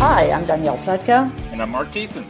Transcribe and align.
Hi, 0.00 0.30
I'm 0.30 0.46
Danielle 0.46 0.78
Pletka. 0.78 1.30
And 1.52 1.60
I'm 1.60 1.68
Mark 1.68 1.92
Thiessen. 1.92 2.24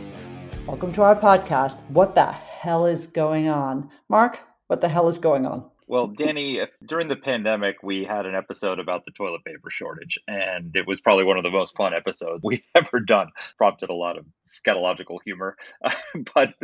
Welcome 0.66 0.92
to 0.94 1.02
our 1.02 1.14
podcast, 1.14 1.78
What 1.88 2.16
the 2.16 2.26
Hell 2.26 2.86
is 2.86 3.06
Going 3.06 3.48
On? 3.48 3.88
Mark, 4.08 4.40
what 4.66 4.80
the 4.80 4.88
hell 4.88 5.06
is 5.06 5.18
going 5.18 5.46
on? 5.46 5.69
Well, 5.90 6.06
Danny, 6.06 6.58
if, 6.58 6.70
during 6.86 7.08
the 7.08 7.16
pandemic, 7.16 7.82
we 7.82 8.04
had 8.04 8.24
an 8.24 8.36
episode 8.36 8.78
about 8.78 9.04
the 9.04 9.10
toilet 9.10 9.44
paper 9.44 9.70
shortage, 9.70 10.20
and 10.28 10.70
it 10.76 10.86
was 10.86 11.00
probably 11.00 11.24
one 11.24 11.36
of 11.36 11.42
the 11.42 11.50
most 11.50 11.76
fun 11.76 11.94
episodes 11.94 12.42
we've 12.44 12.62
ever 12.76 13.00
done. 13.00 13.30
Prompted 13.58 13.90
a 13.90 13.94
lot 13.94 14.16
of 14.16 14.24
scatological 14.46 15.18
humor, 15.24 15.56
but 16.34 16.54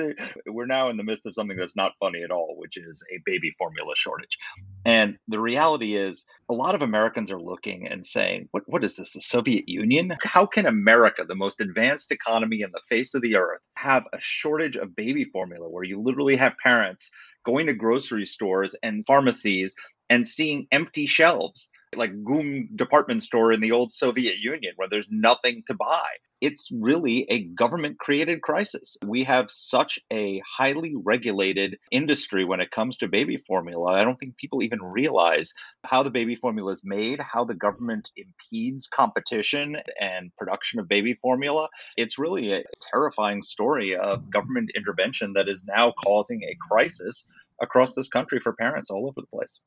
we're 0.46 0.66
now 0.66 0.90
in 0.90 0.96
the 0.96 1.02
midst 1.02 1.26
of 1.26 1.34
something 1.34 1.56
that's 1.56 1.74
not 1.74 1.94
funny 1.98 2.22
at 2.22 2.30
all, 2.30 2.54
which 2.56 2.76
is 2.76 3.02
a 3.12 3.20
baby 3.26 3.52
formula 3.58 3.94
shortage. 3.96 4.38
And 4.84 5.18
the 5.26 5.40
reality 5.40 5.96
is, 5.96 6.24
a 6.48 6.54
lot 6.54 6.76
of 6.76 6.82
Americans 6.82 7.32
are 7.32 7.42
looking 7.42 7.88
and 7.88 8.06
saying, 8.06 8.46
"What? 8.52 8.62
What 8.66 8.84
is 8.84 8.94
this? 8.94 9.14
The 9.14 9.22
Soviet 9.22 9.68
Union? 9.68 10.16
How 10.22 10.46
can 10.46 10.66
America, 10.66 11.24
the 11.26 11.34
most 11.34 11.60
advanced 11.60 12.12
economy 12.12 12.60
in 12.60 12.70
the 12.70 12.80
face 12.88 13.14
of 13.14 13.22
the 13.22 13.34
earth, 13.34 13.60
have 13.74 14.04
a 14.12 14.20
shortage 14.20 14.76
of 14.76 14.94
baby 14.94 15.24
formula 15.24 15.68
where 15.68 15.82
you 15.82 16.00
literally 16.00 16.36
have 16.36 16.54
parents?" 16.62 17.10
Going 17.46 17.68
to 17.68 17.74
grocery 17.74 18.26
stores 18.26 18.76
and 18.82 19.06
pharmacies 19.06 19.74
and 20.10 20.26
seeing 20.26 20.66
empty 20.72 21.06
shelves 21.06 21.70
like 21.94 22.24
GUM 22.24 22.70
department 22.74 23.22
store 23.22 23.52
in 23.52 23.60
the 23.60 23.72
old 23.72 23.92
Soviet 23.92 24.38
Union 24.38 24.72
where 24.76 24.88
there's 24.88 25.08
nothing 25.10 25.62
to 25.66 25.74
buy. 25.74 26.06
It's 26.38 26.70
really 26.70 27.24
a 27.30 27.42
government 27.42 27.98
created 27.98 28.42
crisis. 28.42 28.98
We 29.02 29.24
have 29.24 29.50
such 29.50 29.98
a 30.12 30.42
highly 30.46 30.94
regulated 30.94 31.78
industry 31.90 32.44
when 32.44 32.60
it 32.60 32.70
comes 32.70 32.98
to 32.98 33.08
baby 33.08 33.42
formula. 33.46 33.94
I 33.94 34.04
don't 34.04 34.20
think 34.20 34.36
people 34.36 34.62
even 34.62 34.82
realize 34.82 35.54
how 35.82 36.02
the 36.02 36.10
baby 36.10 36.36
formula 36.36 36.72
is 36.72 36.82
made, 36.84 37.20
how 37.20 37.44
the 37.44 37.54
government 37.54 38.10
impedes 38.16 38.86
competition 38.86 39.78
and 39.98 40.30
production 40.36 40.78
of 40.78 40.88
baby 40.88 41.14
formula. 41.14 41.68
It's 41.96 42.18
really 42.18 42.52
a 42.52 42.64
terrifying 42.92 43.42
story 43.42 43.96
of 43.96 44.30
government 44.30 44.72
intervention 44.76 45.32
that 45.34 45.48
is 45.48 45.64
now 45.64 45.92
causing 46.04 46.42
a 46.42 46.56
crisis 46.68 47.26
across 47.62 47.94
this 47.94 48.10
country 48.10 48.40
for 48.40 48.52
parents 48.52 48.90
all 48.90 49.06
over 49.06 49.22
the 49.22 49.26
place. 49.26 49.58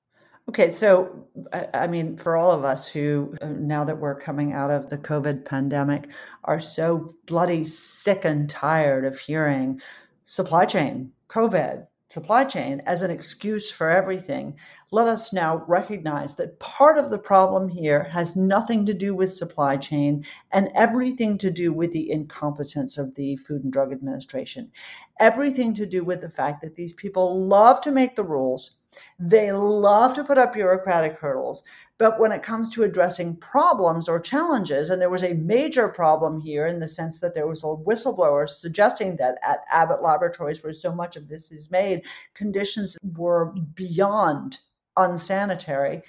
Okay, 0.49 0.71
so 0.71 1.27
I 1.53 1.85
mean, 1.85 2.17
for 2.17 2.35
all 2.35 2.51
of 2.51 2.65
us 2.65 2.87
who, 2.87 3.35
uh, 3.39 3.49
now 3.49 3.83
that 3.83 3.99
we're 3.99 4.19
coming 4.19 4.51
out 4.51 4.71
of 4.71 4.89
the 4.89 4.97
COVID 4.97 5.45
pandemic, 5.45 6.09
are 6.43 6.59
so 6.59 7.13
bloody 7.27 7.65
sick 7.65 8.25
and 8.25 8.49
tired 8.49 9.05
of 9.05 9.19
hearing 9.19 9.79
supply 10.25 10.65
chain, 10.65 11.11
COVID, 11.27 11.85
supply 12.07 12.45
chain 12.45 12.81
as 12.87 13.03
an 13.03 13.11
excuse 13.11 13.69
for 13.69 13.91
everything, 13.91 14.55
let 14.89 15.07
us 15.07 15.31
now 15.31 15.63
recognize 15.67 16.33
that 16.37 16.59
part 16.59 16.97
of 16.97 17.11
the 17.11 17.19
problem 17.19 17.69
here 17.69 18.05
has 18.05 18.35
nothing 18.35 18.87
to 18.87 18.93
do 18.95 19.13
with 19.13 19.31
supply 19.31 19.77
chain 19.77 20.25
and 20.51 20.69
everything 20.73 21.37
to 21.37 21.51
do 21.51 21.71
with 21.71 21.91
the 21.91 22.09
incompetence 22.09 22.97
of 22.97 23.13
the 23.13 23.35
Food 23.35 23.63
and 23.63 23.71
Drug 23.71 23.91
Administration. 23.91 24.71
Everything 25.19 25.75
to 25.75 25.85
do 25.85 26.03
with 26.03 26.21
the 26.21 26.31
fact 26.31 26.63
that 26.63 26.73
these 26.73 26.93
people 26.93 27.45
love 27.45 27.81
to 27.81 27.91
make 27.91 28.15
the 28.15 28.23
rules 28.23 28.78
they 29.19 29.51
love 29.51 30.13
to 30.15 30.23
put 30.23 30.37
up 30.37 30.53
bureaucratic 30.53 31.17
hurdles. 31.17 31.63
But 31.97 32.19
when 32.19 32.31
it 32.31 32.43
comes 32.43 32.69
to 32.69 32.83
addressing 32.83 33.35
problems 33.37 34.07
or 34.07 34.19
challenges, 34.19 34.89
and 34.89 35.01
there 35.01 35.09
was 35.09 35.23
a 35.23 35.33
major 35.33 35.89
problem 35.89 36.39
here 36.39 36.65
in 36.65 36.79
the 36.79 36.87
sense 36.87 37.19
that 37.19 37.33
there 37.33 37.47
was 37.47 37.63
a 37.63 37.67
whistleblower 37.67 38.47
suggesting 38.47 39.17
that 39.17 39.37
at 39.43 39.59
Abbott 39.71 40.01
Laboratories, 40.01 40.63
where 40.63 40.73
so 40.73 40.93
much 40.93 41.17
of 41.17 41.27
this 41.27 41.51
is 41.51 41.69
made, 41.69 42.05
conditions 42.33 42.97
were 43.15 43.53
beyond 43.75 44.59
unsanitary. 44.95 46.01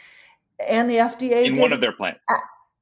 And 0.67 0.89
the 0.89 0.97
FDA 0.97 1.47
in 1.47 1.55
did, 1.55 1.63
one 1.63 1.73
of 1.73 1.81
their 1.81 1.93
plants 1.93 2.21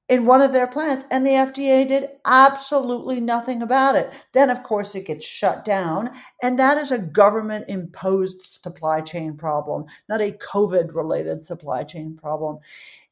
in 0.08 0.24
one 0.24 0.41
of 0.41 0.52
their 0.52 0.66
plants, 0.66 1.04
and 1.10 1.26
the 1.26 1.30
FDA 1.30 1.86
did 1.86 2.10
absolutely 2.24 3.20
nothing 3.20 3.62
about 3.62 3.94
it. 3.94 4.10
Then, 4.32 4.50
of 4.50 4.62
course, 4.62 4.94
it 4.94 5.06
gets 5.06 5.26
shut 5.26 5.64
down, 5.64 6.10
and 6.42 6.58
that 6.58 6.78
is 6.78 6.92
a 6.92 6.98
government 6.98 7.66
imposed 7.69 8.44
supply 8.44 9.02
chain 9.02 9.36
problem, 9.36 9.84
not 10.08 10.20
a 10.20 10.32
COVID 10.32 10.94
related 10.94 11.42
supply 11.42 11.84
chain 11.84 12.16
problem. 12.16 12.58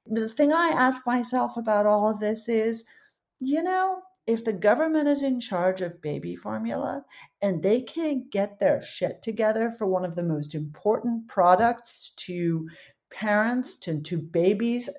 The 0.06 0.28
thing 0.28 0.52
I 0.52 0.72
ask 0.74 1.06
myself 1.06 1.56
about 1.56 1.86
all 1.86 2.08
of 2.10 2.20
this 2.20 2.48
is 2.48 2.84
you 3.40 3.62
know, 3.62 4.02
if 4.26 4.44
the 4.44 4.52
government 4.52 5.08
is 5.08 5.22
in 5.22 5.38
charge 5.38 5.82
of 5.82 6.00
baby 6.02 6.34
formula 6.34 7.04
and 7.42 7.62
they 7.62 7.80
can't 7.80 8.30
get 8.30 8.58
their 8.58 8.82
shit 8.82 9.22
together 9.22 9.70
for 9.70 9.86
one 9.86 10.04
of 10.04 10.16
the 10.16 10.22
most 10.22 10.54
important 10.54 11.28
products 11.28 12.12
to 12.16 12.68
parents 13.10 13.76
to, 13.76 14.00
to 14.00 14.18
babies 14.18 14.90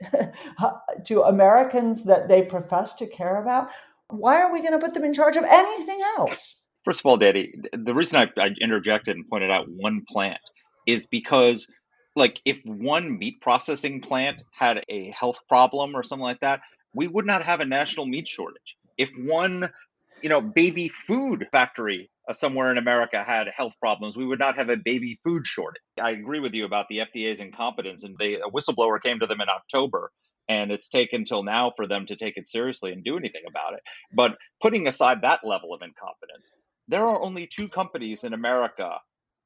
to 1.05 1.21
Americans 1.23 2.05
that 2.05 2.27
they 2.27 2.41
profess 2.41 2.95
to 2.95 3.07
care 3.07 3.41
about, 3.41 3.69
why 4.09 4.41
are 4.41 4.53
we 4.53 4.61
going 4.61 4.73
to 4.73 4.79
put 4.79 4.93
them 4.93 5.03
in 5.03 5.13
charge 5.13 5.37
of 5.37 5.43
anything 5.43 5.99
else? 6.17 6.67
First 6.85 7.01
of 7.01 7.05
all, 7.05 7.17
Danny, 7.17 7.53
the 7.73 7.93
reason 7.93 8.17
I, 8.17 8.41
I 8.41 8.49
interjected 8.61 9.15
and 9.15 9.27
pointed 9.27 9.51
out 9.51 9.67
one 9.69 10.05
plant 10.09 10.39
is 10.85 11.05
because, 11.05 11.67
like, 12.15 12.39
if 12.45 12.61
one 12.63 13.17
meat 13.19 13.41
processing 13.41 13.99
plant 14.01 14.41
had 14.51 14.83
a 14.87 15.09
health 15.11 15.39
problem 15.49 15.95
or 15.95 16.03
something 16.03 16.23
like 16.23 16.39
that, 16.39 16.61
we 16.93 17.07
would 17.07 17.25
not 17.25 17.43
have 17.43 17.59
a 17.59 17.65
national 17.65 18.05
meat 18.05 18.27
shortage. 18.27 18.77
If 18.97 19.11
one, 19.17 19.69
you 20.21 20.29
know, 20.29 20.41
baby 20.41 20.87
food 20.87 21.47
factory 21.51 22.09
uh, 22.27 22.33
somewhere 22.33 22.71
in 22.71 22.77
America 22.77 23.23
had 23.23 23.47
health 23.55 23.73
problems, 23.79 24.17
we 24.17 24.25
would 24.25 24.39
not 24.39 24.55
have 24.55 24.69
a 24.69 24.77
baby 24.77 25.19
food 25.23 25.45
shortage. 25.45 25.81
I 26.01 26.11
agree 26.11 26.39
with 26.39 26.53
you 26.53 26.65
about 26.65 26.87
the 26.89 26.99
FDA's 26.99 27.39
incompetence, 27.39 28.03
and 28.03 28.17
they, 28.17 28.35
a 28.35 28.49
whistleblower 28.49 29.01
came 29.01 29.19
to 29.19 29.27
them 29.27 29.41
in 29.41 29.49
October, 29.49 30.11
and 30.49 30.71
it's 30.71 30.89
taken 30.89 31.25
till 31.25 31.43
now 31.43 31.71
for 31.75 31.87
them 31.87 32.05
to 32.07 32.15
take 32.15 32.37
it 32.37 32.47
seriously 32.47 32.91
and 32.91 33.03
do 33.03 33.17
anything 33.17 33.43
about 33.47 33.73
it. 33.73 33.81
But 34.13 34.37
putting 34.61 34.87
aside 34.87 35.21
that 35.21 35.45
level 35.45 35.73
of 35.73 35.81
incompetence, 35.81 36.51
there 36.87 37.05
are 37.05 37.21
only 37.21 37.47
two 37.47 37.69
companies 37.69 38.23
in 38.23 38.33
America 38.33 38.97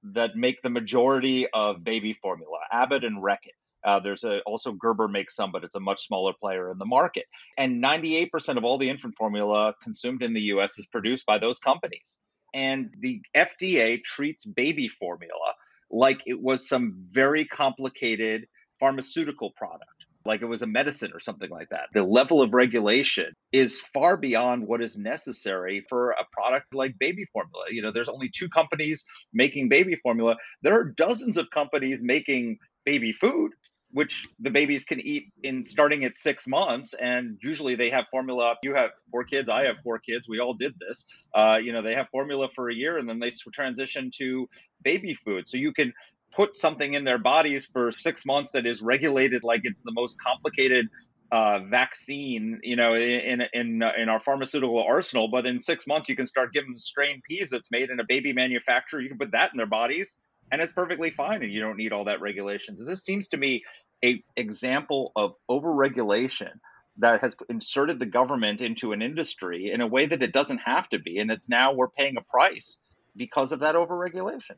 that 0.04 0.36
make 0.36 0.62
the 0.62 0.70
majority 0.70 1.48
of 1.54 1.84
baby 1.84 2.14
formula: 2.14 2.58
Abbott 2.72 3.04
and 3.04 3.22
Reckitt. 3.22 3.56
Uh, 3.84 4.00
there's 4.00 4.24
a, 4.24 4.42
also 4.42 4.74
Gerber 4.74 5.08
makes 5.08 5.36
some, 5.36 5.52
but 5.52 5.64
it's 5.64 5.74
a 5.74 5.80
much 5.80 6.06
smaller 6.06 6.34
player 6.40 6.72
in 6.72 6.78
the 6.78 6.86
market. 6.86 7.26
And 7.58 7.84
98% 7.84 8.58
of 8.58 8.64
all 8.64 8.78
the 8.78 8.90
infant 8.90 9.16
formula 9.18 9.74
consumed 9.82 10.22
in 10.22 10.34
the 10.34 10.42
U.S. 10.54 10.78
is 10.78 10.86
produced 10.86 11.26
by 11.26 11.40
those 11.40 11.58
companies 11.58 12.20
and 12.54 12.94
the 13.00 13.22
FDA 13.36 14.04
treats 14.04 14.46
baby 14.46 14.88
formula 14.88 15.56
like 15.90 16.24
it 16.26 16.42
was 16.42 16.68
some 16.68 17.06
very 17.12 17.46
complicated 17.46 18.48
pharmaceutical 18.80 19.52
product, 19.52 20.06
like 20.26 20.42
it 20.42 20.46
was 20.46 20.62
a 20.62 20.68
medicine 20.68 21.12
or 21.14 21.20
something 21.20 21.50
like 21.50 21.70
that. 21.70 21.88
The 21.94 22.04
level 22.04 22.42
of 22.42 22.54
regulation 22.54 23.34
is 23.52 23.80
far 23.94 24.18
beyond 24.18 24.68
what 24.68 24.82
is 24.82 24.98
necessary 24.98 25.86
for 25.90 26.10
a 26.12 26.26
product 26.32 26.74
like 26.74 26.98
baby 26.98 27.26
formula. 27.34 27.66
You 27.70 27.82
know, 27.82 27.92
there's 27.92 28.10
only 28.10 28.30
two 28.30 28.50
companies 28.50 29.06
making 29.34 29.70
baby 29.70 29.96
formula. 29.96 30.38
There 30.62 30.80
are 30.80 30.86
dozens 30.86 31.38
of 31.38 31.50
companies 31.50 32.02
making 32.04 32.60
baby 32.86 33.12
food 33.12 33.52
which 33.92 34.28
the 34.40 34.52
babies 34.52 34.86
can 34.86 35.00
eat 35.00 35.32
in 35.44 35.64
starting 35.64 36.04
at 36.06 36.16
six 36.16 36.48
months. 36.48 36.94
And 36.94 37.38
usually 37.42 37.76
they 37.76 37.90
have 37.90 38.08
formula. 38.10 38.56
You 38.64 38.74
have 38.74 38.92
four 39.12 39.24
kids. 39.24 39.50
I 39.50 39.66
have 39.66 39.80
four 39.80 40.00
kids. 40.00 40.28
We 40.30 40.40
all 40.40 40.54
did 40.54 40.76
this. 40.80 41.06
Uh, 41.34 41.60
you 41.62 41.74
know, 41.74 41.82
they 41.82 41.96
have 41.96 42.10
formula 42.10 42.48
for 42.48 42.70
a 42.70 42.74
year 42.74 42.98
and 42.98 43.08
then 43.10 43.20
they 43.20 43.32
transition 43.54 44.12
to 44.18 44.48
baby 44.84 45.14
food. 45.14 45.48
So 45.48 45.58
you 45.58 45.74
can 45.74 45.94
put 46.32 46.56
something 46.56 46.94
in 46.94 47.04
their 47.04 47.18
bodies 47.18 47.66
for 47.66 47.92
six 47.92 48.26
months 48.26 48.52
that 48.52 48.66
is 48.66 48.82
regulated 48.82 49.44
like 49.44 49.62
it's 49.64 49.82
the 49.84 49.92
most 49.92 50.20
complicated 50.20 50.88
uh, 51.32 51.60
vaccine, 51.60 52.60
you 52.62 52.76
know, 52.76 52.94
in 52.96 53.42
in 53.54 53.82
in 53.98 54.10
our 54.10 54.20
pharmaceutical 54.20 54.84
arsenal. 54.84 55.30
But 55.30 55.46
in 55.46 55.60
six 55.60 55.88
months, 55.88 56.10
you 56.10 56.16
can 56.16 56.28
start 56.28 56.52
giving 56.52 56.72
them 56.72 56.78
strain 56.78 57.22
peas 57.28 57.50
that's 57.50 57.72
made 57.72 57.90
in 57.90 58.00
a 58.00 58.04
baby 58.04 58.34
manufacturer. 58.34 59.00
You 59.00 59.10
can 59.10 59.18
put 59.18 59.32
that 59.32 59.52
in 59.54 59.58
their 59.58 59.66
bodies, 59.66 60.20
and 60.52 60.62
it's 60.62 60.74
perfectly 60.74 61.10
fine 61.10 61.44
and 61.44 61.52
you 61.52 61.62
don't 61.62 61.78
need 61.78 61.94
all 61.94 62.06
that 62.06 62.22
regulations 62.22 62.86
this 62.86 63.04
seems 63.04 63.28
to 63.30 63.38
me 63.38 63.64
a 64.04 64.24
example 64.36 65.12
of 65.16 65.36
overregulation 65.50 66.52
that 66.98 67.22
has 67.22 67.36
inserted 67.50 68.00
the 68.00 68.06
government 68.06 68.62
into 68.62 68.92
an 68.92 69.02
industry 69.02 69.72
in 69.72 69.82
a 69.82 69.88
way 69.88 70.06
that 70.06 70.22
it 70.22 70.34
doesn't 70.34 70.60
have 70.60 70.90
to 70.90 71.00
be 71.00 71.20
and 71.20 71.32
it's 71.32 71.50
now 71.50 71.74
we're 71.74 71.90
paying 71.90 72.18
a 72.18 72.22
price 72.22 72.80
because 73.16 73.52
of 73.52 73.60
that 73.60 73.76
overregulation 73.76 74.58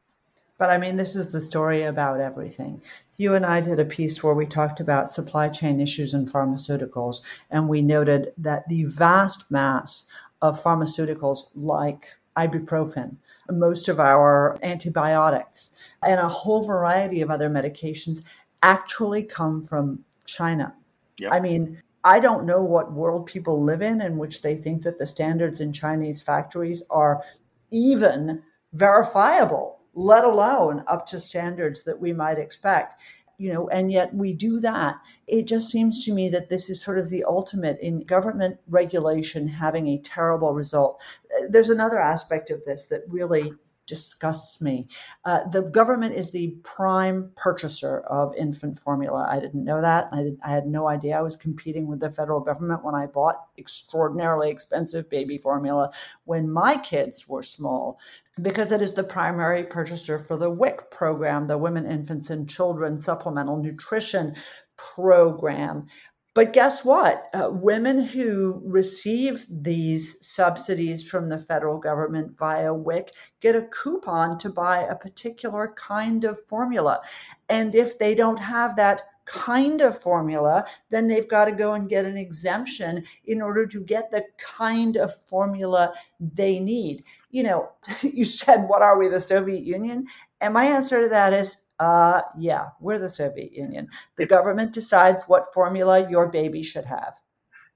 But 0.57 0.69
I 0.69 0.77
mean, 0.77 0.95
this 0.95 1.15
is 1.15 1.31
the 1.31 1.41
story 1.41 1.83
about 1.83 2.19
everything. 2.21 2.81
You 3.17 3.33
and 3.33 3.45
I 3.45 3.61
did 3.61 3.79
a 3.79 3.85
piece 3.85 4.23
where 4.23 4.35
we 4.35 4.45
talked 4.45 4.79
about 4.79 5.09
supply 5.09 5.49
chain 5.49 5.79
issues 5.79 6.13
in 6.13 6.27
pharmaceuticals, 6.27 7.21
and 7.51 7.67
we 7.67 7.81
noted 7.81 8.33
that 8.37 8.67
the 8.69 8.85
vast 8.85 9.51
mass 9.51 10.07
of 10.41 10.61
pharmaceuticals 10.63 11.49
like 11.55 12.13
ibuprofen, 12.37 13.17
most 13.49 13.89
of 13.89 13.99
our 13.99 14.57
antibiotics, 14.63 15.71
and 16.05 16.19
a 16.19 16.27
whole 16.27 16.63
variety 16.63 17.21
of 17.21 17.29
other 17.29 17.49
medications 17.49 18.23
actually 18.61 19.23
come 19.23 19.63
from 19.63 19.99
China. 20.25 20.73
Yep. 21.19 21.31
I 21.33 21.39
mean, 21.39 21.81
I 22.03 22.19
don't 22.19 22.45
know 22.45 22.63
what 22.63 22.93
world 22.93 23.25
people 23.25 23.63
live 23.63 23.81
in 23.81 24.01
in 24.01 24.17
which 24.17 24.41
they 24.41 24.55
think 24.55 24.83
that 24.83 24.97
the 24.97 25.05
standards 25.05 25.61
in 25.61 25.71
Chinese 25.73 26.21
factories 26.21 26.83
are 26.89 27.23
even 27.71 28.41
verifiable 28.73 29.79
let 29.95 30.23
alone 30.23 30.83
up 30.87 31.05
to 31.05 31.19
standards 31.19 31.83
that 31.83 31.99
we 31.99 32.13
might 32.13 32.37
expect 32.37 32.95
you 33.43 33.51
know 33.51 33.67
and 33.69 33.91
yet 33.91 34.13
we 34.15 34.33
do 34.33 34.59
that. 34.61 34.95
It 35.27 35.47
just 35.47 35.69
seems 35.69 36.05
to 36.05 36.13
me 36.13 36.29
that 36.29 36.47
this 36.47 36.69
is 36.69 36.81
sort 36.81 36.97
of 36.97 37.09
the 37.09 37.25
ultimate 37.25 37.77
in 37.81 37.99
government 38.05 38.57
regulation 38.69 39.47
having 39.47 39.87
a 39.89 39.99
terrible 39.99 40.53
result. 40.53 41.01
There's 41.49 41.69
another 41.69 41.99
aspect 41.99 42.51
of 42.51 42.63
this 42.63 42.85
that 42.87 43.01
really 43.09 43.51
disgusts 43.85 44.61
me. 44.61 44.87
Uh, 45.25 45.47
the 45.49 45.63
government 45.63 46.15
is 46.15 46.31
the 46.31 46.55
prime 46.63 47.31
purchaser 47.35 48.01
of 48.01 48.35
infant 48.35 48.79
formula. 48.79 49.27
I 49.29 49.39
didn't 49.39 49.63
know 49.63 49.81
that. 49.81 50.09
I, 50.11 50.23
did, 50.23 50.37
I 50.43 50.51
had 50.51 50.67
no 50.67 50.87
idea 50.87 51.17
I 51.17 51.21
was 51.21 51.35
competing 51.35 51.87
with 51.87 51.99
the 51.99 52.09
federal 52.09 52.39
government 52.39 52.83
when 52.83 52.95
I 52.95 53.05
bought 53.05 53.47
extraordinarily 53.57 54.49
expensive 54.49 55.09
baby 55.09 55.37
formula 55.37 55.91
when 56.25 56.49
my 56.49 56.77
kids 56.77 57.27
were 57.27 57.43
small, 57.43 57.99
because 58.41 58.71
it 58.71 58.81
is 58.81 58.93
the 58.93 59.03
primary 59.03 59.63
purchaser 59.63 60.17
for 60.17 60.37
the 60.37 60.49
WIC 60.49 60.89
program, 60.89 61.45
the 61.45 61.57
Women, 61.57 61.85
Infants, 61.85 62.29
and 62.29 62.49
Children 62.49 62.97
Supplemental 62.97 63.57
Nutrition 63.57 64.35
Program. 64.77 65.87
But 66.35 66.51
guess 66.51 66.83
what? 66.83 67.29
Uh, 67.33 67.49
women 67.51 67.99
who 67.99 68.59
receive 68.65 69.45
these 69.49 70.17
subsidies 70.25 71.07
from 71.07 71.29
the 71.29 71.39
federal 71.39 71.77
government 71.77 72.35
via 72.35 72.73
WIC 72.73 73.11
get 73.39 73.55
a 73.55 73.67
coupon 73.67 74.39
to 74.39 74.49
buy 74.49 74.79
a 74.79 74.95
particular 74.95 75.75
kind 75.77 76.23
of 76.23 76.43
formula. 76.45 77.01
And 77.49 77.75
if 77.75 77.99
they 77.99 78.15
don't 78.15 78.39
have 78.39 78.75
that 78.77 79.03
kind 79.25 79.81
of 79.81 80.01
formula, 80.01 80.65
then 80.89 81.07
they've 81.07 81.27
got 81.29 81.45
to 81.45 81.51
go 81.51 81.73
and 81.73 81.87
get 81.89 82.05
an 82.05 82.17
exemption 82.17 83.03
in 83.25 83.41
order 83.41 83.65
to 83.67 83.83
get 83.83 84.09
the 84.09 84.25
kind 84.37 84.97
of 84.97 85.15
formula 85.27 85.93
they 86.19 86.59
need. 86.59 87.03
You 87.29 87.43
know, 87.43 87.71
you 88.01 88.25
said, 88.25 88.67
What 88.67 88.81
are 88.81 88.97
we, 88.97 89.07
the 89.07 89.19
Soviet 89.19 89.63
Union? 89.63 90.07
And 90.41 90.53
my 90.53 90.65
answer 90.65 91.03
to 91.03 91.09
that 91.09 91.31
is 91.31 91.57
uh, 91.83 92.21
yeah, 92.37 92.69
we're 92.79 92.99
the 92.99 93.09
Soviet 93.09 93.51
Union. 93.51 93.89
The 94.17 94.25
government 94.25 94.73
decides 94.73 95.25
what 95.25 95.53
formula 95.53 96.09
your 96.09 96.29
baby 96.29 96.63
should 96.63 96.85
have. 96.85 97.13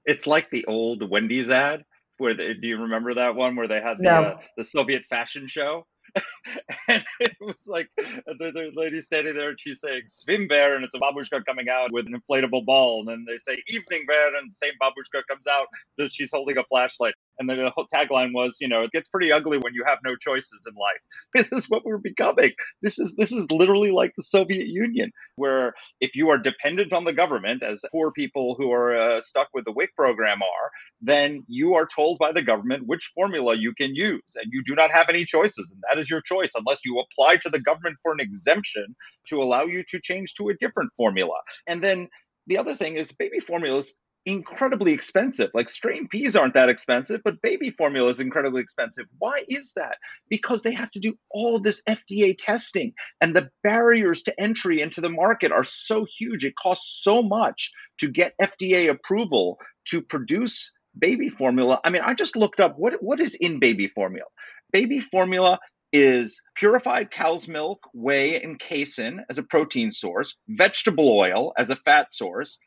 It's 0.06 0.26
like 0.26 0.50
the 0.50 0.64
old 0.66 1.08
Wendy's 1.08 1.50
ad 1.50 1.84
where 2.16 2.34
they, 2.34 2.54
do 2.54 2.66
you 2.66 2.78
remember 2.82 3.14
that 3.14 3.36
one 3.36 3.54
where 3.56 3.68
they 3.68 3.80
had 3.80 3.98
the 3.98 4.04
No. 4.04 4.22
uh, 4.22 4.38
the 4.56 4.64
Soviet 4.64 5.04
fashion 5.04 5.46
show? 5.46 5.86
and 6.88 7.04
it 7.20 7.36
was 7.40 7.66
like 7.68 7.88
the, 7.98 8.50
the 8.50 8.72
lady 8.74 9.00
standing 9.02 9.34
there 9.34 9.50
and 9.50 9.60
she's 9.60 9.80
saying 9.80 10.02
swim 10.08 10.48
bear 10.48 10.74
and 10.74 10.84
it's 10.84 10.94
a 10.94 10.98
babushka 10.98 11.44
coming 11.44 11.68
out 11.68 11.92
with 11.92 12.06
an 12.06 12.18
inflatable 12.18 12.64
ball 12.64 13.00
and 13.00 13.08
then 13.08 13.26
they 13.28 13.36
say 13.36 13.62
evening 13.68 14.04
bear 14.06 14.34
and 14.36 14.50
the 14.50 14.54
same 14.54 14.72
babushka 14.82 15.22
comes 15.28 15.46
out 15.46 15.66
that 15.98 16.10
she's 16.12 16.30
holding 16.32 16.56
a 16.56 16.64
flashlight 16.64 17.14
and 17.38 17.48
the 17.48 17.70
whole 17.74 17.86
tagline 17.92 18.32
was 18.32 18.56
you 18.60 18.68
know 18.68 18.82
it 18.82 18.92
gets 18.92 19.08
pretty 19.08 19.32
ugly 19.32 19.58
when 19.58 19.74
you 19.74 19.84
have 19.86 19.98
no 20.04 20.16
choices 20.16 20.66
in 20.66 20.74
life. 20.74 21.00
This 21.34 21.52
is 21.52 21.66
what 21.66 21.84
we're 21.84 21.98
becoming. 21.98 22.52
This 22.82 22.98
is 22.98 23.16
this 23.16 23.32
is 23.32 23.50
literally 23.52 23.90
like 23.90 24.12
the 24.16 24.22
soviet 24.22 24.66
union 24.66 25.12
where 25.36 25.74
if 26.00 26.16
you 26.16 26.30
are 26.30 26.38
dependent 26.38 26.92
on 26.92 27.04
the 27.04 27.12
government 27.12 27.62
as 27.62 27.84
poor 27.92 28.12
people 28.12 28.54
who 28.58 28.72
are 28.72 28.96
uh, 28.96 29.20
stuck 29.20 29.48
with 29.54 29.64
the 29.64 29.72
wic 29.72 29.94
program 29.96 30.42
are 30.42 30.70
then 31.00 31.44
you 31.48 31.74
are 31.74 31.86
told 31.86 32.18
by 32.18 32.32
the 32.32 32.42
government 32.42 32.84
which 32.86 33.12
formula 33.14 33.54
you 33.54 33.72
can 33.74 33.94
use 33.94 34.36
and 34.36 34.52
you 34.52 34.62
do 34.64 34.74
not 34.74 34.90
have 34.90 35.08
any 35.08 35.24
choices 35.24 35.70
and 35.72 35.82
that 35.88 35.98
is 36.00 36.10
your 36.10 36.20
choice 36.20 36.52
unless 36.56 36.84
you 36.84 36.98
apply 36.98 37.36
to 37.36 37.48
the 37.50 37.60
government 37.60 37.96
for 38.02 38.12
an 38.12 38.20
exemption 38.20 38.96
to 39.28 39.42
allow 39.42 39.62
you 39.62 39.84
to 39.88 40.00
change 40.00 40.34
to 40.34 40.48
a 40.48 40.54
different 40.54 40.90
formula. 40.96 41.34
And 41.66 41.82
then 41.82 42.08
the 42.46 42.58
other 42.58 42.74
thing 42.74 42.94
is 42.94 43.12
baby 43.12 43.40
formulas 43.40 43.94
incredibly 44.28 44.92
expensive. 44.92 45.50
Like 45.54 45.70
strain 45.70 46.06
peas 46.06 46.36
aren't 46.36 46.52
that 46.52 46.68
expensive, 46.68 47.22
but 47.24 47.40
baby 47.40 47.70
formula 47.70 48.10
is 48.10 48.20
incredibly 48.20 48.60
expensive. 48.60 49.06
Why 49.18 49.42
is 49.48 49.72
that? 49.76 49.96
Because 50.28 50.62
they 50.62 50.74
have 50.74 50.90
to 50.90 51.00
do 51.00 51.14
all 51.30 51.60
this 51.60 51.82
FDA 51.88 52.36
testing 52.38 52.92
and 53.22 53.34
the 53.34 53.48
barriers 53.64 54.24
to 54.24 54.38
entry 54.38 54.82
into 54.82 55.00
the 55.00 55.08
market 55.08 55.50
are 55.50 55.64
so 55.64 56.06
huge. 56.18 56.44
It 56.44 56.54
costs 56.62 57.00
so 57.02 57.22
much 57.22 57.72
to 58.00 58.12
get 58.12 58.34
FDA 58.40 58.90
approval 58.90 59.58
to 59.86 60.02
produce 60.02 60.74
baby 60.96 61.30
formula. 61.30 61.80
I 61.82 61.88
mean, 61.88 62.02
I 62.04 62.12
just 62.12 62.36
looked 62.36 62.60
up 62.60 62.74
what 62.76 63.02
what 63.02 63.20
is 63.20 63.34
in 63.34 63.60
baby 63.60 63.88
formula. 63.88 64.28
Baby 64.72 65.00
formula 65.00 65.58
is 65.90 66.42
purified 66.54 67.10
cow's 67.10 67.48
milk, 67.48 67.88
whey, 67.94 68.42
and 68.42 68.60
casein 68.60 69.24
as 69.30 69.38
a 69.38 69.42
protein 69.42 69.90
source, 69.90 70.36
vegetable 70.46 71.08
oil 71.08 71.54
as 71.56 71.70
a 71.70 71.76
fat 71.76 72.12
source, 72.12 72.58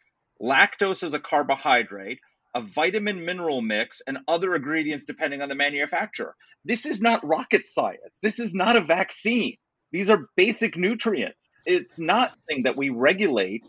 lactose 0.41 1.03
as 1.03 1.13
a 1.13 1.19
carbohydrate, 1.19 2.19
a 2.55 2.61
vitamin 2.61 3.25
mineral 3.25 3.61
mix, 3.61 4.01
and 4.07 4.19
other 4.27 4.55
ingredients 4.55 5.05
depending 5.05 5.41
on 5.41 5.49
the 5.49 5.55
manufacturer. 5.55 6.35
This 6.65 6.85
is 6.85 7.01
not 7.01 7.23
rocket 7.23 7.65
science. 7.65 8.19
This 8.21 8.39
is 8.39 8.53
not 8.53 8.75
a 8.75 8.81
vaccine. 8.81 9.55
These 9.91 10.09
are 10.09 10.27
basic 10.35 10.77
nutrients. 10.77 11.49
It's 11.65 11.99
not 11.99 12.29
something 12.31 12.63
that 12.63 12.77
we 12.77 12.89
regulate 12.89 13.63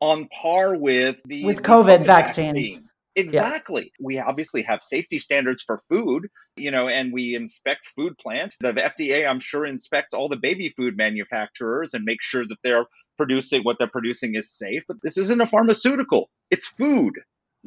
on 0.00 0.28
par 0.28 0.76
with 0.76 1.20
the 1.24 1.44
With 1.44 1.62
COVID 1.62 2.04
vaccine. 2.04 2.54
vaccines. 2.54 2.92
Exactly. 3.16 3.92
We 3.98 4.18
obviously 4.18 4.62
have 4.62 4.82
safety 4.82 5.18
standards 5.18 5.62
for 5.62 5.80
food, 5.90 6.28
you 6.56 6.70
know, 6.70 6.88
and 6.88 7.12
we 7.12 7.34
inspect 7.34 7.86
food 7.96 8.18
plants. 8.18 8.56
The 8.60 8.74
FDA, 8.74 9.26
I'm 9.26 9.40
sure, 9.40 9.64
inspects 9.64 10.12
all 10.12 10.28
the 10.28 10.36
baby 10.36 10.68
food 10.68 10.96
manufacturers 10.96 11.94
and 11.94 12.04
makes 12.04 12.26
sure 12.26 12.46
that 12.46 12.58
they're 12.62 12.86
producing 13.16 13.62
what 13.62 13.78
they're 13.78 13.88
producing 13.88 14.34
is 14.34 14.50
safe. 14.52 14.84
But 14.86 14.98
this 15.02 15.16
isn't 15.16 15.40
a 15.40 15.46
pharmaceutical, 15.46 16.28
it's 16.50 16.68
food. 16.68 17.14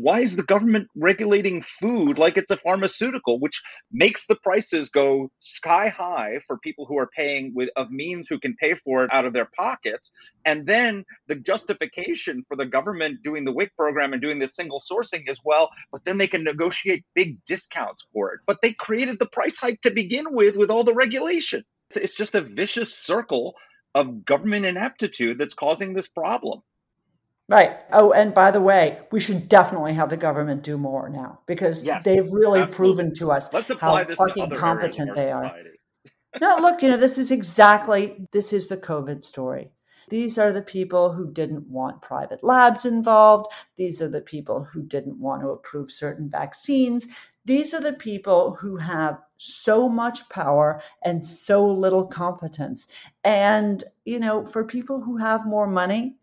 Why 0.02 0.22
is 0.22 0.38
the 0.38 0.44
government 0.44 0.88
regulating 0.96 1.62
food 1.62 2.18
like 2.18 2.38
it's 2.38 2.52
a 2.52 2.56
pharmaceutical, 2.56 3.38
which 3.38 3.62
makes 3.92 4.28
the 4.28 4.36
prices 4.36 4.88
go 4.88 5.30
sky 5.40 5.90
high 5.90 6.40
for 6.48 6.58
people 6.58 6.86
who 6.86 6.98
are 7.00 7.10
paying 7.14 7.52
with 7.54 7.68
of 7.76 7.92
means 7.92 8.30
who 8.30 8.40
can 8.40 8.56
pay 8.56 8.76
for 8.76 9.04
it 9.04 9.10
out 9.12 9.26
of 9.26 9.34
their 9.34 9.50
pockets? 9.58 10.14
And 10.46 10.66
then 10.66 11.04
the 11.28 11.36
justification 11.36 12.46
for 12.48 12.56
the 12.56 12.66
government 12.66 13.24
doing 13.24 13.44
the 13.44 13.52
WIC 13.52 13.76
program 13.76 14.14
and 14.14 14.22
doing 14.22 14.40
the 14.40 14.48
single 14.48 14.80
sourcing 14.80 15.28
as 15.28 15.42
well, 15.44 15.70
but 15.92 16.06
then 16.06 16.18
they 16.18 16.28
can 16.28 16.46
negotiate 16.46 17.04
big 17.14 17.44
discounts 17.46 18.06
for 18.14 18.32
it. 18.34 18.40
But 18.48 18.62
they 18.62 18.72
created 18.72 19.20
the 19.20 19.28
price 19.28 19.58
hike 19.58 19.82
to 19.82 19.92
begin 19.92 20.28
with 20.30 20.56
with 20.56 20.70
all 20.70 20.86
the 20.86 20.94
regulation. 20.94 21.66
It's, 21.90 21.98
it's 21.98 22.16
just 22.16 22.36
a 22.36 22.42
vicious 22.42 22.98
circle 22.98 23.56
of 23.94 24.24
government 24.24 24.66
ineptitude 24.66 25.38
that's 25.38 25.56
causing 25.56 25.94
this 25.94 26.08
problem. 26.08 26.62
Right. 27.50 27.78
Oh, 27.92 28.12
and 28.12 28.34
by 28.34 28.52
the 28.52 28.62
way, 28.62 29.00
we 29.12 29.20
should 29.20 29.50
definitely 29.50 29.94
have 29.94 30.10
the 30.10 30.18
government 30.18 30.62
do 30.62 30.78
more 30.78 31.10
now 31.10 31.40
because 31.48 31.84
Yes, 31.84 32.04
they've 32.04 32.32
really 32.32 32.62
absolutely. 32.62 33.04
proven 33.06 33.16
to 33.16 33.32
us 33.32 33.50
how 33.52 33.60
apply 33.74 34.04
this 34.04 34.20
to 34.20 34.26
fucking 34.28 34.52
competent 34.52 35.16
they 35.16 35.32
are. 35.32 35.54
No, 36.40 36.58
look, 36.58 36.84
you 36.84 36.90
know, 36.90 36.96
this 36.96 37.18
is 37.18 37.32
exactly 37.32 38.28
this 38.32 38.54
is 38.54 38.68
the 38.68 38.78
COVID 38.78 39.26
story. 39.26 39.72
These 40.10 40.38
are 40.38 40.54
the 40.54 40.62
people 40.62 41.12
who 41.12 41.34
didn't 41.34 41.68
want 41.68 42.04
private 42.04 42.44
labs 42.44 42.86
involved. 42.86 43.52
These 43.78 44.00
are 44.02 44.08
the 44.08 44.22
people 44.22 44.64
who 44.64 44.84
didn't 44.84 45.20
want 45.20 45.42
to 45.42 45.50
approve 45.50 45.92
certain 45.92 46.30
vaccines. 46.30 47.08
These 47.46 47.74
are 47.74 47.82
the 47.82 47.94
people 47.94 48.56
who 48.60 48.78
have 48.78 49.20
so 49.38 49.90
much 49.90 50.30
power 50.30 50.82
and 51.04 51.26
so 51.26 51.66
little 51.66 52.06
competence. 52.06 52.88
And, 53.24 53.84
you 54.06 54.20
know, 54.20 54.46
for 54.46 54.64
people 54.64 55.02
who 55.02 55.18
have 55.18 55.48
more 55.48 55.68
money 55.68 56.19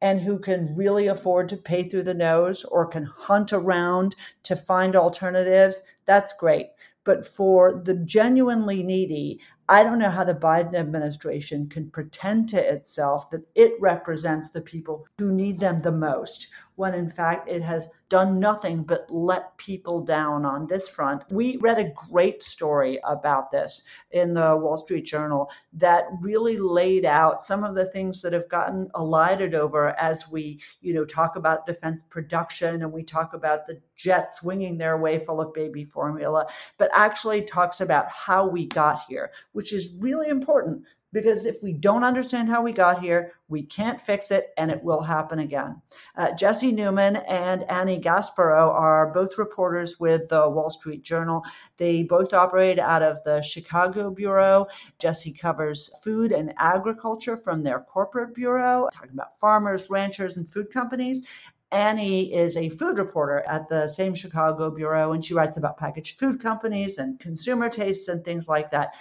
and 0.00 0.20
who 0.20 0.38
can 0.38 0.74
really 0.76 1.08
afford 1.08 1.48
to 1.48 1.56
pay 1.56 1.82
through 1.82 2.04
the 2.04 2.14
nose 2.14 2.64
or 2.64 2.86
can 2.86 3.04
hunt 3.04 3.52
around 3.52 4.14
to 4.44 4.56
find 4.56 4.94
alternatives, 4.94 5.82
that's 6.06 6.32
great. 6.32 6.66
But 7.04 7.26
for 7.26 7.82
the 7.84 7.94
genuinely 7.94 8.82
needy, 8.82 9.40
I 9.70 9.84
don't 9.84 9.98
know 9.98 10.08
how 10.08 10.24
the 10.24 10.34
Biden 10.34 10.74
administration 10.74 11.68
can 11.68 11.90
pretend 11.90 12.48
to 12.50 12.72
itself 12.74 13.28
that 13.30 13.46
it 13.54 13.74
represents 13.80 14.48
the 14.48 14.62
people 14.62 15.06
who 15.18 15.30
need 15.30 15.60
them 15.60 15.80
the 15.80 15.92
most, 15.92 16.48
when 16.76 16.94
in 16.94 17.10
fact 17.10 17.50
it 17.50 17.60
has 17.60 17.88
done 18.08 18.40
nothing 18.40 18.82
but 18.82 19.04
let 19.10 19.56
people 19.58 20.00
down 20.00 20.46
on 20.46 20.66
this 20.66 20.88
front. 20.88 21.22
We 21.30 21.58
read 21.58 21.78
a 21.78 21.92
great 22.10 22.42
story 22.42 22.98
about 23.04 23.50
this 23.50 23.82
in 24.12 24.32
the 24.32 24.56
Wall 24.56 24.76
Street 24.76 25.04
Journal 25.04 25.50
that 25.74 26.06
really 26.20 26.56
laid 26.56 27.04
out 27.04 27.42
some 27.42 27.64
of 27.64 27.74
the 27.74 27.84
things 27.84 28.22
that 28.22 28.32
have 28.32 28.48
gotten 28.48 28.88
elided 28.94 29.54
over 29.54 29.90
as 30.00 30.30
we, 30.30 30.60
you 30.80 30.94
know, 30.94 31.04
talk 31.04 31.36
about 31.36 31.66
defense 31.66 32.02
production 32.02 32.82
and 32.82 32.92
we 32.92 33.02
talk 33.02 33.34
about 33.34 33.66
the 33.66 33.80
jets 33.96 34.42
winging 34.42 34.78
their 34.78 34.96
way 34.96 35.18
full 35.18 35.40
of 35.40 35.52
baby 35.52 35.84
formula, 35.84 36.46
but 36.78 36.90
actually 36.94 37.42
talks 37.42 37.80
about 37.80 38.08
how 38.08 38.48
we 38.48 38.66
got 38.66 39.00
here 39.06 39.30
which 39.58 39.72
is 39.72 39.96
really 39.98 40.28
important 40.28 40.84
because 41.12 41.44
if 41.44 41.60
we 41.64 41.72
don't 41.72 42.04
understand 42.04 42.48
how 42.48 42.62
we 42.62 42.70
got 42.70 43.00
here, 43.00 43.32
we 43.48 43.60
can't 43.60 44.00
fix 44.00 44.30
it 44.30 44.50
and 44.56 44.70
it 44.70 44.80
will 44.84 45.02
happen 45.02 45.40
again. 45.40 45.82
Uh, 46.14 46.32
Jesse 46.34 46.70
Newman 46.70 47.16
and 47.26 47.64
Annie 47.64 47.98
Gasparro 47.98 48.72
are 48.72 49.12
both 49.12 49.36
reporters 49.36 49.98
with 49.98 50.28
the 50.28 50.48
Wall 50.48 50.70
Street 50.70 51.02
Journal. 51.02 51.44
They 51.76 52.04
both 52.04 52.32
operate 52.32 52.78
out 52.78 53.02
of 53.02 53.18
the 53.24 53.42
Chicago 53.42 54.12
Bureau. 54.12 54.68
Jesse 55.00 55.32
covers 55.32 55.92
food 56.04 56.30
and 56.30 56.54
agriculture 56.58 57.36
from 57.36 57.64
their 57.64 57.80
corporate 57.80 58.36
bureau, 58.36 58.88
talking 58.94 59.10
about 59.14 59.40
farmers, 59.40 59.90
ranchers, 59.90 60.36
and 60.36 60.48
food 60.48 60.72
companies. 60.72 61.26
Annie 61.70 62.32
is 62.32 62.56
a 62.56 62.70
food 62.70 62.98
reporter 62.98 63.44
at 63.46 63.68
the 63.68 63.86
same 63.88 64.14
Chicago 64.14 64.70
Bureau, 64.70 65.12
and 65.12 65.22
she 65.22 65.34
writes 65.34 65.58
about 65.58 65.76
packaged 65.76 66.18
food 66.18 66.40
companies 66.40 66.96
and 66.96 67.20
consumer 67.20 67.68
tastes 67.68 68.08
and 68.08 68.24
things 68.24 68.48
like 68.48 68.70
that. 68.70 68.94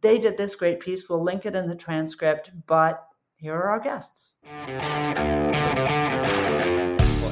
They 0.00 0.18
did 0.18 0.38
this 0.38 0.54
great 0.54 0.80
piece. 0.80 1.10
We'll 1.10 1.22
link 1.22 1.44
it 1.44 1.54
in 1.54 1.68
the 1.68 1.74
transcript, 1.74 2.50
but 2.66 3.06
here 3.36 3.54
are 3.54 3.68
our 3.68 3.80
guests. 3.80 4.36
Well, 4.42 4.54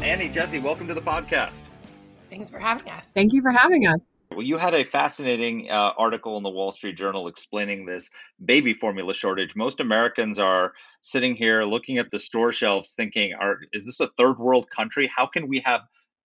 Annie, 0.02 0.28
Jesse, 0.28 0.58
welcome 0.58 0.86
to 0.88 0.94
the 0.94 1.00
podcast. 1.00 1.62
Thanks 2.28 2.50
for 2.50 2.58
having 2.58 2.90
us. 2.90 3.06
Thank 3.06 3.32
you 3.32 3.40
for 3.40 3.52
having 3.52 3.86
us. 3.86 4.06
Well, 4.30 4.42
you 4.42 4.58
had 4.58 4.74
a 4.74 4.84
fascinating 4.84 5.70
uh, 5.70 5.92
article 5.96 6.36
in 6.36 6.42
the 6.42 6.50
Wall 6.50 6.72
Street 6.72 6.98
Journal 6.98 7.26
explaining 7.26 7.86
this 7.86 8.10
baby 8.44 8.74
formula 8.74 9.14
shortage. 9.14 9.56
Most 9.56 9.80
Americans 9.80 10.38
are 10.38 10.74
sitting 11.00 11.34
here 11.34 11.64
looking 11.64 11.96
at 11.96 12.10
the 12.10 12.18
store 12.18 12.52
shelves 12.52 12.92
thinking, 12.92 13.32
"Are 13.34 13.60
is 13.72 13.86
this 13.86 14.00
a 14.00 14.08
third 14.08 14.38
world 14.38 14.68
country? 14.68 15.06
How 15.06 15.26
can 15.26 15.48
we 15.48 15.60
have 15.60 15.82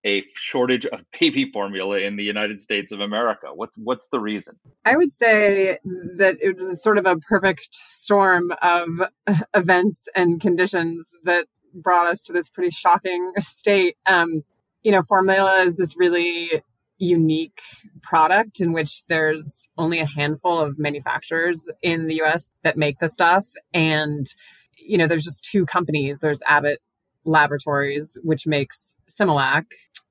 a 0.08 0.24
shortage 0.34 0.86
of 0.88 1.04
baby 1.20 1.52
formula 1.52 2.00
in 2.00 2.16
the 2.16 2.24
United 2.24 2.60
States 2.60 2.92
of 2.92 3.00
America? 3.00 3.48
What's 3.54 3.78
what's 3.78 4.08
the 4.08 4.20
reason?" 4.20 4.56
I 4.86 4.96
would 4.96 5.12
say 5.12 5.78
that 6.18 6.38
it 6.42 6.58
was 6.58 6.82
sort 6.82 6.98
of 6.98 7.06
a 7.06 7.18
perfect 7.18 7.76
storm 7.76 8.52
of 8.62 8.88
events 9.54 10.08
and 10.16 10.40
conditions 10.42 11.12
that 11.24 11.46
brought 11.74 12.08
us 12.08 12.22
to 12.24 12.34
this 12.34 12.50
pretty 12.50 12.72
shocking 12.72 13.34
state. 13.40 13.98
Um, 14.06 14.44
you 14.84 14.92
know, 14.92 15.02
formula 15.02 15.62
is 15.62 15.76
this 15.76 15.98
really 15.98 16.64
unique 16.98 17.62
product 18.02 18.60
in 18.60 18.74
which 18.74 19.06
there's 19.08 19.70
only 19.78 20.00
a 20.00 20.06
handful 20.06 20.60
of 20.60 20.80
manufacturers 20.80 21.68
in 21.82 22.08
the 22.08 22.22
US 22.24 22.52
that 22.64 22.78
make 22.78 23.00
the 23.00 23.10
stuff. 23.10 23.48
And, 23.74 24.26
you 24.78 24.98
know, 24.98 25.08
there's 25.08 25.26
just 25.26 25.44
two 25.44 25.66
companies. 25.66 26.20
There's 26.20 26.42
Abbott 26.48 26.80
Laboratories, 27.26 28.18
which 28.24 28.48
makes 28.48 28.96
Similac, 29.10 29.66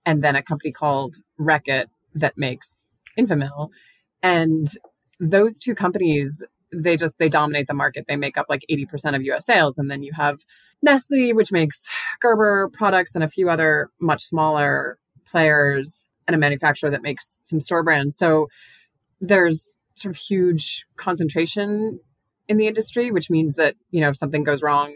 and 0.06 0.22
then 0.22 0.36
a 0.36 0.42
company 0.42 0.72
called 0.72 1.16
Reckitt 1.38 1.86
that 2.14 2.38
makes 2.38 3.02
Enfamil. 3.18 3.70
And 4.22 4.68
those 5.20 5.58
two 5.58 5.74
companies, 5.74 6.42
they 6.72 6.96
just 6.96 7.18
they 7.18 7.28
dominate 7.28 7.66
the 7.66 7.74
market. 7.74 8.06
They 8.08 8.16
make 8.16 8.38
up 8.38 8.46
like 8.48 8.64
80% 8.70 9.16
of 9.16 9.22
US 9.22 9.44
sales. 9.44 9.76
And 9.76 9.90
then 9.90 10.02
you 10.02 10.12
have 10.14 10.38
Nestle, 10.80 11.32
which 11.32 11.52
makes 11.52 11.90
Gerber 12.20 12.70
products 12.72 13.14
and 13.14 13.24
a 13.24 13.28
few 13.28 13.50
other 13.50 13.90
much 14.00 14.22
smaller 14.22 14.98
players 15.26 16.08
and 16.26 16.34
a 16.34 16.38
manufacturer 16.38 16.90
that 16.90 17.02
makes 17.02 17.40
some 17.42 17.60
store 17.60 17.82
brands. 17.82 18.16
So 18.16 18.48
there's 19.20 19.78
sort 19.94 20.14
of 20.14 20.16
huge 20.16 20.86
concentration 20.96 22.00
in 22.48 22.58
the 22.58 22.68
industry, 22.68 23.10
which 23.10 23.30
means 23.30 23.56
that, 23.56 23.74
you 23.90 24.00
know, 24.00 24.10
if 24.10 24.16
something 24.16 24.44
goes 24.44 24.62
wrong 24.62 24.94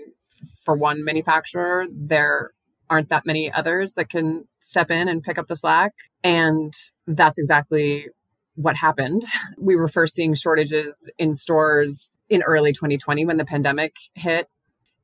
for 0.64 0.76
one 0.76 1.05
manufacturer, 1.05 1.87
there 1.90 2.52
aren't 2.91 3.09
that 3.09 3.25
many 3.25 3.51
others 3.51 3.95
that 3.95 4.11
can 4.11 4.47
step 4.59 4.91
in 4.91 5.09
and 5.09 5.23
pick 5.23 5.39
up 5.39 5.49
the 5.49 5.57
slack. 5.57 5.95
And 6.23 6.75
that's 7.07 7.39
exactly 7.39 8.09
what 8.57 8.77
happened. 8.77 9.23
We 9.59 9.77
were 9.77 9.89
first 9.89 10.15
seeing 10.15 10.35
shortages 10.35 11.09
in 11.19 11.35
stores 11.35 12.11
in 12.29 12.43
early 12.43 12.73
2020 12.73 13.25
when 13.25 13.37
the 13.37 13.45
pandemic 13.45 13.97
hit 14.15 14.49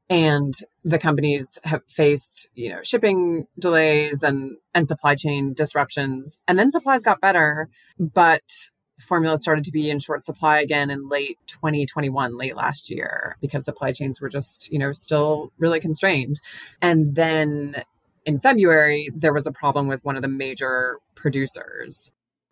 and 0.08 0.54
the 0.84 0.98
companies 0.98 1.58
have 1.64 1.82
faced 1.88 2.48
you 2.54 2.70
know 2.70 2.80
shipping 2.82 3.46
delays 3.58 4.22
and 4.22 4.56
and 4.72 4.86
supply 4.86 5.16
chain 5.16 5.52
disruptions 5.52 6.38
and 6.46 6.58
then 6.58 6.70
supplies 6.70 7.02
got 7.02 7.20
better 7.20 7.68
but 7.98 8.42
formula 8.98 9.36
started 9.36 9.64
to 9.64 9.70
be 9.70 9.90
in 9.90 9.98
short 9.98 10.24
supply 10.24 10.58
again 10.60 10.90
in 10.90 11.08
late 11.08 11.38
2021 11.48 12.36
late 12.36 12.56
last 12.56 12.90
year 12.90 13.36
because 13.40 13.64
supply 13.64 13.92
chains 13.92 14.20
were 14.20 14.28
just 14.28 14.70
you 14.72 14.78
know 14.78 14.92
still 14.92 15.52
really 15.58 15.80
constrained 15.80 16.40
and 16.80 17.14
then 17.14 17.84
in 18.24 18.38
february 18.38 19.10
there 19.14 19.34
was 19.34 19.46
a 19.46 19.52
problem 19.52 19.86
with 19.86 20.04
one 20.04 20.16
of 20.16 20.22
the 20.22 20.28
major 20.28 20.98
producers 21.14 22.10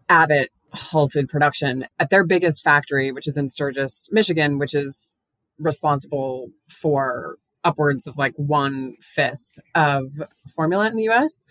abbott 0.08 0.50
halted 0.72 1.28
production 1.28 1.86
at 1.98 2.10
their 2.10 2.26
biggest 2.26 2.62
factory 2.62 3.10
which 3.10 3.26
is 3.26 3.38
in 3.38 3.48
sturgis 3.48 4.08
michigan 4.12 4.58
which 4.58 4.74
is 4.74 5.18
responsible 5.58 6.50
for 6.68 7.38
upwards 7.64 8.06
of 8.06 8.18
like 8.18 8.34
one 8.36 8.96
fifth 9.00 9.58
of 9.74 10.22
formula 10.54 10.86
in 10.86 10.96
the 10.96 11.08
US. 11.08 11.44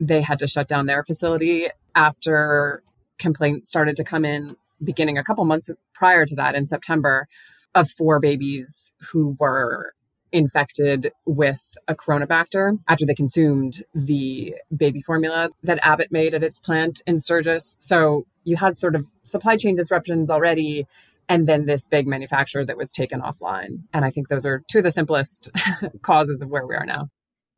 They 0.00 0.22
had 0.22 0.38
to 0.40 0.48
shut 0.48 0.68
down 0.68 0.86
their 0.86 1.04
facility 1.04 1.68
after 1.94 2.82
complaints 3.20 3.68
started 3.68 3.96
to 3.96 4.04
come 4.04 4.24
in 4.24 4.56
beginning 4.82 5.18
a 5.18 5.22
couple 5.22 5.44
months 5.44 5.70
prior 5.94 6.26
to 6.26 6.34
that 6.34 6.54
in 6.54 6.66
September 6.66 7.28
of 7.74 7.88
four 7.88 8.18
babies 8.18 8.92
who 9.12 9.36
were 9.38 9.92
infected 10.32 11.12
with 11.26 11.76
a 11.88 11.94
Cronobacter 11.94 12.78
after 12.88 13.04
they 13.04 13.14
consumed 13.14 13.82
the 13.94 14.54
baby 14.74 15.00
formula 15.02 15.50
that 15.62 15.84
Abbott 15.84 16.12
made 16.12 16.34
at 16.34 16.42
its 16.42 16.58
plant 16.58 17.02
in 17.06 17.18
Sturgis. 17.18 17.76
So 17.78 18.26
you 18.44 18.56
had 18.56 18.78
sort 18.78 18.94
of 18.94 19.06
supply 19.24 19.56
chain 19.56 19.76
disruptions 19.76 20.30
already 20.30 20.86
and 21.28 21.46
then 21.46 21.66
this 21.66 21.86
big 21.86 22.08
manufacturer 22.08 22.64
that 22.64 22.76
was 22.76 22.90
taken 22.90 23.20
offline. 23.20 23.82
And 23.92 24.04
I 24.04 24.10
think 24.10 24.28
those 24.28 24.44
are 24.44 24.64
two 24.68 24.78
of 24.78 24.84
the 24.84 24.90
simplest 24.90 25.50
causes 26.02 26.42
of 26.42 26.48
where 26.48 26.66
we 26.66 26.74
are 26.74 26.84
now. 26.84 27.08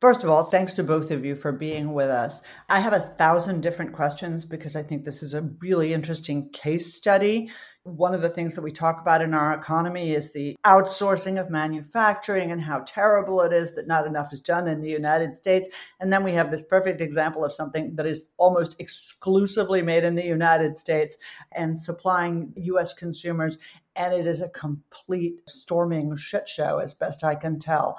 First 0.03 0.25
of 0.25 0.31
all, 0.31 0.43
thanks 0.43 0.73
to 0.73 0.83
both 0.83 1.13
of 1.13 1.25
you 1.25 1.37
for 1.37 1.53
being 1.53 1.93
with 1.93 2.09
us. 2.09 2.43
I 2.69 2.81
have 2.81 2.93
a 2.93 2.99
thousand 2.99 3.61
different 3.61 3.93
questions 3.93 4.45
because 4.45 4.75
I 4.75 4.83
think 4.83 5.05
this 5.05 5.23
is 5.23 5.33
a 5.33 5.49
really 5.61 5.93
interesting 5.93 6.51
case 6.51 6.93
study. 6.93 7.53
One 7.85 8.13
of 8.13 8.21
the 8.21 8.29
things 8.29 8.57
that 8.57 8.63
we 8.63 8.73
talk 8.73 9.01
about 9.01 9.23
in 9.23 9.33
our 9.33 9.53
economy 9.53 10.13
is 10.13 10.33
the 10.33 10.57
outsourcing 10.67 11.41
of 11.41 11.51
manufacturing 11.51 12.51
and 12.51 12.61
how 12.61 12.83
terrible 12.85 13.43
it 13.43 13.53
is 13.53 13.77
that 13.77 13.87
not 13.87 14.05
enough 14.05 14.33
is 14.33 14.41
done 14.41 14.67
in 14.67 14.83
the 14.83 14.91
United 14.91 15.37
States. 15.37 15.69
And 16.01 16.13
then 16.13 16.25
we 16.25 16.33
have 16.33 16.51
this 16.51 16.63
perfect 16.63 17.01
example 17.01 17.45
of 17.45 17.53
something 17.53 17.95
that 17.95 18.07
is 18.07 18.27
almost 18.39 18.81
exclusively 18.81 19.83
made 19.83 20.03
in 20.03 20.17
the 20.17 20.27
United 20.27 20.77
States 20.77 21.17
and 21.53 21.79
supplying 21.79 22.53
US 22.57 22.93
consumers. 22.93 23.57
And 23.95 24.13
it 24.15 24.27
is 24.27 24.41
a 24.41 24.49
complete 24.49 25.43
storming 25.47 26.17
shit 26.17 26.49
show, 26.49 26.79
as 26.79 26.93
best 26.93 27.23
I 27.23 27.37
can 27.37 27.61
tell. 27.61 27.97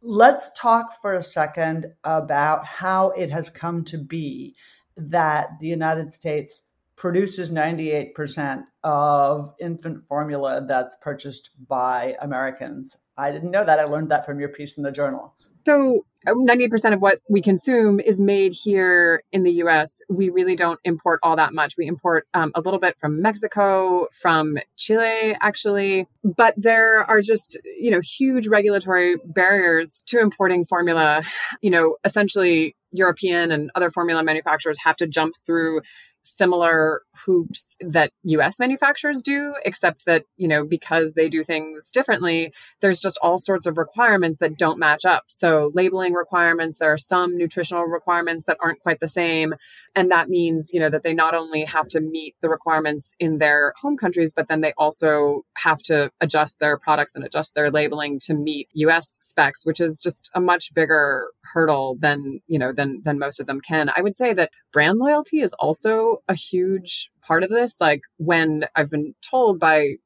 Let's 0.00 0.50
talk 0.56 1.00
for 1.00 1.14
a 1.14 1.22
second 1.22 1.86
about 2.04 2.64
how 2.64 3.10
it 3.10 3.30
has 3.30 3.50
come 3.50 3.84
to 3.86 3.98
be 3.98 4.54
that 4.96 5.58
the 5.60 5.66
United 5.66 6.12
States 6.12 6.66
produces 6.94 7.50
98% 7.50 8.64
of 8.84 9.54
infant 9.60 10.02
formula 10.02 10.64
that's 10.66 10.96
purchased 11.00 11.50
by 11.68 12.16
Americans. 12.20 12.96
I 13.16 13.30
didn't 13.30 13.50
know 13.50 13.64
that. 13.64 13.78
I 13.78 13.84
learned 13.84 14.10
that 14.10 14.26
from 14.26 14.40
your 14.40 14.48
piece 14.48 14.76
in 14.76 14.82
the 14.82 14.92
journal. 14.92 15.34
So, 15.66 16.04
98% 16.26 16.72
uh, 16.84 16.94
of 16.94 17.00
what 17.00 17.20
we 17.28 17.40
consume 17.40 18.00
is 18.00 18.20
made 18.20 18.52
here 18.52 19.22
in 19.32 19.44
the 19.44 19.52
US. 19.64 20.00
We 20.08 20.30
really 20.30 20.56
don't 20.56 20.80
import 20.84 21.20
all 21.22 21.36
that 21.36 21.52
much. 21.52 21.74
We 21.78 21.86
import 21.86 22.26
um, 22.34 22.50
a 22.54 22.60
little 22.60 22.80
bit 22.80 22.98
from 22.98 23.22
Mexico, 23.22 24.08
from 24.12 24.58
Chile, 24.76 25.36
actually. 25.40 26.06
But 26.24 26.54
there 26.56 27.04
are 27.04 27.20
just, 27.20 27.58
you 27.64 27.90
know, 27.90 28.00
huge 28.00 28.48
regulatory 28.48 29.16
barriers 29.24 30.02
to 30.06 30.18
importing 30.18 30.64
formula. 30.64 31.22
You 31.62 31.70
know, 31.70 31.96
essentially, 32.04 32.74
European 32.92 33.52
and 33.52 33.70
other 33.74 33.90
formula 33.90 34.24
manufacturers 34.24 34.78
have 34.84 34.96
to 34.96 35.06
jump 35.06 35.34
through 35.44 35.82
similar 36.22 37.02
hoops 37.24 37.76
that 37.80 38.12
US 38.22 38.58
manufacturers 38.58 39.22
do, 39.22 39.54
except 39.64 40.04
that, 40.06 40.24
you 40.36 40.46
know, 40.48 40.64
because 40.64 41.14
they 41.14 41.28
do 41.28 41.42
things 41.42 41.90
differently, 41.90 42.52
there's 42.80 43.00
just 43.00 43.18
all 43.22 43.38
sorts 43.38 43.66
of 43.66 43.78
requirements 43.78 44.38
that 44.38 44.56
don't 44.56 44.78
match 44.78 45.04
up. 45.04 45.24
So, 45.28 45.70
labeling 45.74 46.12
requirements, 46.12 46.78
there 46.78 46.92
are 46.92 46.98
some 46.98 47.36
nutritional 47.36 47.84
requirements 47.84 48.44
that 48.46 48.58
aren't 48.60 48.80
quite 48.80 49.00
the 49.00 49.08
same. 49.08 49.54
And 49.94 50.10
that 50.10 50.28
means, 50.28 50.70
you 50.72 50.80
know, 50.80 50.90
that 50.90 51.02
they 51.02 51.14
not 51.14 51.34
only 51.34 51.64
have 51.64 51.88
to 51.88 52.00
meet 52.00 52.36
the 52.40 52.48
requirements 52.48 53.14
in 53.18 53.38
their 53.38 53.72
home 53.80 53.96
countries, 53.96 54.32
but 54.34 54.48
then 54.48 54.60
they 54.60 54.72
also 54.78 55.44
have 55.56 55.82
to 55.84 56.10
adjust 56.20 56.60
their 56.60 56.78
products 56.78 57.14
and 57.14 57.24
adjust 57.24 57.54
their 57.54 57.70
labeling 57.70 58.18
to 58.20 58.34
meet 58.34 58.68
US 58.74 59.18
specs, 59.20 59.64
which 59.64 59.80
is 59.80 59.98
just 59.98 60.30
a 60.34 60.40
much 60.40 60.72
bigger 60.74 61.28
hurdle 61.52 61.96
than, 61.98 62.40
you 62.46 62.58
know, 62.58 62.72
than 62.72 63.02
than 63.04 63.18
most 63.18 63.40
of 63.40 63.46
them 63.46 63.60
can. 63.60 63.90
I 63.96 64.02
would 64.02 64.16
say 64.16 64.32
that 64.34 64.50
brand 64.72 64.98
loyalty 64.98 65.40
is 65.40 65.52
also 65.54 66.17
a 66.28 66.34
huge 66.34 67.10
part 67.22 67.42
of 67.42 67.50
this. 67.50 67.80
Like 67.80 68.02
when 68.16 68.64
I've 68.74 68.90
been 68.90 69.14
told 69.22 69.58
by 69.58 69.96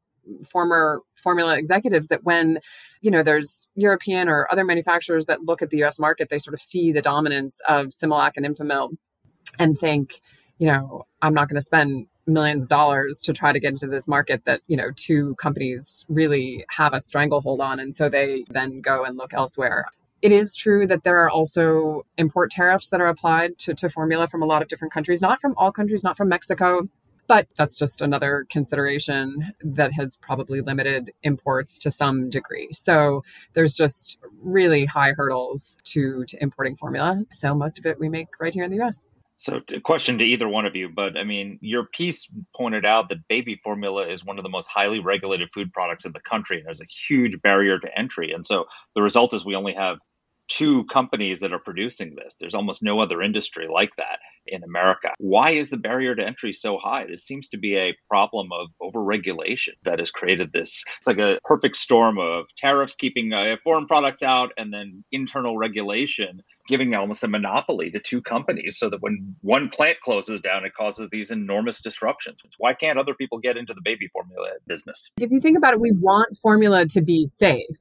former 0.44 1.00
formula 1.16 1.56
executives 1.56 2.08
that 2.08 2.24
when 2.24 2.60
you 3.00 3.10
know 3.10 3.22
there's 3.22 3.66
european 3.74 4.28
or 4.28 4.46
other 4.52 4.64
manufacturers 4.64 5.26
that 5.26 5.42
look 5.42 5.62
at 5.62 5.70
the 5.70 5.82
us 5.82 5.98
market 5.98 6.28
they 6.28 6.38
sort 6.38 6.54
of 6.54 6.60
see 6.60 6.92
the 6.92 7.02
dominance 7.02 7.60
of 7.68 7.88
similac 7.88 8.32
and 8.36 8.46
enfamil 8.46 8.90
and 9.58 9.76
think 9.78 10.20
you 10.58 10.66
know 10.66 11.04
i'm 11.22 11.34
not 11.34 11.48
going 11.48 11.56
to 11.56 11.64
spend 11.64 12.06
millions 12.26 12.62
of 12.62 12.68
dollars 12.68 13.20
to 13.20 13.32
try 13.32 13.52
to 13.52 13.58
get 13.58 13.72
into 13.72 13.86
this 13.86 14.06
market 14.06 14.44
that 14.44 14.60
you 14.68 14.76
know 14.76 14.90
two 14.94 15.34
companies 15.36 16.06
really 16.08 16.64
have 16.70 16.94
a 16.94 17.00
stranglehold 17.00 17.60
on 17.60 17.80
and 17.80 17.94
so 17.94 18.08
they 18.08 18.44
then 18.50 18.80
go 18.80 19.04
and 19.04 19.16
look 19.16 19.34
elsewhere 19.34 19.86
it 20.22 20.32
is 20.32 20.54
true 20.54 20.86
that 20.86 21.04
there 21.04 21.18
are 21.18 21.30
also 21.30 22.06
import 22.16 22.50
tariffs 22.50 22.88
that 22.88 23.00
are 23.00 23.08
applied 23.08 23.58
to, 23.58 23.74
to 23.74 23.88
formula 23.88 24.28
from 24.28 24.42
a 24.42 24.46
lot 24.46 24.62
of 24.62 24.68
different 24.68 24.92
countries 24.92 25.20
not 25.20 25.40
from 25.40 25.54
all 25.56 25.72
countries 25.72 26.02
not 26.02 26.16
from 26.16 26.28
mexico 26.28 26.88
but 27.28 27.46
that's 27.56 27.76
just 27.76 28.02
another 28.02 28.46
consideration 28.50 29.54
that 29.62 29.92
has 29.92 30.16
probably 30.16 30.60
limited 30.60 31.12
imports 31.22 31.78
to 31.78 31.90
some 31.90 32.28
degree. 32.28 32.68
So 32.72 33.24
there's 33.54 33.74
just 33.74 34.20
really 34.42 34.84
high 34.84 35.12
hurdles 35.12 35.76
to, 35.84 36.24
to 36.26 36.42
importing 36.42 36.76
formula. 36.76 37.24
So 37.30 37.54
most 37.54 37.78
of 37.78 37.86
it 37.86 37.98
we 37.98 38.08
make 38.08 38.28
right 38.40 38.52
here 38.52 38.64
in 38.64 38.70
the 38.70 38.82
US. 38.82 39.04
So, 39.36 39.60
a 39.74 39.80
question 39.80 40.18
to 40.18 40.24
either 40.24 40.46
one 40.46 40.66
of 40.66 40.76
you, 40.76 40.88
but 40.88 41.16
I 41.16 41.24
mean, 41.24 41.58
your 41.62 41.86
piece 41.86 42.32
pointed 42.54 42.84
out 42.84 43.08
that 43.08 43.26
baby 43.28 43.58
formula 43.64 44.06
is 44.06 44.24
one 44.24 44.38
of 44.38 44.44
the 44.44 44.50
most 44.50 44.68
highly 44.68 45.00
regulated 45.00 45.50
food 45.52 45.72
products 45.72 46.04
in 46.04 46.12
the 46.12 46.20
country, 46.20 46.62
there's 46.64 46.80
a 46.80 46.84
huge 46.84 47.40
barrier 47.42 47.80
to 47.80 47.98
entry. 47.98 48.32
And 48.32 48.46
so, 48.46 48.66
the 48.94 49.02
result 49.02 49.34
is 49.34 49.44
we 49.44 49.56
only 49.56 49.72
have 49.72 49.98
two 50.48 50.84
companies 50.86 51.40
that 51.40 51.52
are 51.52 51.58
producing 51.58 52.14
this. 52.14 52.36
There's 52.38 52.54
almost 52.54 52.82
no 52.82 53.00
other 53.00 53.22
industry 53.22 53.68
like 53.68 53.94
that 53.96 54.18
in 54.46 54.62
America. 54.64 55.10
Why 55.18 55.50
is 55.50 55.70
the 55.70 55.76
barrier 55.76 56.14
to 56.14 56.26
entry 56.26 56.52
so 56.52 56.78
high? 56.78 57.06
This 57.06 57.24
seems 57.24 57.48
to 57.50 57.58
be 57.58 57.76
a 57.76 57.94
problem 58.08 58.48
of 58.52 58.68
overregulation 58.80 59.74
that 59.84 59.98
has 59.98 60.10
created 60.10 60.52
this. 60.52 60.84
It's 60.98 61.06
like 61.06 61.18
a 61.18 61.38
perfect 61.44 61.76
storm 61.76 62.18
of 62.18 62.46
tariffs 62.56 62.94
keeping 62.94 63.32
uh, 63.32 63.56
foreign 63.62 63.86
products 63.86 64.22
out 64.22 64.52
and 64.56 64.72
then 64.72 65.04
internal 65.12 65.56
regulation 65.56 66.42
giving 66.68 66.94
almost 66.94 67.24
a 67.24 67.28
monopoly 67.28 67.90
to 67.90 68.00
two 68.00 68.22
companies 68.22 68.78
so 68.78 68.88
that 68.88 69.02
when 69.02 69.34
one 69.40 69.68
plant 69.68 69.98
closes 70.00 70.40
down, 70.40 70.64
it 70.64 70.72
causes 70.74 71.08
these 71.10 71.30
enormous 71.30 71.82
disruptions. 71.82 72.40
Why 72.58 72.72
can't 72.74 72.98
other 72.98 73.14
people 73.14 73.38
get 73.38 73.56
into 73.56 73.74
the 73.74 73.80
baby 73.84 74.08
formula 74.12 74.52
business? 74.66 75.12
If 75.20 75.30
you 75.30 75.40
think 75.40 75.58
about 75.58 75.74
it, 75.74 75.80
we 75.80 75.92
want 75.92 76.36
formula 76.40 76.86
to 76.86 77.02
be 77.02 77.26
safe. 77.26 77.76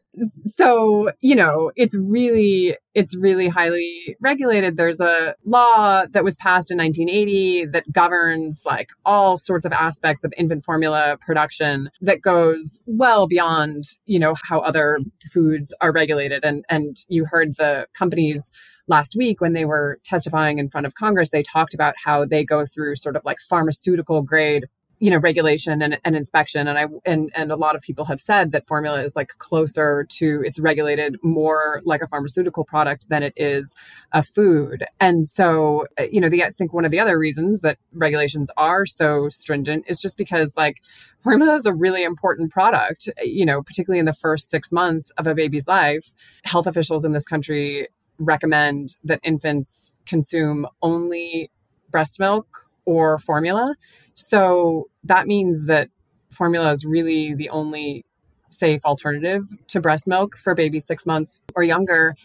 So, 0.56 1.12
you 1.22 1.36
know, 1.36 1.72
it's 1.76 1.96
really, 1.98 2.76
it's 2.96 3.16
really 3.16 3.48
highly 3.48 4.18
regulated. 4.20 4.78
There's 4.78 5.00
a 5.00 5.36
law 5.46 6.06
that 6.12 6.24
was 6.24 6.36
passed 6.38 6.51
in 6.72 6.78
1980 6.78 7.68
that 7.68 7.92
governs 7.92 8.64
like 8.66 8.90
all 9.06 9.38
sorts 9.38 9.66
of 9.66 9.72
aspects 9.72 10.24
of 10.24 10.34
infant 10.38 10.64
formula 10.64 11.18
production 11.22 11.90
that 12.02 12.22
goes 12.22 12.80
well 12.86 13.28
beyond, 13.28 13.86
you 14.06 14.20
know, 14.20 14.36
how 14.44 14.60
other 14.60 15.00
foods 15.32 15.76
are 15.80 15.92
regulated. 15.94 16.44
And, 16.44 16.66
and 16.70 16.98
you 17.08 17.26
heard 17.26 17.56
the 17.58 17.88
companies 17.98 18.50
last 18.88 19.16
week 19.16 19.40
when 19.40 19.54
they 19.54 19.66
were 19.66 20.00
testifying 20.04 20.60
in 20.60 20.70
front 20.70 20.86
of 20.86 20.96
Congress, 20.96 21.30
they 21.30 21.44
talked 21.44 21.74
about 21.74 21.96
how 22.04 22.26
they 22.26 22.44
go 22.44 22.66
through 22.66 22.96
sort 22.98 23.16
of 23.16 23.24
like 23.26 23.38
pharmaceutical 23.40 24.22
grade 24.22 24.66
you 25.02 25.10
know 25.10 25.18
regulation 25.18 25.82
and, 25.82 26.00
and 26.06 26.16
inspection. 26.16 26.68
And 26.68 26.78
i 26.78 26.86
and 27.06 27.32
and 27.36 27.52
a 27.52 27.56
lot 27.56 27.76
of 27.76 27.82
people 27.82 28.06
have 28.06 28.22
said 28.22 28.52
that 28.52 28.68
formula 28.68 29.02
is 29.02 29.16
like 29.16 29.30
closer 29.40 30.06
to 30.18 30.44
it's 30.46 30.60
regulated 30.60 31.18
more 31.24 31.82
like 31.84 32.02
a 32.02 32.08
pharmaceutical 32.08 32.64
product 32.64 33.10
than 33.10 33.24
it 33.24 33.34
is 33.36 33.76
a 34.14 34.22
food. 34.22 34.86
And 35.00 35.28
so 35.28 35.88
uh, 36.00 36.04
you 36.04 36.22
know 36.22 36.30
the 36.30 36.44
i 36.44 36.52
think 36.52 36.72
one 36.72 36.86
of 36.86 36.92
the 36.92 37.00
other 37.00 37.18
reasons 37.18 37.62
that 37.62 37.78
regulations 37.94 38.52
are 38.58 38.86
so 38.86 39.28
stringent 39.30 39.86
is 39.88 40.00
just 40.00 40.18
because 40.18 40.56
like 40.56 40.82
formula 41.18 41.56
is 41.56 41.66
a 41.66 41.74
really 41.74 42.04
important 42.04 42.52
product 42.52 43.10
you 43.24 43.46
know 43.46 43.62
particularly 43.64 44.00
in 44.00 44.06
the 44.06 44.14
first 44.14 44.52
six 44.52 44.72
months 44.72 45.12
of 45.18 45.26
a 45.26 45.34
baby's 45.34 45.68
life. 45.68 46.14
Health 46.44 46.68
officials 46.68 47.04
in 47.04 47.12
this 47.12 47.26
country 47.26 47.88
recommend 48.20 48.98
that 49.04 49.20
infants 49.24 49.98
consume 50.06 50.68
only 50.82 51.50
breast 51.90 52.20
milk 52.20 52.70
or 52.86 53.18
formula. 53.20 53.76
So 54.14 54.90
that 55.04 55.28
means 55.28 55.66
that 55.68 55.90
formula 56.32 56.72
is 56.72 56.86
really 56.86 57.34
the 57.34 57.50
only 57.50 58.06
safe 58.50 58.86
alternative 58.86 59.44
to 59.68 59.80
breast 59.80 60.08
milk 60.08 60.38
for 60.38 60.54
babies 60.54 60.86
six 60.86 61.06
months 61.06 61.42
or 61.56 61.64
younger. 61.64 62.16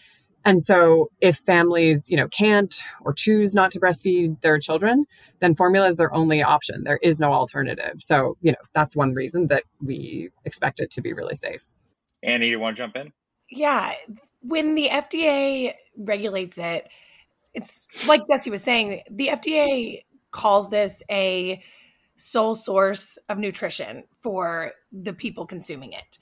And 0.45 0.61
so 0.61 1.09
if 1.19 1.37
families, 1.37 2.09
you 2.09 2.15
know, 2.15 2.27
can't 2.29 2.81
or 3.01 3.13
choose 3.13 3.53
not 3.53 3.71
to 3.71 3.79
breastfeed 3.79 4.39
their 4.41 4.59
children, 4.59 5.05
then 5.39 5.55
formula 5.55 5.87
is 5.87 5.97
their 5.97 6.13
only 6.13 6.41
option. 6.41 6.83
There 6.85 6.99
is 7.01 7.19
no 7.19 7.33
alternative. 7.33 7.95
So, 7.97 8.37
you 8.41 8.51
know, 8.51 8.57
that's 8.73 8.95
one 8.95 9.13
reason 9.13 9.47
that 9.47 9.63
we 9.81 10.29
expect 10.45 10.79
it 10.79 10.89
to 10.91 11.01
be 11.01 11.11
really 11.11 11.35
safe. 11.35 11.65
Annie, 12.23 12.45
do 12.45 12.51
you 12.51 12.59
want 12.59 12.77
to 12.77 12.83
jump 12.83 12.95
in? 12.95 13.11
Yeah. 13.49 13.93
When 14.41 14.75
the 14.75 14.87
FDA 14.87 15.73
regulates 15.97 16.57
it, 16.57 16.87
it's 17.53 18.07
like 18.07 18.21
Jesse 18.29 18.49
was 18.49 18.63
saying, 18.63 19.01
the 19.09 19.27
FDA 19.27 20.03
calls 20.31 20.69
this 20.69 21.01
a 21.09 21.61
sole 22.17 22.55
source 22.55 23.17
of 23.29 23.37
nutrition 23.37 24.03
for 24.21 24.71
the 24.91 25.13
people 25.13 25.45
consuming 25.45 25.93
it. 25.93 26.17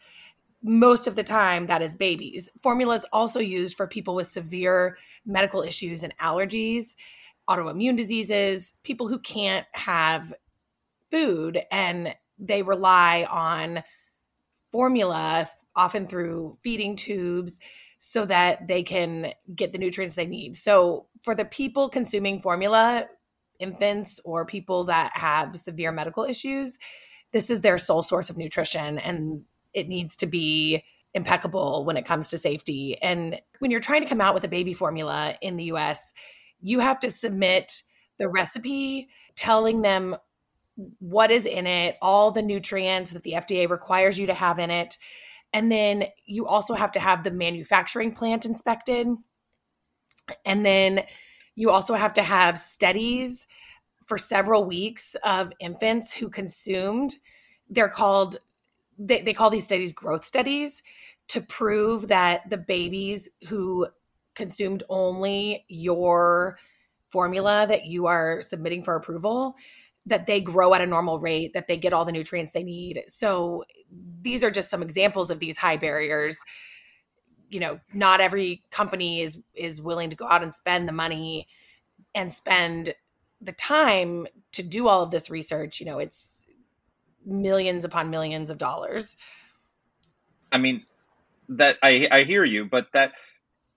Most 0.62 1.08
of 1.08 1.15
the 1.15 1.23
time, 1.23 1.67
that 1.67 1.81
is 1.81 1.95
babies. 1.95 2.49
Formula 2.62 2.95
is 2.95 3.05
also 3.13 3.39
used 3.39 3.75
for 3.75 3.88
people 3.88 4.15
with 4.15 4.27
severe 4.27 4.97
medical 5.25 5.62
issues 5.62 6.03
and 6.03 6.17
allergies, 6.17 6.95
autoimmune 7.49 7.95
diseases, 7.95 8.73
people 8.84 9.08
who 9.08 9.19
can't 9.19 9.65
have 9.73 10.34
food 11.12 11.62
and 11.71 12.15
they 12.38 12.62
rely 12.62 13.25
on 13.29 13.84
formula, 14.71 15.49
often 15.75 16.08
through 16.08 16.58
feeding 16.63 16.95
tubes, 16.95 17.60
so 18.01 18.25
that 18.25 18.67
they 18.67 18.84
can 18.84 19.34
get 19.55 19.71
the 19.71 19.77
nutrients 19.77 20.15
they 20.15 20.25
need. 20.25 20.58
So, 20.58 21.08
for 21.23 21.34
the 21.34 21.45
people 21.45 21.89
consuming 21.89 22.41
formula, 22.41 23.08
infants 23.59 24.19
or 24.25 24.45
people 24.45 24.85
that 24.85 25.11
have 25.15 25.55
severe 25.55 25.91
medical 25.91 26.23
issues, 26.23 26.77
this 27.31 27.49
is 27.49 27.61
their 27.61 27.77
sole 27.77 28.03
source 28.03 28.29
of 28.29 28.37
nutrition 28.37 28.97
and 28.99 29.43
it 29.73 29.87
needs 29.87 30.15
to 30.17 30.25
be 30.25 30.83
impeccable 31.13 31.85
when 31.85 31.97
it 31.97 32.05
comes 32.05 32.29
to 32.29 32.37
safety. 32.37 32.97
And 33.01 33.39
when 33.59 33.71
you're 33.71 33.79
trying 33.79 34.03
to 34.03 34.09
come 34.09 34.21
out 34.21 34.33
with 34.33 34.43
a 34.43 34.49
baby 34.49 34.73
formula 34.73 35.35
in 35.41 35.57
the 35.57 35.65
US, 35.65 36.13
you 36.61 36.79
have 36.79 36.99
to 36.99 37.11
submit 37.11 37.81
the 38.17 38.27
recipe 38.27 39.09
telling 39.35 39.81
them 39.81 40.15
what 40.99 41.31
is 41.31 41.45
in 41.45 41.67
it, 41.67 41.97
all 42.01 42.31
the 42.31 42.41
nutrients 42.41 43.11
that 43.11 43.23
the 43.23 43.33
FDA 43.33 43.69
requires 43.69 44.17
you 44.17 44.27
to 44.27 44.33
have 44.33 44.59
in 44.59 44.69
it. 44.69 44.97
And 45.53 45.71
then 45.71 46.05
you 46.25 46.47
also 46.47 46.73
have 46.73 46.91
to 46.93 46.99
have 46.99 47.23
the 47.23 47.31
manufacturing 47.31 48.13
plant 48.13 48.45
inspected. 48.45 49.07
And 50.43 50.65
then 50.65 51.03
you 51.55 51.71
also 51.71 51.93
have 51.93 52.13
to 52.13 52.23
have 52.23 52.59
studies 52.59 53.47
for 54.05 54.17
several 54.17 54.65
weeks 54.65 55.15
of 55.23 55.51
infants 55.59 56.13
who 56.13 56.29
consumed. 56.29 57.15
They're 57.69 57.89
called, 57.89 58.37
they, 58.99 59.21
they 59.21 59.33
call 59.33 59.49
these 59.49 59.65
studies 59.65 59.93
growth 59.93 60.25
studies 60.25 60.83
to 61.29 61.41
prove 61.41 62.07
that 62.09 62.49
the 62.49 62.57
babies 62.57 63.29
who 63.47 63.87
consumed 64.35 64.83
only 64.89 65.65
your 65.69 66.57
formula 67.09 67.65
that 67.67 67.85
you 67.85 68.05
are 68.07 68.41
submitting 68.41 68.83
for 68.83 68.95
approval 68.95 69.55
that 70.05 70.27
they 70.27 70.39
grow 70.39 70.73
at 70.73 70.81
a 70.81 70.85
normal 70.85 71.19
rate 71.19 71.53
that 71.53 71.67
they 71.67 71.77
get 71.77 71.93
all 71.93 72.05
the 72.05 72.11
nutrients 72.11 72.51
they 72.51 72.63
need 72.63 73.03
so 73.07 73.63
these 74.21 74.43
are 74.43 74.51
just 74.51 74.69
some 74.69 74.81
examples 74.81 75.31
of 75.31 75.39
these 75.39 75.57
high 75.57 75.77
barriers 75.77 76.37
you 77.49 77.60
know 77.60 77.79
not 77.93 78.21
every 78.21 78.63
company 78.71 79.21
is 79.21 79.38
is 79.53 79.81
willing 79.81 80.10
to 80.10 80.15
go 80.15 80.27
out 80.27 80.43
and 80.43 80.53
spend 80.53 80.88
the 80.88 80.93
money 80.93 81.47
and 82.13 82.34
spend 82.34 82.93
the 83.41 83.51
time 83.51 84.27
to 84.53 84.63
do 84.63 84.88
all 84.88 85.03
of 85.03 85.12
this 85.12 85.29
research. 85.29 85.79
You 85.79 85.86
know 85.86 85.99
it's 85.99 86.45
millions 87.25 87.86
upon 87.86 88.10
millions 88.10 88.49
of 88.49 88.58
dollars. 88.58 89.15
I 90.51 90.58
mean 90.58 90.86
that 91.49 91.77
i 91.84 92.08
i 92.12 92.23
hear 92.23 92.43
you 92.43 92.65
but 92.65 92.91
that 92.93 93.13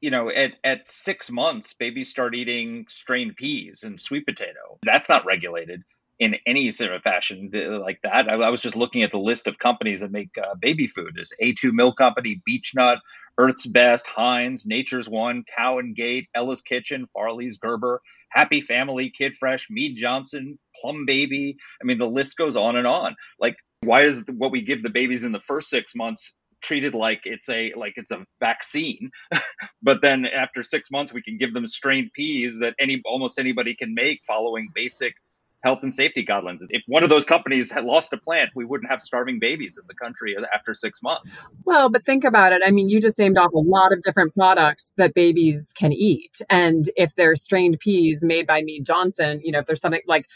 you 0.00 0.10
know 0.10 0.30
at 0.30 0.54
at 0.64 0.88
6 0.88 1.30
months 1.30 1.74
babies 1.74 2.08
start 2.08 2.34
eating 2.34 2.86
strained 2.88 3.36
peas 3.36 3.82
and 3.82 4.00
sweet 4.00 4.26
potato. 4.26 4.78
That's 4.82 5.08
not 5.08 5.26
regulated 5.26 5.84
in 6.18 6.36
any 6.46 6.70
sort 6.70 6.92
of 6.92 7.02
fashion 7.02 7.50
like 7.52 8.00
that. 8.02 8.28
I, 8.28 8.34
I, 8.34 8.50
was 8.50 8.60
just 8.60 8.76
looking 8.76 9.02
at 9.02 9.12
the 9.12 9.18
list 9.18 9.46
of 9.46 9.58
companies 9.58 10.00
that 10.00 10.10
make 10.10 10.30
uh, 10.36 10.56
baby 10.56 10.86
food. 10.86 11.12
There's 11.14 11.32
A2 11.40 11.72
Milk 11.72 11.96
Company, 11.96 12.42
Beech-Nut, 12.44 12.98
Earth's 13.38 13.66
Best, 13.66 14.06
Heinz, 14.08 14.66
Nature's 14.66 15.08
One, 15.08 15.44
Cow 15.56 15.78
and 15.78 15.94
Gate, 15.94 16.28
Ella's 16.34 16.60
Kitchen, 16.60 17.06
Farley's 17.14 17.58
Gerber, 17.58 18.02
Happy 18.30 18.60
Family, 18.60 19.10
Kid 19.10 19.36
Fresh, 19.36 19.68
Mead 19.70 19.96
Johnson, 19.96 20.58
Plum 20.80 21.06
Baby. 21.06 21.56
I 21.80 21.84
mean, 21.84 21.98
the 21.98 22.10
list 22.10 22.36
goes 22.36 22.56
on 22.56 22.76
and 22.76 22.86
on. 22.86 23.14
Like, 23.38 23.54
why 23.80 24.02
is 24.02 24.24
what 24.36 24.50
we 24.50 24.62
give 24.62 24.82
the 24.82 24.90
babies 24.90 25.22
in 25.22 25.30
the 25.30 25.40
first 25.40 25.70
six 25.70 25.94
months 25.94 26.36
treated 26.60 26.92
like 26.92 27.20
it's 27.24 27.48
a 27.48 27.72
like 27.74 27.92
it's 27.94 28.10
a 28.10 28.24
vaccine 28.40 29.12
but 29.82 30.02
then 30.02 30.26
after 30.26 30.64
six 30.64 30.90
months 30.90 31.12
we 31.12 31.22
can 31.22 31.38
give 31.38 31.54
them 31.54 31.68
strained 31.68 32.10
peas 32.12 32.58
that 32.58 32.74
any 32.80 33.00
almost 33.04 33.38
anybody 33.38 33.76
can 33.76 33.94
make 33.94 34.20
following 34.26 34.68
basic 34.74 35.14
health 35.62 35.80
and 35.82 35.92
safety 35.92 36.24
guidelines. 36.24 36.60
If 36.70 36.82
one 36.86 37.02
of 37.02 37.08
those 37.08 37.24
companies 37.24 37.70
had 37.72 37.84
lost 37.84 38.12
a 38.12 38.16
plant, 38.16 38.50
we 38.54 38.64
wouldn't 38.64 38.90
have 38.90 39.02
starving 39.02 39.38
babies 39.38 39.76
in 39.76 39.84
the 39.88 39.94
country 39.94 40.36
after 40.54 40.72
six 40.72 41.02
months. 41.02 41.38
Well, 41.64 41.90
but 41.90 42.04
think 42.04 42.24
about 42.24 42.52
it. 42.52 42.62
I 42.64 42.70
mean, 42.70 42.88
you 42.88 43.00
just 43.00 43.18
named 43.18 43.38
off 43.38 43.52
a 43.52 43.58
lot 43.58 43.92
of 43.92 44.00
different 44.02 44.34
products 44.34 44.92
that 44.96 45.14
babies 45.14 45.72
can 45.76 45.92
eat. 45.92 46.40
And 46.48 46.90
if 46.96 47.14
they're 47.14 47.36
strained 47.36 47.80
peas 47.80 48.24
made 48.24 48.46
by 48.46 48.62
Mead 48.62 48.86
Johnson, 48.86 49.40
you 49.42 49.52
know, 49.52 49.58
if 49.58 49.66
there's 49.66 49.80
something 49.80 50.02
like 50.06 50.26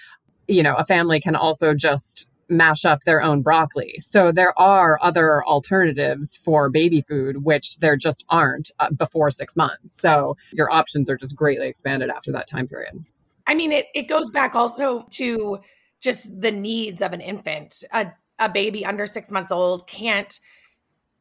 you 0.48 0.62
know, 0.62 0.74
a 0.74 0.84
family 0.84 1.20
can 1.20 1.36
also 1.36 1.74
just 1.74 2.30
mash 2.48 2.84
up 2.84 3.02
their 3.04 3.22
own 3.22 3.42
broccoli. 3.42 3.94
So 3.98 4.30
there 4.30 4.58
are 4.58 4.98
other 5.02 5.42
alternatives 5.44 6.36
for 6.36 6.68
baby 6.68 7.00
food, 7.00 7.44
which 7.44 7.78
there 7.78 7.96
just 7.96 8.24
aren't 8.28 8.70
uh, 8.78 8.90
before 8.90 9.30
six 9.30 9.56
months. 9.56 9.98
So 10.00 10.36
your 10.52 10.70
options 10.70 11.08
are 11.08 11.16
just 11.16 11.36
greatly 11.36 11.68
expanded 11.68 12.10
after 12.10 12.30
that 12.32 12.46
time 12.46 12.68
period. 12.68 13.04
I 13.46 13.54
mean, 13.54 13.72
it, 13.72 13.86
it 13.94 14.08
goes 14.08 14.30
back 14.30 14.54
also 14.54 15.06
to 15.10 15.58
just 16.00 16.40
the 16.40 16.50
needs 16.50 17.02
of 17.02 17.12
an 17.12 17.20
infant. 17.20 17.84
A, 17.92 18.12
a 18.38 18.48
baby 18.48 18.84
under 18.84 19.06
six 19.06 19.30
months 19.30 19.52
old 19.52 19.86
can't 19.86 20.38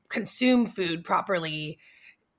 consume 0.09 0.65
food 0.65 1.03
properly 1.03 1.77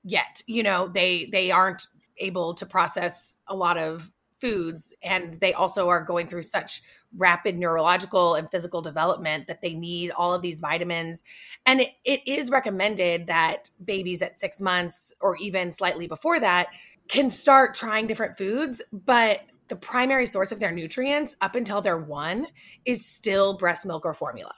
yet. 0.03 0.41
You 0.47 0.63
know, 0.63 0.87
they 0.87 1.29
they 1.31 1.51
aren't 1.51 1.87
able 2.17 2.53
to 2.55 2.65
process 2.65 3.37
a 3.47 3.55
lot 3.55 3.77
of 3.77 4.11
foods 4.43 4.93
and 5.01 5.39
they 5.39 5.53
also 5.53 5.87
are 5.87 6.03
going 6.03 6.27
through 6.27 6.43
such 6.43 6.81
rapid 7.15 7.57
neurological 7.57 8.35
and 8.35 8.51
physical 8.51 8.81
development 8.81 9.47
that 9.47 9.61
they 9.61 9.73
need 9.73 10.11
all 10.11 10.33
of 10.33 10.41
these 10.41 10.59
vitamins 10.59 11.23
and 11.65 11.79
it, 11.79 11.91
it 12.03 12.19
is 12.25 12.49
recommended 12.49 13.25
that 13.25 13.69
babies 13.85 14.21
at 14.21 14.37
six 14.37 14.59
months 14.59 15.13
or 15.21 15.37
even 15.37 15.71
slightly 15.71 16.07
before 16.07 16.41
that 16.41 16.67
can 17.07 17.29
start 17.29 17.73
trying 17.73 18.05
different 18.05 18.37
foods 18.37 18.81
but 18.91 19.43
the 19.69 19.75
primary 19.75 20.25
source 20.25 20.51
of 20.51 20.59
their 20.59 20.71
nutrients 20.71 21.35
up 21.41 21.55
until 21.55 21.81
they're 21.81 21.97
one 21.97 22.47
is 22.85 23.05
still 23.05 23.57
breast 23.57 23.85
milk 23.85 24.05
or 24.05 24.13
formula 24.13 24.53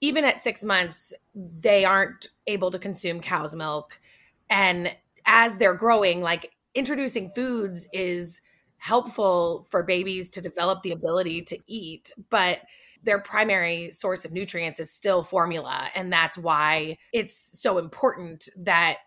even 0.00 0.24
at 0.24 0.42
six 0.42 0.64
months 0.64 1.12
they 1.34 1.84
aren't 1.84 2.28
able 2.46 2.70
to 2.70 2.78
consume 2.78 3.20
cow's 3.20 3.54
milk 3.54 4.00
and 4.48 4.90
as 5.26 5.56
they're 5.56 5.74
growing 5.74 6.20
like 6.20 6.52
introducing 6.74 7.30
foods 7.34 7.86
is 7.92 8.40
helpful 8.80 9.66
for 9.70 9.82
babies 9.82 10.30
to 10.30 10.40
develop 10.40 10.82
the 10.82 10.92
ability 10.92 11.42
to 11.42 11.58
eat, 11.66 12.12
but 12.30 12.60
their 13.02 13.18
primary 13.20 13.90
source 13.90 14.24
of 14.24 14.32
nutrients 14.32 14.80
is 14.80 14.90
still 14.90 15.22
formula. 15.22 15.88
And 15.94 16.12
that's 16.12 16.36
why 16.36 16.96
it's 17.12 17.60
so 17.60 17.78
important 17.78 18.48
that 18.58 18.98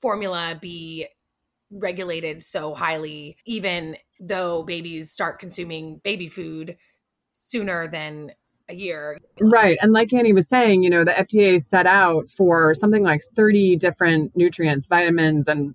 formula 0.00 0.58
be 0.60 1.06
regulated 1.70 2.44
so 2.44 2.74
highly, 2.74 3.36
even 3.44 3.96
though 4.20 4.62
babies 4.62 5.10
start 5.10 5.38
consuming 5.38 6.00
baby 6.04 6.28
food 6.28 6.76
sooner 7.32 7.88
than 7.88 8.32
a 8.68 8.74
year. 8.74 9.18
Right. 9.40 9.78
And 9.80 9.92
like 9.92 10.12
Annie 10.12 10.32
was 10.32 10.48
saying, 10.48 10.82
you 10.82 10.90
know, 10.90 11.04
the 11.04 11.12
FDA 11.12 11.60
set 11.60 11.86
out 11.86 12.28
for 12.30 12.74
something 12.74 13.02
like 13.02 13.20
30 13.34 13.76
different 13.76 14.36
nutrients, 14.36 14.86
vitamins, 14.86 15.48
and 15.48 15.74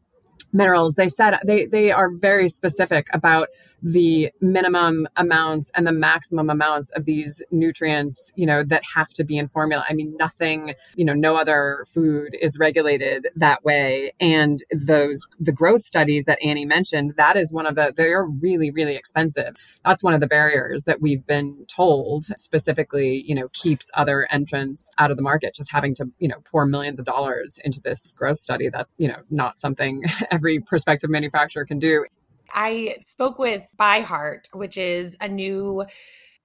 minerals 0.53 0.95
they 0.95 1.07
said 1.07 1.37
they 1.45 1.65
they 1.65 1.91
are 1.91 2.09
very 2.11 2.49
specific 2.49 3.07
about 3.13 3.47
the 3.81 4.31
minimum 4.41 5.07
amounts 5.15 5.71
and 5.75 5.87
the 5.87 5.91
maximum 5.91 6.49
amounts 6.49 6.89
of 6.91 7.05
these 7.05 7.43
nutrients 7.51 8.31
you 8.35 8.45
know 8.45 8.63
that 8.63 8.83
have 8.95 9.09
to 9.09 9.23
be 9.23 9.37
in 9.37 9.47
formula. 9.47 9.85
I 9.89 9.93
mean 9.93 10.15
nothing 10.17 10.73
you 10.95 11.05
know 11.05 11.13
no 11.13 11.35
other 11.35 11.85
food 11.87 12.35
is 12.39 12.59
regulated 12.59 13.27
that 13.35 13.63
way. 13.63 14.13
And 14.19 14.59
those 14.71 15.27
the 15.39 15.51
growth 15.51 15.83
studies 15.83 16.25
that 16.25 16.39
annie 16.43 16.65
mentioned 16.65 17.13
that 17.17 17.35
is 17.35 17.53
one 17.53 17.65
of 17.65 17.75
the 17.75 17.93
they're 17.95 18.25
really 18.25 18.71
really 18.71 18.95
expensive. 18.95 19.55
That's 19.83 20.03
one 20.03 20.13
of 20.13 20.19
the 20.19 20.27
barriers 20.27 20.83
that 20.85 21.01
we've 21.01 21.25
been 21.25 21.65
told 21.67 22.25
specifically 22.37 23.23
you 23.25 23.35
know 23.35 23.49
keeps 23.53 23.89
other 23.93 24.27
entrants 24.31 24.89
out 24.97 25.11
of 25.11 25.17
the 25.17 25.23
market 25.23 25.55
just 25.55 25.71
having 25.71 25.93
to 25.95 26.05
you 26.19 26.27
know 26.27 26.41
pour 26.49 26.65
millions 26.65 26.99
of 26.99 27.05
dollars 27.05 27.59
into 27.63 27.81
this 27.81 28.11
growth 28.13 28.39
study 28.39 28.69
that 28.69 28.87
you 28.97 29.07
know 29.07 29.21
not 29.29 29.59
something 29.59 30.03
every 30.31 30.59
prospective 30.59 31.09
manufacturer 31.09 31.65
can 31.65 31.79
do 31.79 32.05
I 32.53 32.97
spoke 33.05 33.39
with 33.39 33.63
ByHeart, 33.79 34.53
which 34.53 34.77
is 34.77 35.17
a 35.21 35.27
new 35.27 35.85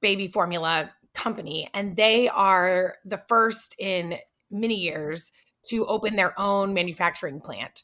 baby 0.01 0.29
formula 0.29 0.91
company, 1.15 1.69
and 1.75 1.97
they 1.97 2.29
are 2.29 2.97
the 3.05 3.19
first 3.29 3.75
in 3.79 4.17
many 4.51 4.75
years 4.75 5.33
to 5.69 5.87
open 5.87 6.17
their 6.17 6.39
own 6.39 6.75
manufacturing 6.75 7.41
plant. 7.41 7.83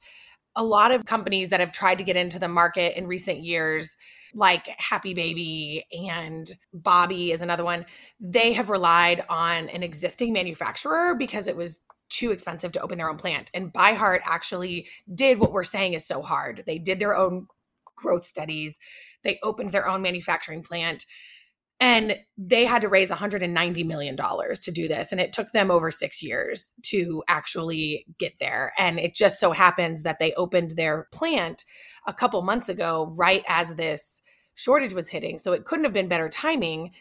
A 0.57 0.63
lot 0.63 0.93
of 0.93 1.07
companies 1.07 1.49
that 1.49 1.61
have 1.61 1.73
tried 1.73 1.99
to 1.99 2.05
get 2.05 2.17
into 2.17 2.39
the 2.39 2.49
market 2.49 2.97
in 2.97 3.07
recent 3.07 3.43
years, 3.43 3.97
like 4.35 4.67
Happy 4.79 5.15
Baby 5.15 5.87
and 5.93 6.51
Bobbie 6.75 7.33
is 7.33 7.43
another 7.43 7.65
one, 7.65 7.87
they 8.21 8.53
have 8.53 8.71
relied 8.71 9.25
on 9.29 9.69
an 9.71 9.83
existing 9.83 10.33
manufacturer 10.33 11.15
because 11.15 11.49
it 11.49 11.57
was 11.57 11.81
too 12.11 12.31
expensive 12.31 12.73
to 12.73 12.83
open 12.83 12.99
their 12.99 13.09
own 13.09 13.17
plant. 13.17 13.51
And 13.55 13.73
ByHeart 13.73 14.21
actually 14.25 14.87
did 15.15 15.39
what 15.39 15.53
we're 15.53 15.65
saying 15.65 15.95
is 15.95 16.07
so 16.07 16.21
hard. 16.21 16.63
They 16.67 16.79
did 16.79 16.99
their 16.99 17.17
own 17.17 17.47
growth 18.03 18.27
studies. 18.27 18.79
They 19.23 19.39
opened 19.43 19.73
their 19.73 19.89
own 19.89 20.03
manufacturing 20.03 20.63
plant 20.63 21.07
and 21.81 22.17
they 22.37 22.65
had 22.65 22.83
to 22.83 22.89
raise 22.89 23.11
190 23.11 23.85
million 23.85 24.15
dollars 24.15 24.61
to 24.61 24.71
do 24.71 24.87
this 24.87 25.11
and 25.11 25.21
it 25.21 25.33
took 25.33 25.51
them 25.53 25.71
over 25.71 25.91
6 25.91 26.23
years 26.23 26.73
to 26.83 27.23
actually 27.29 28.07
get 28.19 28.35
there. 28.41 28.73
And 28.79 28.99
it 28.99 29.15
just 29.15 29.41
so 29.41 29.53
happens 29.53 30.03
that 30.03 30.19
they 30.19 30.33
opened 30.35 30.73
their 30.73 31.09
plant 31.13 31.65
a 32.07 32.13
couple 32.13 32.43
months 32.43 32.69
ago 32.69 33.13
right 33.17 33.45
as 33.49 33.75
this 33.75 34.23
shortage 34.55 34.93
was 34.93 35.09
hitting. 35.09 35.39
So 35.39 35.53
it 35.53 35.65
couldn't 35.65 35.85
have 35.85 35.95
been 35.95 36.09
better 36.09 36.29
timing 36.29 36.93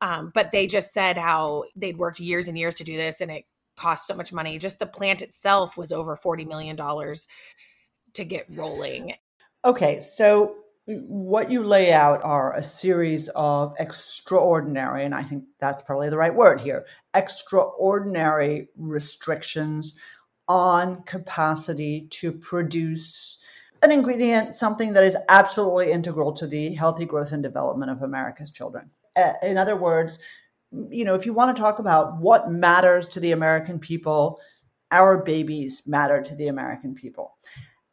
um, 0.00 0.30
but 0.34 0.52
they 0.52 0.66
just 0.66 0.92
said 0.92 1.18
how 1.18 1.64
they'd 1.74 1.98
worked 1.98 2.20
years 2.20 2.48
and 2.48 2.56
years 2.56 2.74
to 2.76 2.84
do 2.84 2.96
this 2.96 3.20
and 3.20 3.30
it 3.30 3.44
cost 3.76 4.06
so 4.06 4.14
much 4.14 4.32
money. 4.32 4.58
Just 4.58 4.78
the 4.78 4.86
plant 4.86 5.22
itself 5.22 5.76
was 5.76 5.92
over 5.92 6.16
40 6.16 6.44
million 6.44 6.76
dollars 6.76 7.26
to 8.14 8.24
get 8.24 8.46
rolling 8.50 9.14
Okay, 9.64 10.00
so 10.00 10.56
what 10.86 11.50
you 11.50 11.62
lay 11.62 11.92
out 11.92 12.22
are 12.24 12.54
a 12.54 12.62
series 12.62 13.28
of 13.30 13.74
extraordinary, 13.78 15.04
and 15.04 15.14
I 15.14 15.22
think 15.22 15.44
that's 15.60 15.82
probably 15.82 16.08
the 16.08 16.16
right 16.16 16.34
word 16.34 16.60
here 16.60 16.86
extraordinary 17.14 18.68
restrictions 18.76 19.98
on 20.48 21.02
capacity 21.02 22.06
to 22.10 22.32
produce 22.32 23.42
an 23.82 23.92
ingredient, 23.92 24.54
something 24.54 24.92
that 24.94 25.04
is 25.04 25.16
absolutely 25.28 25.92
integral 25.92 26.32
to 26.32 26.46
the 26.46 26.72
healthy 26.74 27.04
growth 27.04 27.32
and 27.32 27.42
development 27.42 27.90
of 27.90 28.02
America's 28.02 28.50
children. 28.50 28.90
In 29.42 29.58
other 29.58 29.76
words, 29.76 30.20
you 30.90 31.04
know, 31.04 31.14
if 31.14 31.26
you 31.26 31.32
want 31.32 31.54
to 31.54 31.60
talk 31.60 31.78
about 31.78 32.18
what 32.18 32.50
matters 32.50 33.08
to 33.08 33.20
the 33.20 33.32
American 33.32 33.78
people, 33.78 34.40
our 34.90 35.22
babies 35.22 35.82
matter 35.86 36.22
to 36.22 36.34
the 36.34 36.48
American 36.48 36.94
people. 36.94 37.36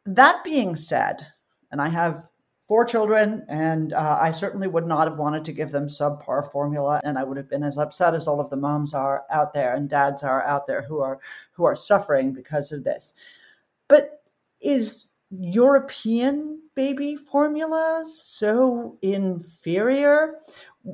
That 0.06 0.42
being 0.44 0.76
said, 0.76 1.26
and 1.70 1.80
I 1.80 1.88
have 1.88 2.26
four 2.66 2.84
children, 2.84 3.44
and 3.48 3.92
uh, 3.92 4.18
I 4.20 4.30
certainly 4.32 4.66
would 4.66 4.86
not 4.86 5.08
have 5.08 5.18
wanted 5.18 5.44
to 5.44 5.52
give 5.52 5.70
them 5.70 5.86
subpar 5.86 6.50
formula, 6.50 7.00
and 7.04 7.18
I 7.18 7.24
would 7.24 7.36
have 7.36 7.48
been 7.48 7.62
as 7.62 7.78
upset 7.78 8.14
as 8.14 8.26
all 8.26 8.40
of 8.40 8.50
the 8.50 8.56
moms 8.56 8.92
are 8.92 9.24
out 9.30 9.52
there 9.52 9.74
and 9.74 9.88
dads 9.88 10.22
are 10.22 10.42
out 10.42 10.66
there 10.66 10.82
who 10.82 11.00
are 11.00 11.20
who 11.52 11.64
are 11.64 11.76
suffering 11.76 12.32
because 12.32 12.72
of 12.72 12.84
this. 12.84 13.14
But 13.88 14.22
is 14.60 15.12
European 15.30 16.60
baby 16.74 17.16
formula 17.16 18.04
so 18.06 18.98
inferior? 19.02 20.34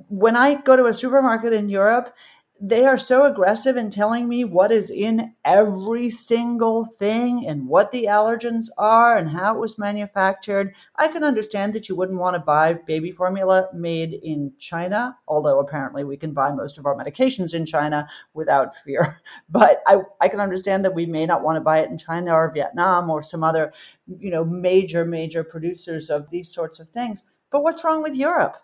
When 0.08 0.36
I 0.36 0.54
go 0.54 0.76
to 0.76 0.86
a 0.86 0.94
supermarket 0.94 1.52
in 1.52 1.68
Europe 1.68 2.14
they 2.64 2.86
are 2.86 2.96
so 2.96 3.24
aggressive 3.24 3.76
in 3.76 3.90
telling 3.90 4.28
me 4.28 4.44
what 4.44 4.70
is 4.70 4.88
in 4.88 5.34
every 5.44 6.08
single 6.08 6.84
thing 6.84 7.44
and 7.44 7.66
what 7.66 7.90
the 7.90 8.04
allergens 8.04 8.66
are 8.78 9.16
and 9.16 9.28
how 9.28 9.56
it 9.56 9.58
was 9.58 9.78
manufactured. 9.78 10.72
I 10.94 11.08
can 11.08 11.24
understand 11.24 11.74
that 11.74 11.88
you 11.88 11.96
wouldn't 11.96 12.20
want 12.20 12.34
to 12.34 12.38
buy 12.38 12.74
baby 12.74 13.10
formula 13.10 13.68
made 13.74 14.12
in 14.14 14.52
China, 14.60 15.18
although 15.26 15.58
apparently 15.58 16.04
we 16.04 16.16
can 16.16 16.32
buy 16.32 16.52
most 16.52 16.78
of 16.78 16.86
our 16.86 16.96
medications 16.96 17.52
in 17.52 17.66
China 17.66 18.08
without 18.32 18.76
fear. 18.76 19.20
But 19.48 19.82
I, 19.86 20.02
I 20.20 20.28
can 20.28 20.40
understand 20.40 20.84
that 20.84 20.94
we 20.94 21.04
may 21.04 21.26
not 21.26 21.42
want 21.42 21.56
to 21.56 21.60
buy 21.60 21.80
it 21.80 21.90
in 21.90 21.98
China 21.98 22.32
or 22.32 22.52
Vietnam 22.54 23.10
or 23.10 23.22
some 23.22 23.42
other, 23.42 23.72
you 24.06 24.30
know, 24.30 24.44
major, 24.44 25.04
major 25.04 25.42
producers 25.42 26.10
of 26.10 26.30
these 26.30 26.48
sorts 26.54 26.78
of 26.78 26.88
things. 26.88 27.24
But 27.50 27.62
what's 27.62 27.82
wrong 27.82 28.02
with 28.02 28.14
Europe? 28.14 28.56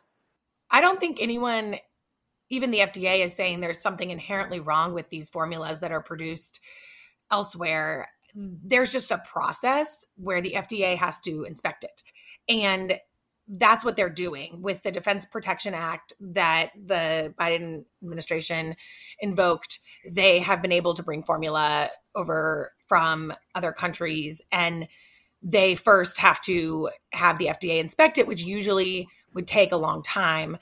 I 0.71 0.81
don't 0.81 1.01
think 1.01 1.19
anyone 1.21 1.79
even 2.51 2.71
the 2.71 2.79
FDA 2.79 3.25
is 3.25 3.35
saying 3.35 3.61
there's 3.61 3.81
something 3.81 4.11
inherently 4.11 4.61
wrong 4.61 4.95
with 4.95 5.11
these 5.11 5.29
formulas 5.29 5.81
that 5.81 5.93
are 5.93 6.03
produced 6.03 6.61
elsewhere. 7.31 8.09
There's 8.35 8.93
just 8.93 9.11
a 9.11 9.23
process 9.31 10.05
where 10.17 10.41
the 10.41 10.53
FDA 10.53 10.97
has 10.97 11.21
to 11.21 11.45
inspect 11.45 11.85
it. 11.85 12.03
And 12.49 12.99
that's 13.49 13.85
what 13.85 13.97
they're 13.97 14.11
doing 14.11 14.61
with 14.61 14.83
the 14.83 14.91
Defense 14.91 15.25
Production 15.25 15.73
Act 15.73 16.13
that 16.21 16.71
the 16.87 17.35
Biden 17.41 17.85
administration 18.03 18.77
invoked. 19.21 19.81
They 20.09 20.39
have 20.41 20.61
been 20.61 20.73
able 20.73 20.95
to 20.95 21.03
bring 21.03 21.23
formula 21.23 21.91
over 22.15 22.73
from 22.87 23.33
other 23.55 23.73
countries 23.73 24.43
and 24.53 24.89
they 25.43 25.77
first 25.77 26.19
have 26.19 26.41
to 26.43 26.91
have 27.13 27.39
the 27.39 27.47
FDA 27.47 27.81
inspect 27.81 28.19
it, 28.19 28.27
which 28.27 28.43
usually 28.43 29.09
would 29.35 29.47
take 29.47 29.73
a 29.73 29.77
long 29.77 30.03
time 30.03 30.59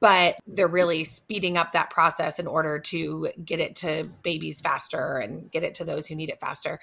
but 0.00 0.36
they're 0.48 0.66
really 0.66 1.04
speeding 1.04 1.56
up 1.56 1.70
that 1.72 1.90
process 1.90 2.40
in 2.40 2.48
order 2.48 2.78
to 2.80 3.30
get 3.44 3.60
it 3.60 3.76
to 3.76 4.04
babies 4.24 4.60
faster 4.60 5.18
and 5.18 5.48
get 5.52 5.62
it 5.62 5.76
to 5.76 5.84
those 5.84 6.08
who 6.08 6.16
need 6.16 6.28
it 6.28 6.40
faster. 6.40 6.80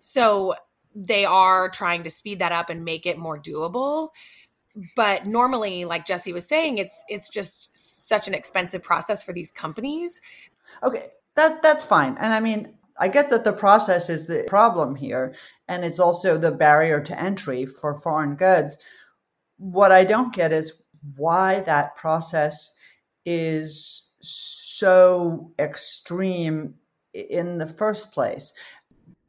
So 0.00 0.54
they 0.94 1.26
are 1.26 1.68
trying 1.68 2.02
to 2.04 2.10
speed 2.10 2.38
that 2.38 2.52
up 2.52 2.70
and 2.70 2.82
make 2.84 3.04
it 3.04 3.18
more 3.18 3.38
doable. 3.38 4.10
but 4.94 5.26
normally 5.26 5.84
like 5.84 6.06
Jesse 6.06 6.32
was 6.32 6.46
saying 6.46 6.78
it's 6.78 7.02
it's 7.08 7.28
just 7.28 7.70
such 8.08 8.28
an 8.28 8.34
expensive 8.34 8.82
process 8.82 9.22
for 9.22 9.32
these 9.32 9.50
companies. 9.50 10.20
Okay, 10.82 11.08
that 11.34 11.62
that's 11.62 11.84
fine. 11.84 12.16
And 12.18 12.32
I 12.32 12.40
mean, 12.40 12.74
I 12.98 13.08
get 13.08 13.30
that 13.30 13.44
the 13.44 13.52
process 13.52 14.08
is 14.10 14.26
the 14.26 14.44
problem 14.46 14.94
here 14.94 15.34
and 15.68 15.84
it's 15.84 15.98
also 16.00 16.38
the 16.38 16.52
barrier 16.52 17.00
to 17.00 17.20
entry 17.20 17.66
for 17.66 17.94
foreign 17.94 18.36
goods. 18.36 18.78
What 19.58 19.92
I 19.92 20.04
don't 20.04 20.34
get 20.34 20.52
is 20.52 20.82
why 21.16 21.60
that 21.60 21.96
process 21.96 22.74
is 23.24 24.14
so 24.20 25.52
extreme 25.58 26.74
in 27.14 27.58
the 27.58 27.66
first 27.66 28.12
place. 28.12 28.52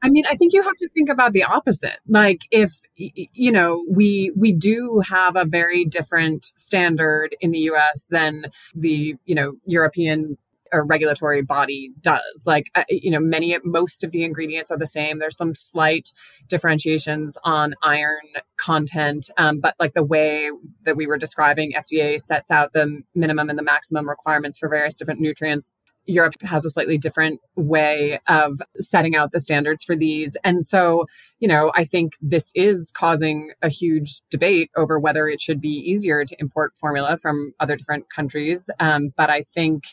I 0.03 0.09
mean, 0.09 0.25
I 0.29 0.35
think 0.35 0.53
you 0.53 0.61
have 0.61 0.75
to 0.79 0.89
think 0.89 1.09
about 1.09 1.33
the 1.33 1.43
opposite. 1.43 1.99
Like 2.07 2.41
if 2.51 2.71
you 2.95 3.51
know, 3.51 3.83
we 3.89 4.31
we 4.35 4.51
do 4.51 5.01
have 5.07 5.35
a 5.35 5.45
very 5.45 5.85
different 5.85 6.45
standard 6.45 7.35
in 7.41 7.51
the 7.51 7.59
US 7.71 8.05
than 8.09 8.45
the, 8.75 9.15
you 9.25 9.35
know, 9.35 9.53
European 9.65 10.37
or 10.71 10.85
regulatory 10.85 11.41
body 11.41 11.91
does. 12.01 12.43
Like, 12.45 12.69
uh, 12.75 12.83
you 12.89 13.11
know, 13.11 13.19
many, 13.19 13.57
most 13.63 14.03
of 14.03 14.11
the 14.11 14.23
ingredients 14.23 14.71
are 14.71 14.77
the 14.77 14.87
same. 14.87 15.19
There's 15.19 15.37
some 15.37 15.55
slight 15.55 16.09
differentiations 16.47 17.37
on 17.43 17.73
iron 17.83 18.17
content, 18.57 19.29
um, 19.37 19.59
but 19.59 19.75
like 19.79 19.93
the 19.93 20.03
way 20.03 20.49
that 20.83 20.97
we 20.97 21.07
were 21.07 21.17
describing, 21.17 21.73
FDA 21.73 22.19
sets 22.19 22.51
out 22.51 22.73
the 22.73 23.01
minimum 23.15 23.49
and 23.49 23.57
the 23.57 23.63
maximum 23.63 24.07
requirements 24.07 24.59
for 24.59 24.69
various 24.69 24.95
different 24.95 25.19
nutrients. 25.19 25.71
Europe 26.07 26.35
has 26.41 26.65
a 26.65 26.69
slightly 26.69 26.97
different 26.97 27.41
way 27.55 28.19
of 28.27 28.59
setting 28.79 29.15
out 29.15 29.31
the 29.31 29.39
standards 29.39 29.83
for 29.83 29.95
these. 29.95 30.37
And 30.43 30.63
so, 30.63 31.05
you 31.39 31.47
know, 31.47 31.71
I 31.75 31.83
think 31.83 32.13
this 32.21 32.49
is 32.55 32.91
causing 32.95 33.51
a 33.61 33.69
huge 33.69 34.21
debate 34.31 34.71
over 34.75 34.99
whether 34.99 35.27
it 35.27 35.41
should 35.41 35.61
be 35.61 35.69
easier 35.69 36.25
to 36.25 36.35
import 36.39 36.73
formula 36.79 37.17
from 37.17 37.53
other 37.59 37.75
different 37.75 38.09
countries. 38.09 38.69
Um, 38.79 39.09
but 39.15 39.29
I 39.29 39.41
think, 39.41 39.83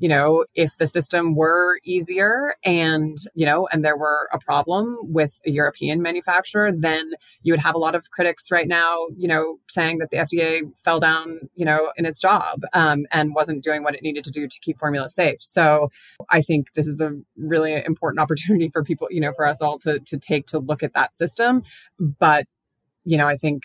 you 0.00 0.08
know, 0.08 0.46
if 0.54 0.78
the 0.78 0.86
system 0.86 1.36
were 1.36 1.78
easier 1.84 2.54
and, 2.64 3.18
you 3.34 3.44
know, 3.44 3.68
and 3.70 3.84
there 3.84 3.98
were 3.98 4.30
a 4.32 4.38
problem 4.38 4.96
with 5.02 5.38
a 5.46 5.50
European 5.50 6.00
manufacturer, 6.00 6.72
then 6.72 7.12
you 7.42 7.52
would 7.52 7.60
have 7.60 7.74
a 7.74 7.78
lot 7.78 7.94
of 7.94 8.10
critics 8.10 8.50
right 8.50 8.66
now, 8.66 9.06
you 9.14 9.28
know, 9.28 9.58
saying 9.68 9.98
that 9.98 10.08
the 10.10 10.16
FDA 10.16 10.62
fell 10.78 11.00
down, 11.00 11.50
you 11.54 11.66
know, 11.66 11.92
in 11.98 12.06
its 12.06 12.18
job 12.18 12.62
um, 12.72 13.04
and 13.12 13.34
wasn't 13.34 13.62
doing 13.62 13.82
what 13.82 13.94
it 13.94 14.02
needed 14.02 14.24
to 14.24 14.30
do 14.30 14.48
to 14.48 14.60
keep 14.60 14.78
formula 14.78 15.10
safe. 15.10 15.42
So 15.42 15.90
I 16.30 16.40
think 16.40 16.72
this 16.72 16.86
is 16.86 17.02
a 17.02 17.12
really 17.36 17.84
important 17.84 18.20
opportunity 18.22 18.70
for 18.70 18.82
people, 18.82 19.06
you 19.10 19.20
know, 19.20 19.34
for 19.34 19.46
us 19.46 19.60
all 19.60 19.78
to, 19.80 20.00
to 20.00 20.18
take 20.18 20.46
to 20.46 20.58
look 20.58 20.82
at 20.82 20.94
that 20.94 21.14
system. 21.14 21.62
But, 21.98 22.46
you 23.04 23.18
know, 23.18 23.26
I 23.26 23.36
think 23.36 23.64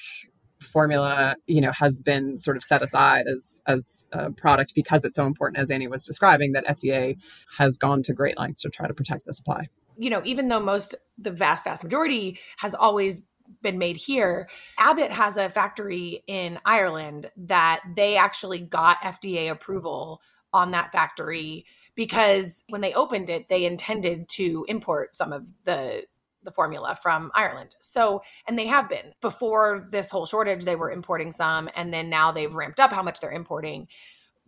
formula 0.66 1.36
you 1.48 1.62
know 1.62 1.72
has 1.72 2.02
been 2.02 2.38
sort 2.38 2.58
of 2.58 2.64
set 2.64 2.82
aside 2.82 3.26
as 3.28 3.62
as 3.68 4.06
a 4.12 4.32
product 4.32 4.74
because 4.76 5.06
it's 5.06 5.16
so 5.16 5.26
important 5.26 5.62
as 5.62 5.72
annie 5.72 5.88
was 5.88 6.06
describing 6.06 6.52
that 6.54 6.66
fda 6.66 7.18
has 7.58 7.78
gone 7.78 8.02
to 8.04 8.14
great 8.14 8.38
lengths 8.38 8.62
to 8.62 8.70
try 8.70 8.88
to 8.88 8.94
protect 8.94 9.26
the 9.26 9.34
supply. 9.34 9.68
You 9.98 10.10
know 10.10 10.22
even 10.26 10.48
though 10.48 10.60
most 10.60 10.96
the 11.18 11.32
vast 11.32 11.64
vast 11.64 11.84
majority 11.84 12.40
has 12.58 12.76
always 12.76 13.22
been 13.62 13.78
made 13.78 13.98
here 13.98 14.50
abbott 14.78 15.12
has 15.12 15.38
a 15.38 15.50
factory 15.50 16.24
in 16.28 16.60
ireland 16.66 17.30
that 17.38 17.82
they 17.96 18.18
actually 18.18 18.60
got 18.60 18.98
fda 19.02 19.52
approval 19.52 20.22
on 20.52 20.72
that 20.72 20.92
factory 20.92 21.66
because 21.96 22.64
when 22.70 22.82
they 22.82 22.94
opened 22.94 23.30
it 23.30 23.48
they 23.48 23.66
intended 23.66 24.28
to 24.30 24.66
import 24.68 25.16
some 25.16 25.32
of 25.32 25.46
the 25.66 26.04
the 26.46 26.52
formula 26.52 26.98
from 27.02 27.32
Ireland. 27.36 27.76
So, 27.82 28.22
and 28.48 28.58
they 28.58 28.68
have 28.68 28.88
been 28.88 29.14
before 29.22 29.88
this 29.92 30.10
whole 30.10 30.26
shortage, 30.26 30.64
they 30.64 30.76
were 30.76 30.92
importing 30.92 31.32
some, 31.32 31.70
and 31.76 31.94
then 31.94 32.10
now 32.10 32.32
they've 32.32 32.54
ramped 32.54 32.80
up 32.80 32.92
how 32.92 33.04
much 33.04 33.20
they're 33.20 33.32
importing 33.32 33.88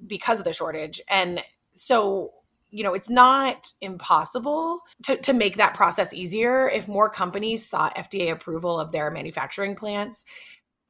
because 0.05 0.39
of 0.39 0.45
the 0.45 0.53
shortage. 0.53 1.01
And 1.09 1.43
so, 1.75 2.33
you 2.69 2.83
know, 2.83 2.93
it's 2.93 3.09
not 3.09 3.71
impossible 3.81 4.81
to, 5.03 5.17
to 5.17 5.33
make 5.33 5.57
that 5.57 5.73
process 5.73 6.13
easier 6.13 6.69
if 6.69 6.87
more 6.87 7.09
companies 7.09 7.65
sought 7.65 7.95
FDA 7.95 8.31
approval 8.31 8.79
of 8.79 8.91
their 8.91 9.09
manufacturing 9.11 9.75
plants 9.75 10.25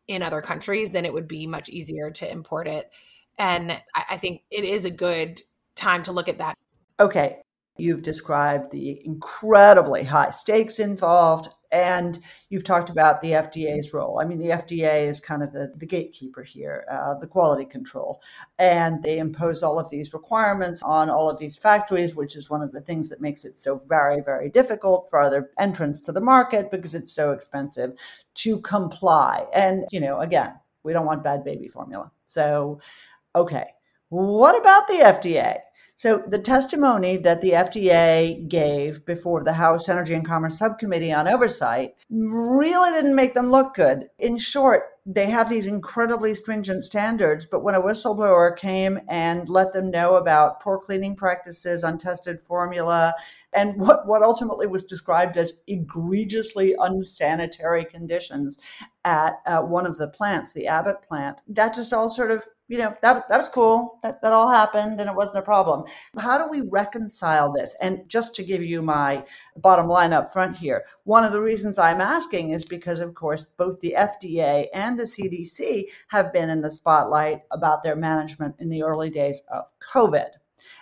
in 0.08 0.22
other 0.22 0.41
countries, 0.41 0.91
then 0.91 1.06
it 1.06 1.13
would 1.13 1.28
be 1.28 1.48
much 1.48 1.70
easier 1.70 2.12
to 2.12 2.32
import 2.32 2.67
it. 2.67 2.89
And 3.38 3.72
I, 3.72 4.04
I 4.12 4.17
think 4.17 4.41
it 4.50 4.63
is 4.63 4.86
a 4.86 4.91
good 4.91 5.41
time 5.76 6.04
to 6.04 6.12
look 6.12 6.30
at 6.30 6.39
that. 6.39 6.58
Okay. 7.00 7.41
You've 7.78 8.02
described 8.02 8.72
the 8.72 9.02
incredibly 9.06 10.04
high 10.04 10.32
stakes 10.32 10.80
involved, 10.80 11.50
and 11.72 12.20
you've 12.50 12.63
talked 12.63 12.90
about 12.90 13.22
the 13.22 13.32
FDA's 13.32 13.94
role. 13.94 14.20
I 14.20 14.26
mean, 14.26 14.40
the 14.40 14.50
FDA 14.50 15.08
is 15.08 15.20
kind 15.20 15.44
of 15.44 15.52
the, 15.52 15.74
the 15.76 15.86
gatekeeper 15.86 16.44
here, 16.44 16.86
uh, 16.90 17.16
the 17.16 17.28
quality 17.28 17.66
control. 17.66 18.22
And 18.58 19.04
they 19.04 19.20
impose 19.20 19.63
all 19.63 19.80
of 19.80 19.90
these 19.90 20.13
requirements 20.13 20.82
on 20.82 21.10
all 21.10 21.30
of 21.30 21.38
these 21.38 21.58
factories, 21.58 22.16
which 22.16 22.36
is 22.36 22.50
one 22.50 22.62
of 22.62 22.72
the 22.72 22.82
things 22.82 23.10
that 23.10 23.22
makes 23.22 23.46
it 23.46 23.60
so 23.60 23.82
very, 23.88 24.22
very 24.22 24.50
difficult 24.50 25.10
for 25.10 25.20
other 25.20 25.52
entrants 25.60 26.00
to 26.02 26.12
the 26.12 26.22
market 26.22 26.72
because 26.72 26.96
it's 26.96 27.12
so 27.12 27.32
expensive 27.32 27.94
to 28.36 28.60
comply. 28.62 29.46
And, 29.54 29.86
you 29.92 30.00
know, 30.00 30.22
again, 30.22 30.54
we 30.84 30.94
don't 30.94 31.06
want 31.06 31.24
bad 31.24 31.44
baby 31.44 31.68
formula. 31.68 32.12
So, 32.26 32.80
okay. 33.36 33.74
What 34.10 34.58
about 34.58 34.88
the 34.88 34.94
FDA? 34.94 35.60
So, 36.00 36.22
the 36.28 36.38
testimony 36.38 37.18
that 37.18 37.42
the 37.42 37.54
FDA 37.54 38.48
gave 38.48 39.04
before 39.04 39.44
the 39.44 39.54
House 39.54 39.90
Energy 39.90 40.14
and 40.14 40.24
Commerce 40.24 40.60
Subcommittee 40.60 41.12
on 41.12 41.28
Oversight 41.28 41.96
really 42.12 42.92
didn't 42.92 43.16
make 43.16 43.34
them 43.34 43.50
look 43.50 43.74
good. 43.74 44.08
In 44.20 44.38
short, 44.38 44.84
they 45.08 45.26
have 45.26 45.50
these 45.50 45.66
incredibly 45.66 46.36
stringent 46.36 46.84
standards, 46.84 47.48
but 47.48 47.64
when 47.64 47.74
a 47.74 47.82
whistleblower 47.82 48.56
came 48.56 49.00
and 49.10 49.50
let 49.50 49.74
them 49.74 49.90
know 49.90 50.18
about 50.18 50.60
poor 50.60 50.78
cleaning 50.78 51.16
practices, 51.16 51.84
untested 51.84 52.44
formula, 52.44 53.16
and 53.54 53.80
what, 53.80 54.06
what 54.06 54.22
ultimately 54.22 54.68
was 54.68 54.84
described 54.84 55.36
as 55.36 55.64
egregiously 55.66 56.76
unsanitary 56.78 57.86
conditions 57.86 58.60
at 59.08 59.39
uh, 59.46 59.62
one 59.62 59.86
of 59.86 59.98
the 59.98 60.10
plants, 60.10 60.52
the 60.52 60.67
Abbott 60.67 61.02
plant, 61.08 61.41
that 61.48 61.74
just 61.74 61.93
all 61.93 62.10
sort 62.10 62.30
of 62.30 62.43
you 62.67 62.78
know 62.78 62.93
that 63.02 63.30
that 63.30 63.38
was 63.38 63.48
cool. 63.48 64.00
That 64.04 64.22
that 64.22 64.34
all 64.34 64.52
happened 64.52 65.00
and 65.00 65.10
it 65.10 65.15
wasn't 65.15 65.38
a 65.38 65.41
problem. 65.41 65.86
How 66.20 66.38
do 66.38 66.52
we 66.52 66.67
reconcile 66.67 67.54
this? 67.54 67.74
And 67.82 68.02
just 68.10 68.36
to 68.36 68.43
give 68.43 68.62
you 68.62 68.82
my 68.82 69.24
bottom 69.56 69.88
line 69.88 70.12
up 70.12 70.32
front 70.34 70.56
here 70.56 70.84
one 71.04 71.24
of 71.24 71.32
the 71.32 71.41
reasons 71.41 71.80
i'm 71.80 72.02
asking 72.02 72.50
is 72.52 72.65
because 72.65 73.00
of 73.00 73.13
course 73.13 73.50
both 73.58 73.80
the 73.80 73.96
fda 73.98 74.67
and 74.74 75.00
the 75.00 75.04
cdc 75.04 75.86
have 76.10 76.34
been 76.34 76.50
in 76.50 76.62
the 76.62 76.72
spotlight 76.72 77.41
about 77.52 77.84
their 77.84 77.96
management 77.96 78.56
in 78.60 78.70
the 78.70 78.84
early 78.84 79.10
days 79.10 79.41
of 79.52 79.65
covid. 79.80 80.30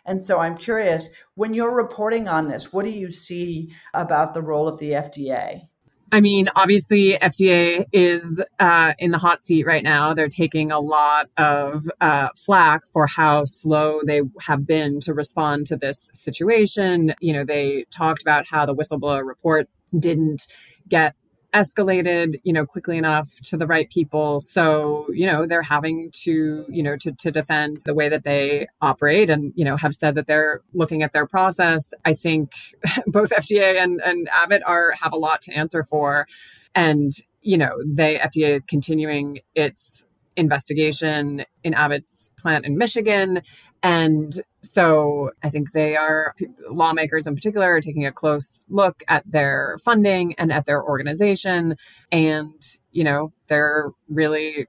And 0.06 0.22
so 0.22 0.40
i'm 0.40 0.58
curious 0.58 1.12
when 1.36 1.54
you're 1.54 1.76
reporting 1.76 2.28
on 2.28 2.48
this 2.48 2.74
what 2.74 2.86
do 2.86 2.92
you 2.92 3.12
see 3.12 3.72
about 3.94 4.34
the 4.34 4.42
role 4.42 4.68
of 4.68 4.80
the 4.80 4.92
fda 4.92 5.68
I 6.12 6.22
mean, 6.22 6.50
obviously, 6.56 7.18
FDA 7.22 7.86
is 7.92 8.44
uh, 8.60 8.94
in 9.00 9.12
the 9.12 9.18
hot 9.18 9.44
seat 9.44 9.66
right 9.66 9.84
now. 9.84 10.14
They're 10.14 10.28
taking 10.30 10.72
a 10.72 10.80
lot 10.80 11.30
of 11.38 11.90
uh, 12.00 12.30
flack 12.36 12.86
for 12.86 13.08
how 13.08 13.46
slow 13.46 14.02
they 14.06 14.22
have 14.42 14.68
been 14.68 15.00
to 15.02 15.14
respond 15.14 15.68
to 15.68 15.78
this 15.78 16.12
situation. 16.14 17.16
You 17.22 17.34
know, 17.34 17.44
they 17.44 17.86
talked 17.90 18.22
about 18.22 18.46
how 18.48 18.66
the 18.66 18.76
whistleblower 18.76 19.26
report 19.26 19.68
didn't 19.98 20.48
get 20.88 21.16
escalated, 21.56 22.42
you 22.44 22.52
know, 22.52 22.66
quickly 22.66 22.98
enough 22.98 23.40
to 23.44 23.56
the 23.56 23.66
right 23.66 23.90
people. 23.90 24.42
So, 24.42 25.06
you 25.10 25.26
know, 25.26 25.46
they're 25.46 25.62
having 25.62 26.12
to, 26.24 26.66
you 26.68 26.84
know, 26.84 26.98
to, 26.98 27.14
to 27.14 27.32
defend 27.32 27.78
the 27.86 27.94
way 27.94 28.10
that 28.10 28.26
they 28.26 28.68
operate 28.82 29.30
and, 29.30 29.54
you 29.56 29.64
know, 29.64 29.78
have 29.78 29.96
said 29.96 30.16
that 30.16 30.28
they're 30.28 30.62
looking 30.74 31.02
at 31.02 31.14
their 31.14 31.26
process. 31.26 31.94
I 32.04 32.14
think 32.14 32.52
both 33.08 33.30
FDA 33.30 33.82
and, 33.82 34.02
and 34.02 34.28
Abbott 34.34 34.64
are 34.66 34.92
have 35.02 35.14
a 35.14 35.18
lot 35.18 35.42
to 35.44 35.54
answer 35.54 35.82
for. 35.82 36.28
And, 36.76 37.14
you 37.42 37.58
know, 37.58 37.72
they 37.86 38.18
FDA 38.18 38.50
is 38.50 38.66
continuing 38.66 39.40
its 39.56 40.06
investigation 40.36 41.46
in 41.64 41.74
Abbott's 41.74 42.30
plant 42.38 42.66
in 42.66 42.78
Michigan. 42.78 43.42
And 43.82 44.42
so 44.66 45.32
I 45.44 45.50
think 45.50 45.72
they 45.72 45.96
are, 45.96 46.34
lawmakers 46.70 47.28
in 47.28 47.36
particular, 47.36 47.76
are 47.76 47.82
taking 47.82 48.06
a 48.06 48.12
close 48.12 48.66
look 48.70 49.04
at 49.08 49.30
their 49.30 49.78
funding 49.84 50.36
and 50.36 50.52
at 50.52 50.66
their 50.66 50.84
organization. 50.84 51.78
And, 52.12 52.62
you 52.92 53.04
know, 53.04 53.32
they're 53.48 53.92
really, 54.10 54.68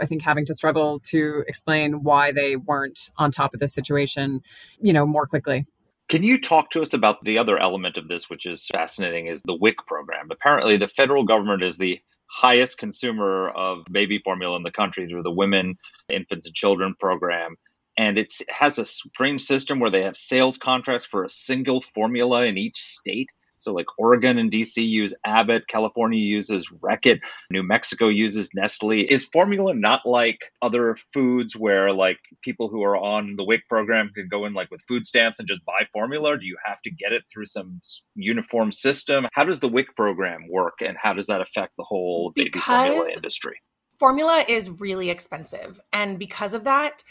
I 0.00 0.06
think, 0.06 0.22
having 0.22 0.46
to 0.46 0.54
struggle 0.54 1.00
to 1.06 1.44
explain 1.46 2.02
why 2.02 2.32
they 2.32 2.56
weren't 2.56 3.10
on 3.16 3.30
top 3.30 3.54
of 3.54 3.60
the 3.60 3.68
situation, 3.68 4.42
you 4.80 4.92
know, 4.92 5.06
more 5.06 5.26
quickly. 5.26 5.66
Can 6.08 6.22
you 6.22 6.40
talk 6.40 6.70
to 6.70 6.82
us 6.82 6.92
about 6.92 7.24
the 7.24 7.38
other 7.38 7.58
element 7.58 7.96
of 7.96 8.06
this, 8.06 8.30
which 8.30 8.46
is 8.46 8.66
fascinating, 8.66 9.26
is 9.26 9.42
the 9.42 9.56
WIC 9.56 9.86
program? 9.86 10.28
Apparently, 10.30 10.76
the 10.76 10.86
federal 10.86 11.24
government 11.24 11.64
is 11.64 11.78
the 11.78 12.00
highest 12.28 12.78
consumer 12.78 13.48
of 13.50 13.84
baby 13.90 14.20
formula 14.24 14.56
in 14.56 14.62
the 14.62 14.70
country 14.70 15.08
through 15.08 15.22
the 15.22 15.30
Women, 15.32 15.76
Infants, 16.08 16.46
and 16.46 16.54
Children 16.54 16.94
program. 16.98 17.56
And 17.96 18.18
it 18.18 18.32
has 18.50 18.78
a 18.78 18.84
strange 18.84 19.42
system 19.42 19.80
where 19.80 19.90
they 19.90 20.02
have 20.02 20.16
sales 20.16 20.58
contracts 20.58 21.06
for 21.06 21.24
a 21.24 21.28
single 21.28 21.80
formula 21.80 22.44
in 22.44 22.58
each 22.58 22.76
state. 22.76 23.30
So, 23.58 23.72
like 23.72 23.86
Oregon 23.98 24.38
and 24.38 24.50
DC 24.50 24.86
use 24.86 25.14
Abbott, 25.24 25.66
California 25.66 26.18
uses 26.20 26.68
Reckitt, 26.68 27.20
New 27.50 27.62
Mexico 27.62 28.08
uses 28.08 28.54
Nestle. 28.54 29.00
Is 29.00 29.24
formula 29.24 29.72
not 29.74 30.04
like 30.04 30.52
other 30.60 30.96
foods 31.14 31.56
where 31.56 31.90
like 31.92 32.18
people 32.42 32.68
who 32.68 32.82
are 32.84 32.96
on 32.96 33.36
the 33.36 33.44
WIC 33.44 33.66
program 33.66 34.10
can 34.14 34.28
go 34.28 34.44
in 34.44 34.52
like 34.52 34.70
with 34.70 34.82
food 34.86 35.06
stamps 35.06 35.38
and 35.38 35.48
just 35.48 35.64
buy 35.64 35.86
formula? 35.90 36.38
Do 36.38 36.44
you 36.44 36.58
have 36.66 36.82
to 36.82 36.90
get 36.90 37.12
it 37.12 37.22
through 37.32 37.46
some 37.46 37.80
uniform 38.14 38.72
system? 38.72 39.26
How 39.32 39.44
does 39.44 39.60
the 39.60 39.68
WIC 39.68 39.96
program 39.96 40.48
work 40.50 40.82
and 40.82 40.96
how 41.00 41.14
does 41.14 41.28
that 41.28 41.40
affect 41.40 41.78
the 41.78 41.84
whole 41.84 42.32
baby 42.36 42.50
Because- 42.50 42.62
formula 42.62 43.10
industry? 43.10 43.56
formula 43.98 44.44
is 44.46 44.68
really 44.68 45.08
expensive. 45.10 45.80
And 45.92 46.18
because 46.18 46.54
of 46.54 46.64
that, 46.64 47.02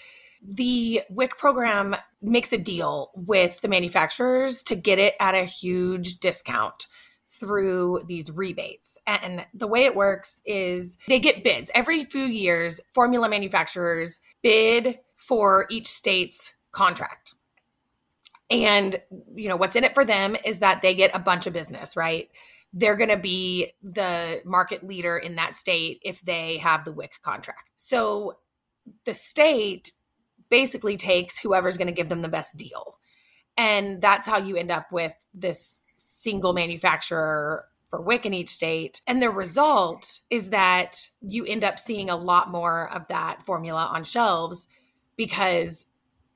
the 0.47 1.01
WIC 1.09 1.37
program 1.37 1.95
makes 2.21 2.53
a 2.53 2.57
deal 2.57 3.11
with 3.15 3.59
the 3.61 3.67
manufacturers 3.67 4.61
to 4.63 4.75
get 4.75 4.99
it 4.99 5.15
at 5.19 5.35
a 5.35 5.45
huge 5.45 6.19
discount 6.19 6.87
through 7.29 8.03
these 8.07 8.31
rebates. 8.31 8.97
And 9.07 9.45
the 9.53 9.67
way 9.67 9.85
it 9.85 9.95
works 9.95 10.41
is 10.45 10.97
they 11.07 11.19
get 11.19 11.43
bids. 11.43 11.71
Every 11.75 12.03
few 12.05 12.25
years, 12.25 12.79
formula 12.93 13.27
manufacturers 13.27 14.19
bid 14.41 14.99
for 15.15 15.65
each 15.69 15.87
state's 15.87 16.53
contract. 16.71 17.33
And 18.49 19.01
you 19.35 19.49
know, 19.49 19.55
what's 19.55 19.75
in 19.75 19.83
it 19.83 19.95
for 19.95 20.05
them 20.05 20.37
is 20.45 20.59
that 20.59 20.81
they 20.81 20.93
get 20.93 21.11
a 21.13 21.19
bunch 21.19 21.47
of 21.47 21.53
business, 21.53 21.97
right? 21.97 22.29
they're 22.75 22.97
going 22.97 23.09
to 23.09 23.17
be 23.17 23.71
the 23.81 24.41
market 24.43 24.85
leader 24.85 25.17
in 25.17 25.35
that 25.35 25.55
state 25.55 25.99
if 26.03 26.21
they 26.21 26.57
have 26.57 26.83
the 26.83 26.91
WIC 26.91 27.21
contract. 27.23 27.71
So 27.77 28.37
the 29.05 29.13
state 29.13 29.91
basically 30.49 30.97
takes 30.97 31.39
whoever's 31.39 31.77
going 31.77 31.87
to 31.87 31.93
give 31.93 32.09
them 32.09 32.21
the 32.21 32.27
best 32.27 32.57
deal. 32.57 32.99
And 33.57 34.01
that's 34.01 34.27
how 34.27 34.37
you 34.37 34.55
end 34.55 34.71
up 34.71 34.91
with 34.91 35.13
this 35.33 35.79
single 35.97 36.53
manufacturer 36.53 37.65
for 37.89 38.01
WIC 38.01 38.25
in 38.25 38.33
each 38.33 38.49
state. 38.49 39.01
And 39.07 39.21
the 39.21 39.29
result 39.29 40.19
is 40.29 40.49
that 40.49 41.07
you 41.21 41.45
end 41.45 41.63
up 41.63 41.79
seeing 41.79 42.09
a 42.09 42.15
lot 42.15 42.51
more 42.51 42.91
of 42.91 43.07
that 43.07 43.41
formula 43.43 43.89
on 43.93 44.03
shelves 44.03 44.67
because 45.15 45.85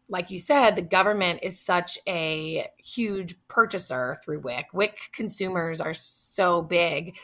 like 0.10 0.32
you 0.32 0.39
said, 0.39 0.76
the 0.76 0.82
government 0.82 1.39
is 1.43 1.60
such 1.60 2.00
a 2.08 2.67
huge 2.78 3.36
purchaser 3.48 4.17
through 4.24 4.39
WIC. 4.39 4.65
WIC 4.74 4.98
consumers 5.13 5.80
are 5.80 5.93
so 5.93 6.63
big 6.63 7.15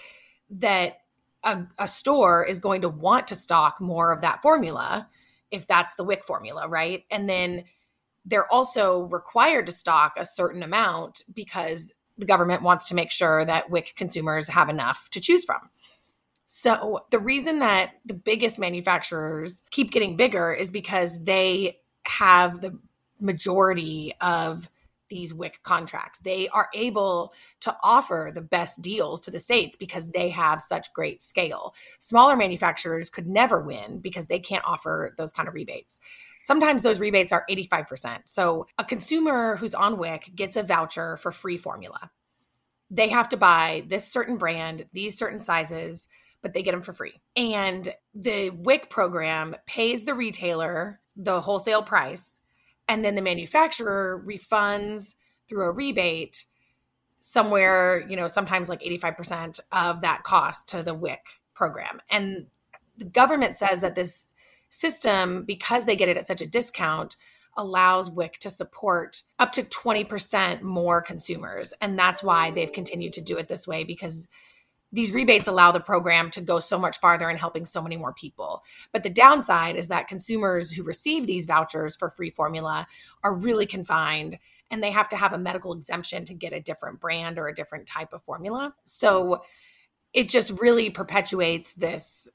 that 0.51 0.99
a, 1.43 1.63
a, 1.79 1.87
store 1.87 2.45
is 2.45 2.59
going 2.59 2.81
to 2.81 2.89
want 2.89 3.27
to 3.27 3.35
stock 3.35 3.81
more 3.81 4.11
of 4.11 4.21
that 4.21 4.41
formula 4.43 5.09
if 5.51 5.67
that's 5.67 5.95
the 5.95 6.03
WIC 6.03 6.23
formula, 6.23 6.67
right? 6.67 7.03
And 7.11 7.29
then 7.29 7.65
they're 8.25 8.51
also 8.51 9.01
required 9.03 9.67
to 9.67 9.71
stock 9.71 10.13
a 10.17 10.25
certain 10.25 10.63
amount 10.63 11.23
because 11.33 11.93
the 12.17 12.25
government 12.25 12.63
wants 12.63 12.87
to 12.89 12.95
make 12.95 13.11
sure 13.11 13.45
that 13.45 13.69
WIC 13.69 13.93
consumers 13.95 14.47
have 14.47 14.69
enough 14.69 15.09
to 15.11 15.19
choose 15.19 15.45
from. 15.45 15.69
So, 16.47 17.05
the 17.09 17.19
reason 17.19 17.59
that 17.59 17.91
the 18.05 18.13
biggest 18.13 18.59
manufacturers 18.59 19.63
keep 19.71 19.91
getting 19.91 20.15
bigger 20.15 20.53
is 20.53 20.69
because 20.69 21.21
they 21.23 21.79
have 22.03 22.61
the 22.61 22.77
majority 23.19 24.13
of 24.21 24.69
these 25.09 25.33
WIC 25.33 25.61
contracts. 25.63 26.19
They 26.19 26.47
are 26.49 26.69
able 26.73 27.33
to 27.61 27.75
offer 27.83 28.31
the 28.33 28.41
best 28.41 28.81
deals 28.81 29.19
to 29.21 29.31
the 29.31 29.39
states 29.39 29.75
because 29.75 30.09
they 30.09 30.29
have 30.29 30.61
such 30.61 30.93
great 30.93 31.21
scale. 31.21 31.73
Smaller 31.99 32.35
manufacturers 32.35 33.09
could 33.09 33.27
never 33.27 33.61
win 33.61 33.99
because 33.99 34.27
they 34.27 34.39
can't 34.39 34.65
offer 34.65 35.13
those 35.17 35.33
kind 35.33 35.47
of 35.47 35.53
rebates. 35.53 35.99
Sometimes 36.41 36.81
those 36.81 36.99
rebates 36.99 37.33
are 37.33 37.45
85%. 37.49 38.19
So 38.25 38.67
a 38.77 38.83
consumer 38.83 39.55
who's 39.57 39.75
on 39.75 39.97
WIC 39.97 40.35
gets 40.35 40.57
a 40.57 40.63
voucher 40.63 41.17
for 41.17 41.31
free 41.31 41.57
formula. 41.57 42.11
They 42.91 43.09
have 43.09 43.29
to 43.29 43.37
buy 43.37 43.83
this 43.87 44.07
certain 44.07 44.37
brand, 44.37 44.85
these 44.93 45.17
certain 45.17 45.39
sizes, 45.39 46.07
but 46.41 46.53
they 46.53 46.61
get 46.61 46.71
them 46.71 46.83
for 46.83 46.93
free. 46.93 47.19
And 47.35 47.91
the 48.13 48.51
WIC 48.51 48.89
program 48.89 49.55
pays 49.65 50.05
the 50.05 50.13
retailer 50.13 51.01
the 51.15 51.41
wholesale 51.41 51.81
price 51.81 52.34
and 52.87 53.03
then 53.03 53.15
the 53.15 53.21
manufacturer 53.21 54.23
refunds 54.25 55.15
through 55.47 55.63
a 55.63 55.71
rebate 55.71 56.45
somewhere 57.19 58.05
you 58.07 58.15
know 58.15 58.27
sometimes 58.27 58.69
like 58.69 58.81
85% 58.81 59.59
of 59.71 60.01
that 60.01 60.23
cost 60.23 60.67
to 60.69 60.83
the 60.83 60.93
wic 60.93 61.21
program. 61.55 61.99
And 62.09 62.45
the 62.97 63.05
government 63.05 63.57
says 63.57 63.81
that 63.81 63.95
this 63.95 64.27
system 64.69 65.43
because 65.45 65.85
they 65.85 65.95
get 65.95 66.09
it 66.09 66.17
at 66.17 66.27
such 66.27 66.41
a 66.41 66.47
discount 66.47 67.15
allows 67.57 68.11
wic 68.11 68.37
to 68.39 68.49
support 68.49 69.23
up 69.39 69.53
to 69.53 69.63
20% 69.63 70.61
more 70.61 71.01
consumers. 71.01 71.73
And 71.81 71.97
that's 71.97 72.21
why 72.21 72.51
they've 72.51 72.71
continued 72.71 73.13
to 73.13 73.21
do 73.21 73.37
it 73.37 73.47
this 73.47 73.67
way 73.67 73.85
because 73.85 74.27
these 74.91 75.11
rebates 75.11 75.47
allow 75.47 75.71
the 75.71 75.79
program 75.79 76.31
to 76.31 76.41
go 76.41 76.59
so 76.59 76.79
much 76.79 76.99
farther 76.99 77.29
in 77.29 77.37
helping 77.37 77.65
so 77.65 77.81
many 77.81 77.97
more 77.97 78.13
people. 78.13 78.63
But 78.91 79.03
the 79.03 79.09
downside 79.09 79.75
is 79.75 79.87
that 79.89 80.07
consumers 80.07 80.71
who 80.71 80.83
receive 80.83 81.27
these 81.27 81.45
vouchers 81.45 81.95
for 81.95 82.09
free 82.09 82.29
formula 82.29 82.87
are 83.23 83.33
really 83.33 83.65
confined 83.65 84.39
and 84.71 84.81
they 84.81 84.91
have 84.91 85.09
to 85.09 85.15
have 85.15 85.33
a 85.33 85.37
medical 85.37 85.73
exemption 85.73 86.25
to 86.25 86.33
get 86.33 86.53
a 86.53 86.59
different 86.59 86.99
brand 86.99 87.37
or 87.37 87.47
a 87.47 87.53
different 87.53 87.87
type 87.87 88.13
of 88.13 88.23
formula. 88.23 88.73
So 88.85 89.43
it 90.13 90.29
just 90.29 90.51
really 90.51 90.89
perpetuates 90.89 91.73
this 91.73 92.27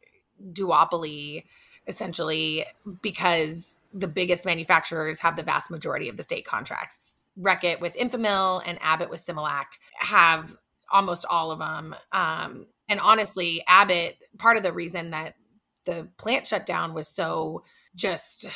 duopoly 0.53 1.45
essentially 1.87 2.65
because 3.03 3.83
the 3.93 4.07
biggest 4.07 4.45
manufacturers 4.45 5.19
have 5.19 5.37
the 5.37 5.43
vast 5.43 5.71
majority 5.71 6.09
of 6.09 6.17
the 6.17 6.23
state 6.23 6.45
contracts. 6.45 7.25
Reckitt 7.39 7.81
with 7.81 7.95
Enfamil 7.95 8.63
and 8.67 8.79
Abbott 8.83 9.11
with 9.11 9.25
Similac 9.25 9.65
have 9.95 10.57
almost 10.91 11.25
all 11.29 11.51
of 11.51 11.59
them. 11.59 11.95
Um, 12.13 12.67
and 12.89 13.01
honestly, 13.01 13.63
Abbott, 13.69 14.17
part 14.39 14.57
of 14.57 14.63
the 14.63 14.73
reason 14.73 15.11
that 15.11 15.35
the 15.87 16.09
plant 16.19 16.47
shutdown 16.47 16.95
was 16.95 17.09
so 17.09 17.63
just 17.95 18.49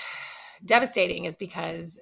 devastating 0.65 1.25
is 1.25 1.37
because 1.37 2.01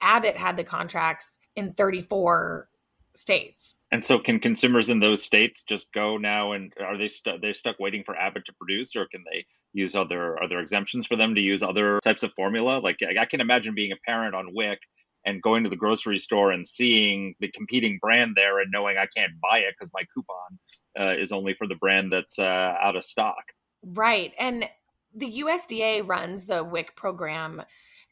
Abbott 0.00 0.36
had 0.36 0.56
the 0.56 0.64
contracts 0.64 1.38
in 1.56 1.72
34 1.72 2.68
states. 3.16 3.78
And 3.90 4.04
so, 4.04 4.18
can 4.18 4.40
consumers 4.40 4.90
in 4.90 4.98
those 4.98 5.22
states 5.22 5.62
just 5.62 5.92
go 5.92 6.16
now 6.16 6.52
and 6.52 6.72
are 6.80 6.98
they 6.98 7.08
they 7.40 7.52
stuck 7.52 7.78
waiting 7.78 8.02
for 8.04 8.16
Abbott 8.16 8.46
to 8.46 8.52
produce, 8.52 8.96
or 8.96 9.06
can 9.06 9.24
they 9.30 9.46
use 9.72 9.94
other 9.94 10.36
are 10.40 10.48
there 10.48 10.60
exemptions 10.60 11.06
for 11.06 11.16
them 11.16 11.34
to 11.36 11.40
use 11.40 11.62
other 11.62 12.00
types 12.00 12.22
of 12.22 12.32
formula? 12.34 12.80
Like 12.80 12.98
I 13.02 13.24
can 13.24 13.40
imagine 13.40 13.74
being 13.74 13.92
a 13.92 13.96
parent 14.04 14.34
on 14.34 14.52
WIC 14.52 14.80
and 15.24 15.42
going 15.42 15.64
to 15.64 15.70
the 15.70 15.76
grocery 15.76 16.18
store 16.18 16.52
and 16.52 16.66
seeing 16.66 17.34
the 17.40 17.48
competing 17.48 17.98
brand 18.00 18.34
there 18.36 18.60
and 18.60 18.70
knowing 18.70 18.98
I 18.98 19.06
can't 19.06 19.32
buy 19.40 19.58
it 19.58 19.74
because 19.78 19.90
my 19.94 20.02
coupon 20.14 20.58
uh, 20.98 21.18
is 21.18 21.32
only 21.32 21.54
for 21.54 21.66
the 21.66 21.76
brand 21.76 22.12
that's 22.12 22.38
uh, 22.38 22.76
out 22.80 22.96
of 22.96 23.04
stock. 23.04 23.42
Right. 23.82 24.32
And 24.38 24.68
the 25.14 25.40
USDA 25.42 26.06
runs 26.06 26.44
the 26.44 26.64
WIC 26.64 26.96
program, 26.96 27.62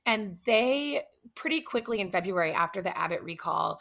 and 0.06 0.38
they 0.46 1.02
pretty 1.34 1.60
quickly 1.60 2.00
in 2.00 2.10
February 2.10 2.52
after 2.52 2.82
the 2.82 2.96
Abbott 2.96 3.22
recall, 3.22 3.80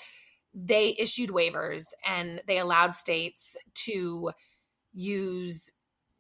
they 0.54 0.96
issued 1.00 1.30
waivers 1.30 1.86
and 2.06 2.42
they 2.48 2.58
allowed 2.58 2.96
states 2.96 3.56
to 3.74 4.32
use 4.94 5.72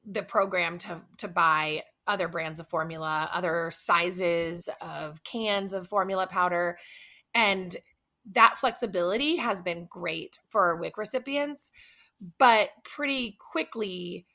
the 0.05 0.23
program 0.23 0.77
to 0.79 1.01
to 1.17 1.27
buy 1.27 1.83
other 2.11 2.27
brands 2.27 2.59
of 2.59 2.67
formula, 2.67 3.29
other 3.33 3.71
sizes 3.71 4.69
of 4.81 5.23
cans 5.23 5.73
of 5.73 5.87
formula 5.87 6.27
powder. 6.27 6.77
And 7.33 7.75
that 8.33 8.57
flexibility 8.59 9.37
has 9.37 9.61
been 9.61 9.87
great 9.89 10.39
for 10.49 10.75
WIC 10.75 10.97
recipients. 10.97 11.71
But 12.37 12.69
pretty 12.83 13.37
quickly, 13.39 14.25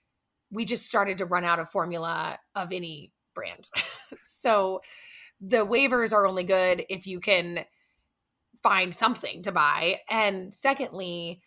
we 0.50 0.64
just 0.64 0.86
started 0.86 1.18
to 1.18 1.26
run 1.26 1.44
out 1.44 1.58
of 1.58 1.70
formula 1.70 2.38
of 2.54 2.72
any 2.72 3.12
brand. 3.34 3.68
so 4.22 4.80
the 5.40 5.66
waivers 5.66 6.12
are 6.12 6.26
only 6.26 6.44
good 6.44 6.84
if 6.88 7.06
you 7.06 7.20
can 7.20 7.64
find 8.62 8.94
something 8.94 9.42
to 9.42 9.52
buy. 9.52 10.00
And 10.08 10.52
secondly, 10.52 11.42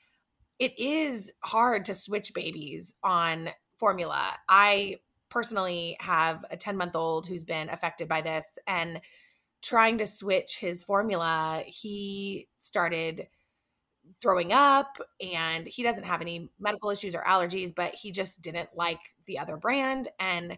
it 0.59 0.77
is 0.77 1.31
hard 1.43 1.85
to 1.85 1.95
switch 1.95 2.33
babies 2.33 2.93
on 3.03 3.49
formula. 3.77 4.37
I 4.47 4.97
personally 5.29 5.97
have 5.99 6.45
a 6.49 6.57
10 6.57 6.75
month 6.77 6.95
old 6.95 7.27
who's 7.27 7.43
been 7.43 7.69
affected 7.69 8.07
by 8.07 8.21
this 8.21 8.45
and 8.67 8.99
trying 9.61 9.97
to 9.97 10.05
switch 10.05 10.57
his 10.57 10.83
formula 10.83 11.63
he 11.65 12.47
started 12.59 13.27
throwing 14.21 14.51
up 14.51 14.97
and 15.21 15.67
he 15.67 15.83
doesn't 15.83 16.05
have 16.05 16.21
any 16.21 16.49
medical 16.59 16.89
issues 16.89 17.15
or 17.15 17.23
allergies 17.23 17.73
but 17.75 17.93
he 17.93 18.11
just 18.11 18.41
didn't 18.41 18.69
like 18.75 18.99
the 19.27 19.37
other 19.37 19.57
brand 19.57 20.07
and 20.19 20.57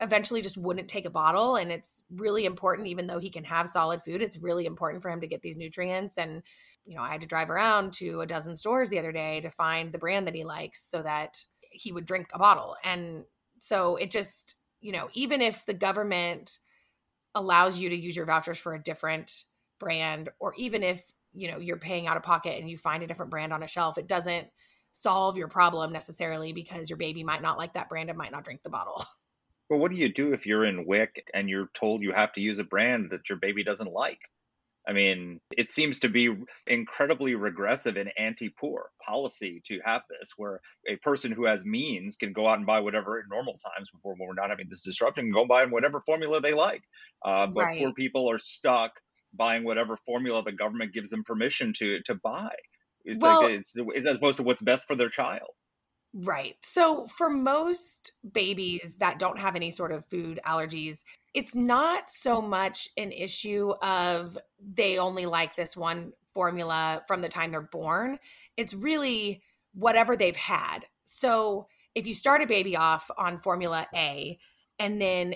eventually 0.00 0.42
just 0.42 0.58
wouldn't 0.58 0.88
take 0.88 1.06
a 1.06 1.10
bottle 1.10 1.56
and 1.56 1.72
it's 1.72 2.02
really 2.10 2.44
important 2.44 2.86
even 2.88 3.06
though 3.06 3.18
he 3.18 3.30
can 3.30 3.44
have 3.44 3.68
solid 3.68 4.02
food 4.02 4.20
it's 4.20 4.36
really 4.36 4.66
important 4.66 5.02
for 5.02 5.10
him 5.10 5.20
to 5.20 5.26
get 5.26 5.40
these 5.40 5.56
nutrients. 5.56 6.18
And 6.18 6.42
you 6.84 6.94
know 6.94 7.02
i 7.02 7.10
had 7.10 7.22
to 7.22 7.26
drive 7.26 7.50
around 7.50 7.92
to 7.94 8.20
a 8.20 8.26
dozen 8.26 8.54
stores 8.54 8.90
the 8.90 8.98
other 8.98 9.10
day 9.10 9.40
to 9.40 9.50
find 9.50 9.90
the 9.90 9.98
brand 9.98 10.26
that 10.26 10.34
he 10.34 10.44
likes 10.44 10.84
so 10.88 11.02
that 11.02 11.40
he 11.76 11.92
would 11.92 12.06
drink 12.06 12.28
a 12.32 12.38
bottle. 12.38 12.76
And 12.84 13.24
so 13.58 13.96
it 13.96 14.10
just, 14.10 14.56
you 14.80 14.92
know, 14.92 15.08
even 15.14 15.40
if 15.40 15.64
the 15.66 15.74
government 15.74 16.58
allows 17.34 17.78
you 17.78 17.88
to 17.90 17.96
use 17.96 18.16
your 18.16 18.26
vouchers 18.26 18.58
for 18.58 18.74
a 18.74 18.82
different 18.82 19.44
brand, 19.78 20.30
or 20.38 20.54
even 20.56 20.82
if 20.82 21.12
you 21.32 21.50
know 21.50 21.58
you're 21.58 21.76
paying 21.76 22.06
out 22.06 22.16
of 22.16 22.22
pocket 22.22 22.58
and 22.58 22.70
you 22.70 22.78
find 22.78 23.02
a 23.02 23.06
different 23.06 23.30
brand 23.30 23.52
on 23.52 23.62
a 23.62 23.66
shelf 23.66 23.98
it 23.98 24.08
doesn't 24.08 24.46
solve 24.92 25.36
your 25.36 25.48
problem 25.48 25.92
necessarily 25.92 26.50
because 26.54 26.88
your 26.88 26.96
baby 26.96 27.22
might 27.22 27.42
not 27.42 27.58
like 27.58 27.74
that 27.74 27.90
brand 27.90 28.08
and 28.08 28.16
might 28.16 28.32
not 28.32 28.42
drink 28.42 28.62
the 28.62 28.70
bottle 28.70 29.04
Well, 29.68 29.80
what 29.80 29.90
do 29.90 29.96
you 29.96 30.12
do 30.12 30.32
if 30.32 30.46
you're 30.46 30.64
in 30.64 30.86
WIC 30.86 31.28
and 31.34 31.50
you're 31.50 31.70
told 31.74 32.02
you 32.02 32.12
have 32.12 32.32
to 32.34 32.40
use 32.40 32.60
a 32.60 32.64
brand 32.64 33.10
that 33.10 33.28
your 33.28 33.38
baby 33.38 33.64
doesn't 33.64 33.92
like? 33.92 34.20
I 34.88 34.92
mean, 34.92 35.40
it 35.56 35.68
seems 35.68 36.00
to 36.00 36.08
be 36.08 36.34
incredibly 36.66 37.34
regressive 37.34 37.96
and 37.96 38.12
anti 38.16 38.48
poor 38.50 38.90
policy 39.04 39.60
to 39.66 39.80
have 39.84 40.02
this, 40.08 40.32
where 40.36 40.60
a 40.88 40.96
person 40.96 41.32
who 41.32 41.44
has 41.46 41.64
means 41.64 42.16
can 42.16 42.32
go 42.32 42.46
out 42.48 42.58
and 42.58 42.66
buy 42.66 42.80
whatever 42.80 43.18
in 43.18 43.26
normal 43.28 43.58
times 43.58 43.90
before 43.90 44.14
when 44.16 44.28
we're 44.28 44.34
not 44.34 44.50
having 44.50 44.68
this 44.70 44.84
disruption, 44.84 45.26
and 45.26 45.34
go 45.34 45.44
buy 45.46 45.64
in 45.64 45.70
whatever 45.70 46.02
formula 46.06 46.40
they 46.40 46.54
like. 46.54 46.82
Uh, 47.24 47.46
but 47.46 47.64
Right. 47.64 47.78
poor 47.78 47.92
people 47.92 48.30
are 48.30 48.38
stuck 48.38 48.92
buying 49.34 49.64
whatever 49.64 49.96
formula 50.06 50.42
the 50.44 50.52
government 50.52 50.92
gives 50.94 51.10
them 51.10 51.24
permission 51.24 51.72
to 51.78 52.00
to 52.02 52.14
buy. 52.14 52.54
It's 53.04 53.22
Well- 53.22 53.40
like 53.42 53.54
it's, 53.56 53.72
it's 53.76 54.06
as 54.06 54.16
opposed 54.16 54.36
to 54.38 54.42
what's 54.44 54.62
best 54.62 54.86
for 54.86 54.94
their 54.94 55.10
child. 55.10 55.50
Right. 56.18 56.56
So 56.62 57.06
for 57.08 57.28
most 57.28 58.12
babies 58.32 58.94
that 59.00 59.18
don't 59.18 59.38
have 59.38 59.54
any 59.54 59.70
sort 59.70 59.92
of 59.92 60.06
food 60.06 60.40
allergies, 60.46 61.02
it's 61.34 61.54
not 61.54 62.10
so 62.10 62.40
much 62.40 62.88
an 62.96 63.12
issue 63.12 63.74
of 63.82 64.38
they 64.58 64.96
only 64.96 65.26
like 65.26 65.54
this 65.54 65.76
one 65.76 66.14
formula 66.32 67.02
from 67.06 67.20
the 67.20 67.28
time 67.28 67.50
they're 67.50 67.60
born. 67.60 68.18
It's 68.56 68.72
really 68.72 69.42
whatever 69.74 70.16
they've 70.16 70.34
had. 70.34 70.86
So 71.04 71.68
if 71.94 72.06
you 72.06 72.14
start 72.14 72.40
a 72.40 72.46
baby 72.46 72.76
off 72.76 73.10
on 73.18 73.40
formula 73.40 73.86
A 73.94 74.38
and 74.78 74.98
then 74.98 75.34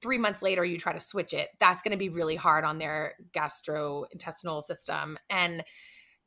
three 0.00 0.18
months 0.18 0.40
later 0.40 0.64
you 0.64 0.78
try 0.78 0.94
to 0.94 1.00
switch 1.00 1.34
it, 1.34 1.50
that's 1.60 1.82
going 1.82 1.92
to 1.92 1.98
be 1.98 2.08
really 2.08 2.36
hard 2.36 2.64
on 2.64 2.78
their 2.78 3.16
gastrointestinal 3.34 4.62
system. 4.62 5.18
And 5.28 5.62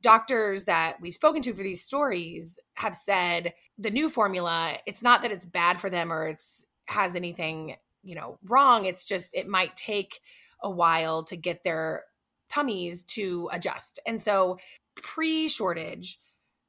doctors 0.05 0.65
that 0.65 1.01
we've 1.01 1.15
spoken 1.15 1.41
to 1.41 1.51
for 1.51 1.63
these 1.63 1.83
stories 1.83 2.59
have 2.75 2.95
said 2.95 3.51
the 3.79 3.89
new 3.89 4.07
formula 4.07 4.77
it's 4.85 5.01
not 5.01 5.23
that 5.23 5.31
it's 5.31 5.47
bad 5.47 5.81
for 5.81 5.89
them 5.89 6.13
or 6.13 6.27
it's 6.27 6.63
has 6.85 7.15
anything 7.15 7.75
you 8.03 8.15
know 8.15 8.37
wrong. 8.45 8.85
It's 8.85 9.03
just 9.03 9.33
it 9.33 9.47
might 9.47 9.75
take 9.75 10.21
a 10.63 10.69
while 10.69 11.23
to 11.25 11.35
get 11.35 11.63
their 11.63 12.03
tummies 12.49 13.03
to 13.03 13.49
adjust. 13.51 13.99
And 14.05 14.21
so 14.21 14.59
pre 14.95 15.49
shortage 15.49 16.19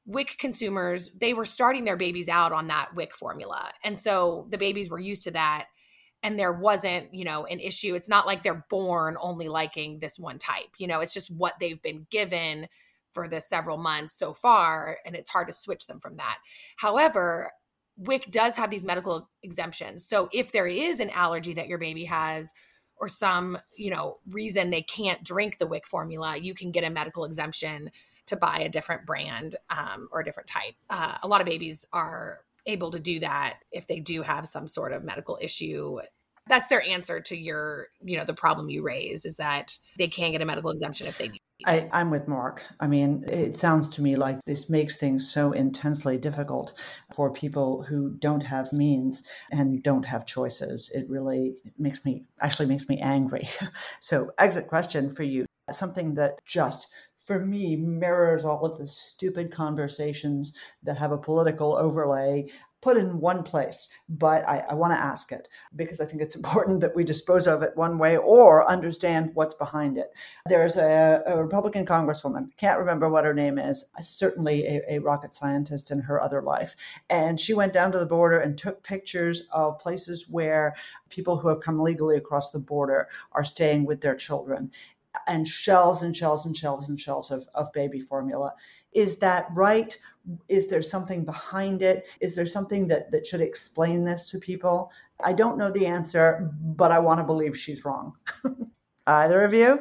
wic 0.05 0.37
consumers 0.37 1.11
they 1.19 1.33
were 1.33 1.45
starting 1.45 1.83
their 1.83 1.97
babies 1.97 2.29
out 2.29 2.51
on 2.51 2.67
that 2.67 2.95
wic 2.95 3.13
formula. 3.13 3.71
And 3.83 3.97
so 3.97 4.47
the 4.49 4.57
babies 4.57 4.89
were 4.89 4.99
used 4.99 5.23
to 5.25 5.31
that 5.31 5.67
and 6.23 6.39
there 6.39 6.53
wasn't 6.53 7.13
you 7.13 7.23
know 7.23 7.45
an 7.45 7.59
issue. 7.59 7.93
It's 7.93 8.09
not 8.09 8.25
like 8.25 8.41
they're 8.41 8.65
born 8.69 9.15
only 9.21 9.47
liking 9.47 9.99
this 9.99 10.17
one 10.17 10.39
type. 10.39 10.69
You 10.79 10.87
know 10.87 11.01
it's 11.01 11.13
just 11.13 11.29
what 11.29 11.53
they've 11.59 11.81
been 11.81 12.07
given 12.09 12.67
for 13.17 13.27
the 13.27 13.41
several 13.41 13.77
months 13.77 14.13
so 14.13 14.31
far 14.31 14.99
and 15.03 15.15
it's 15.15 15.31
hard 15.31 15.47
to 15.47 15.53
switch 15.53 15.87
them 15.87 15.99
from 15.99 16.17
that. 16.17 16.37
However 16.75 17.51
wic 17.97 18.29
does 18.29 18.53
have 18.53 18.69
these 18.69 18.85
medical 18.85 19.27
exemptions. 19.41 20.05
So 20.05 20.29
if 20.31 20.51
there 20.51 20.67
is 20.67 20.99
an 20.99 21.09
allergy 21.09 21.55
that 21.55 21.67
your 21.67 21.79
baby 21.79 22.05
has 22.05 22.53
or 22.97 23.07
some 23.07 23.57
you 23.75 23.89
know 23.89 24.19
reason 24.29 24.69
they 24.69 24.83
can't 24.83 25.23
drink 25.23 25.57
the 25.57 25.65
wic 25.65 25.87
formula 25.87 26.37
you 26.37 26.53
can 26.53 26.71
get 26.71 26.83
a 26.83 26.91
medical 26.91 27.25
exemption 27.25 27.89
to 28.27 28.35
buy 28.35 28.59
a 28.59 28.69
different 28.69 29.03
brand 29.07 29.55
um, 29.71 30.07
or 30.11 30.19
a 30.19 30.23
different 30.23 30.47
type. 30.47 30.75
Uh, 30.91 31.17
a 31.23 31.27
lot 31.27 31.41
of 31.41 31.47
babies 31.47 31.87
are 31.91 32.41
able 32.67 32.91
to 32.91 32.99
do 32.99 33.19
that 33.19 33.59
if 33.71 33.87
they 33.87 33.99
do 33.99 34.21
have 34.21 34.47
some 34.47 34.67
sort 34.67 34.91
of 34.93 35.03
medical 35.03 35.39
issue 35.41 35.99
that's 36.49 36.67
their 36.67 36.81
answer 36.81 37.19
to 37.21 37.37
your 37.37 37.87
you 38.03 38.17
know 38.17 38.25
the 38.25 38.33
problem 38.33 38.69
you 38.69 38.81
raise 38.81 39.25
is 39.25 39.37
that 39.37 39.77
they 39.97 40.07
can't 40.07 40.31
get 40.31 40.41
a 40.41 40.45
medical 40.45 40.71
exemption 40.71 41.07
if 41.07 41.17
they 41.17 41.29
need 41.29 41.41
I, 41.65 41.89
I'm 41.91 42.11
with 42.11 42.27
Marc. 42.27 42.61
I 42.79 42.85
mean, 42.85 43.23
it 43.27 43.57
sounds 43.57 43.89
to 43.89 44.03
me 44.03 44.15
like 44.15 44.39
this 44.43 44.69
makes 44.69 44.97
things 44.97 45.27
so 45.27 45.53
intensely 45.53 46.15
difficult 46.17 46.73
for 47.15 47.33
people 47.33 47.81
who 47.81 48.11
don't 48.11 48.41
have 48.41 48.71
means 48.71 49.27
and 49.51 49.81
don't 49.81 50.05
have 50.05 50.27
choices. 50.27 50.91
It 50.93 51.09
really 51.09 51.55
makes 51.79 52.05
me, 52.05 52.25
actually 52.41 52.67
makes 52.67 52.87
me 52.87 52.99
angry. 52.99 53.49
So, 53.99 54.31
exit 54.37 54.67
question 54.67 55.13
for 55.13 55.23
you 55.23 55.45
something 55.71 56.13
that 56.13 56.39
just 56.45 56.87
for 57.17 57.39
me 57.39 57.75
mirrors 57.75 58.45
all 58.45 58.63
of 58.63 58.77
the 58.77 58.87
stupid 58.87 59.51
conversations 59.51 60.55
that 60.83 60.97
have 60.97 61.11
a 61.11 61.17
political 61.17 61.75
overlay 61.75 62.45
put 62.81 62.97
in 62.97 63.19
one 63.19 63.43
place, 63.43 63.87
but 64.07 64.47
I, 64.47 64.63
I 64.69 64.73
want 64.73 64.93
to 64.93 64.99
ask 64.99 65.31
it 65.31 65.47
because 65.75 65.99
I 65.99 66.05
think 66.05 66.21
it's 66.21 66.35
important 66.41 66.81
that 66.81 66.95
we 66.95 67.03
dispose 67.03 67.47
of 67.47 67.63
it 67.63 67.75
one 67.75 67.97
way 67.97 68.17
or 68.17 68.69
understand 68.69 69.31
what's 69.33 69.53
behind 69.53 69.97
it. 69.97 70.11
There's 70.45 70.77
a, 70.77 71.23
a 71.25 71.41
Republican 71.41 71.85
congresswoman, 71.85 72.49
can't 72.57 72.79
remember 72.79 73.09
what 73.09 73.25
her 73.25 73.33
name 73.33 73.57
is, 73.57 73.85
uh, 73.97 74.03
certainly 74.03 74.65
a, 74.65 74.81
a 74.89 74.99
rocket 74.99 75.33
scientist 75.33 75.91
in 75.91 75.99
her 75.99 76.21
other 76.21 76.41
life. 76.41 76.75
And 77.09 77.39
she 77.39 77.53
went 77.53 77.73
down 77.73 77.91
to 77.91 77.99
the 77.99 78.05
border 78.05 78.39
and 78.39 78.57
took 78.57 78.83
pictures 78.83 79.47
of 79.51 79.79
places 79.79 80.29
where 80.29 80.75
people 81.09 81.37
who 81.37 81.47
have 81.47 81.61
come 81.61 81.79
legally 81.79 82.17
across 82.17 82.51
the 82.51 82.59
border 82.59 83.07
are 83.31 83.43
staying 83.43 83.85
with 83.85 84.01
their 84.01 84.15
children 84.15 84.71
and 85.25 85.47
shelves 85.47 86.03
and 86.03 86.15
shelves 86.15 86.45
and 86.45 86.55
shelves 86.55 86.89
and 86.89 86.99
shelves 86.99 87.31
of, 87.31 87.47
of 87.55 87.71
baby 87.73 87.99
formula. 87.99 88.53
Is 88.97 89.19
that 89.19 89.45
right? 89.53 89.95
Is 90.49 90.69
there 90.69 90.81
something 90.81 91.23
behind 91.23 91.83
it? 91.83 92.07
Is 92.19 92.35
there 92.35 92.47
something 92.47 92.87
that, 92.87 93.11
that 93.11 93.27
should 93.27 93.41
explain 93.41 94.03
this 94.03 94.25
to 94.31 94.39
people? 94.39 94.91
I 95.23 95.33
don't 95.33 95.55
know 95.55 95.69
the 95.69 95.85
answer, 95.85 96.51
but 96.59 96.91
I 96.91 96.97
want 96.97 97.19
to 97.19 97.23
believe 97.23 97.55
she's 97.55 97.85
wrong. 97.85 98.13
Either 99.07 99.43
of 99.43 99.53
you? 99.53 99.79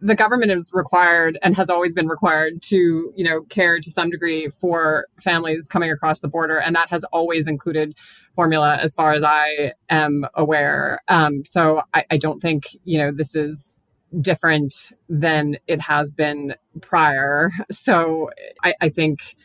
the 0.00 0.14
government 0.14 0.52
is 0.52 0.70
required 0.72 1.36
and 1.42 1.56
has 1.56 1.68
always 1.68 1.94
been 1.94 2.06
required 2.06 2.62
to 2.62 3.12
you 3.16 3.24
know 3.24 3.40
care 3.48 3.80
to 3.80 3.90
some 3.90 4.08
degree 4.08 4.48
for 4.48 5.06
families 5.20 5.66
coming 5.66 5.90
across 5.90 6.20
the 6.20 6.28
border 6.28 6.58
and 6.58 6.76
that 6.76 6.88
has 6.90 7.02
always 7.12 7.48
included 7.48 7.92
formula 8.36 8.76
as 8.80 8.94
far 8.94 9.14
as 9.14 9.24
i 9.24 9.72
am 9.90 10.24
aware 10.36 11.00
um, 11.08 11.44
so 11.44 11.82
I, 11.92 12.04
I 12.08 12.16
don't 12.18 12.38
think 12.38 12.66
you 12.84 12.98
know 12.98 13.10
this 13.10 13.34
is 13.34 13.76
different 14.20 14.92
than 15.08 15.56
it 15.66 15.80
has 15.80 16.14
been 16.14 16.54
prior 16.80 17.50
so 17.70 18.30
i, 18.62 18.74
I 18.80 18.88
think 18.88 19.36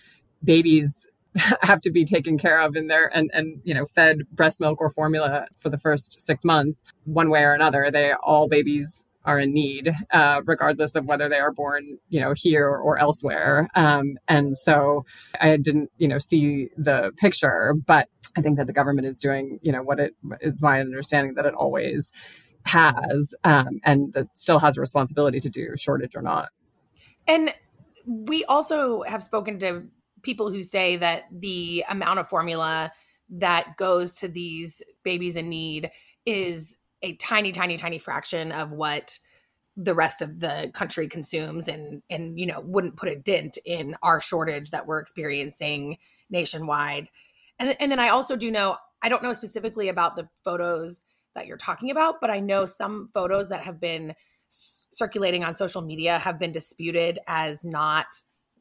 babies 0.44 1.08
have 1.62 1.82
to 1.82 1.92
be 1.92 2.06
taken 2.06 2.38
care 2.38 2.60
of 2.60 2.76
in 2.76 2.88
there 2.88 3.16
and 3.16 3.30
and 3.34 3.62
you 3.64 3.74
know 3.74 3.86
fed 3.86 4.20
breast 4.32 4.60
milk 4.60 4.82
or 4.82 4.90
formula 4.90 5.46
for 5.58 5.70
the 5.70 5.78
first 5.78 6.26
six 6.26 6.44
months 6.44 6.84
one 7.06 7.30
way 7.30 7.44
or 7.44 7.54
another 7.54 7.90
they 7.92 8.14
all 8.24 8.48
babies 8.48 9.06
are 9.26 9.40
in 9.40 9.54
need, 9.54 9.92
uh, 10.12 10.42
regardless 10.46 10.96
of 10.96 11.06
whether 11.06 11.30
they 11.30 11.40
are 11.40 11.52
born, 11.52 12.00
you 12.10 12.20
know, 12.20 12.34
here 12.36 12.68
or 12.68 12.98
elsewhere. 12.98 13.68
Um, 13.76 14.18
and 14.28 14.58
so 14.58 15.06
I 15.40 15.58
didn't, 15.58 15.92
you 15.98 16.08
know, 16.08 16.20
see 16.20 16.70
the 16.78 17.12
picture, 17.18 17.76
but 17.86 18.08
I 18.38 18.42
think 18.42 18.58
that 18.58 18.68
the 18.68 18.74
government 18.74 19.08
is 19.08 19.20
doing, 19.20 19.60
you 19.62 19.72
know, 19.72 19.84
what 19.84 20.00
it 20.00 20.16
is 20.42 20.56
my 20.62 20.80
understanding 20.80 21.34
that 21.36 21.46
it 21.46 21.54
always 21.54 22.12
has, 22.66 23.34
um, 23.44 23.80
and 23.84 24.14
that 24.14 24.28
still 24.36 24.60
has 24.60 24.78
a 24.78 24.82
responsibility 24.82 25.40
to 25.40 25.50
do, 25.50 25.76
shortage 25.78 26.16
or 26.16 26.22
not. 26.22 26.50
And 27.28 27.54
we 28.06 28.44
also 28.46 29.04
have 29.04 29.24
spoken 29.24 29.60
to 29.60 29.84
people 30.22 30.52
who 30.52 30.64
say 30.64 30.98
that 30.98 31.26
the 31.32 31.86
amount 31.90 32.20
of 32.20 32.28
formula 32.28 32.92
that 33.30 33.78
goes 33.78 34.16
to 34.16 34.28
these 34.28 34.82
babies 35.04 35.36
in 35.36 35.50
need 35.50 35.92
is 36.26 36.78
a 37.02 37.16
tiny 37.16 37.52
tiny 37.52 37.78
tiny 37.78 37.98
fraction 37.98 38.52
of 38.52 38.72
what 38.72 39.18
the 39.78 39.94
rest 39.94 40.22
of 40.22 40.40
the 40.40 40.72
country 40.74 41.08
consumes 41.08 41.68
and 41.68 42.02
and 42.10 42.38
you 42.40 42.46
know 42.46 42.60
wouldn't 42.62 42.98
put 42.98 43.08
a 43.08 43.16
dent 43.16 43.58
in 43.66 43.96
our 44.04 44.20
shortage 44.20 44.72
that 44.72 44.86
we're 44.86 45.00
experiencing 45.00 45.98
nationwide 46.30 47.08
and 47.60 47.76
and 47.80 47.92
then 47.92 48.00
i 48.00 48.10
also 48.10 48.36
do 48.36 48.52
know 48.52 48.76
i 49.02 49.08
don't 49.08 49.24
know 49.24 49.32
specifically 49.32 49.88
about 49.88 50.16
the 50.16 50.28
photos 50.44 51.04
that 51.36 51.48
you're 51.48 51.58
talking 51.58 51.92
about 51.92 52.22
but 52.22 52.30
i 52.30 52.40
know 52.40 52.66
some 52.66 53.10
photos 53.14 53.50
that 53.50 53.62
have 53.62 53.80
been 53.80 54.14
circulating 54.92 55.44
on 55.44 55.56
social 55.56 55.82
media 55.82 56.20
have 56.20 56.40
been 56.40 56.52
disputed 56.52 57.20
as 57.28 57.64
not 57.64 58.08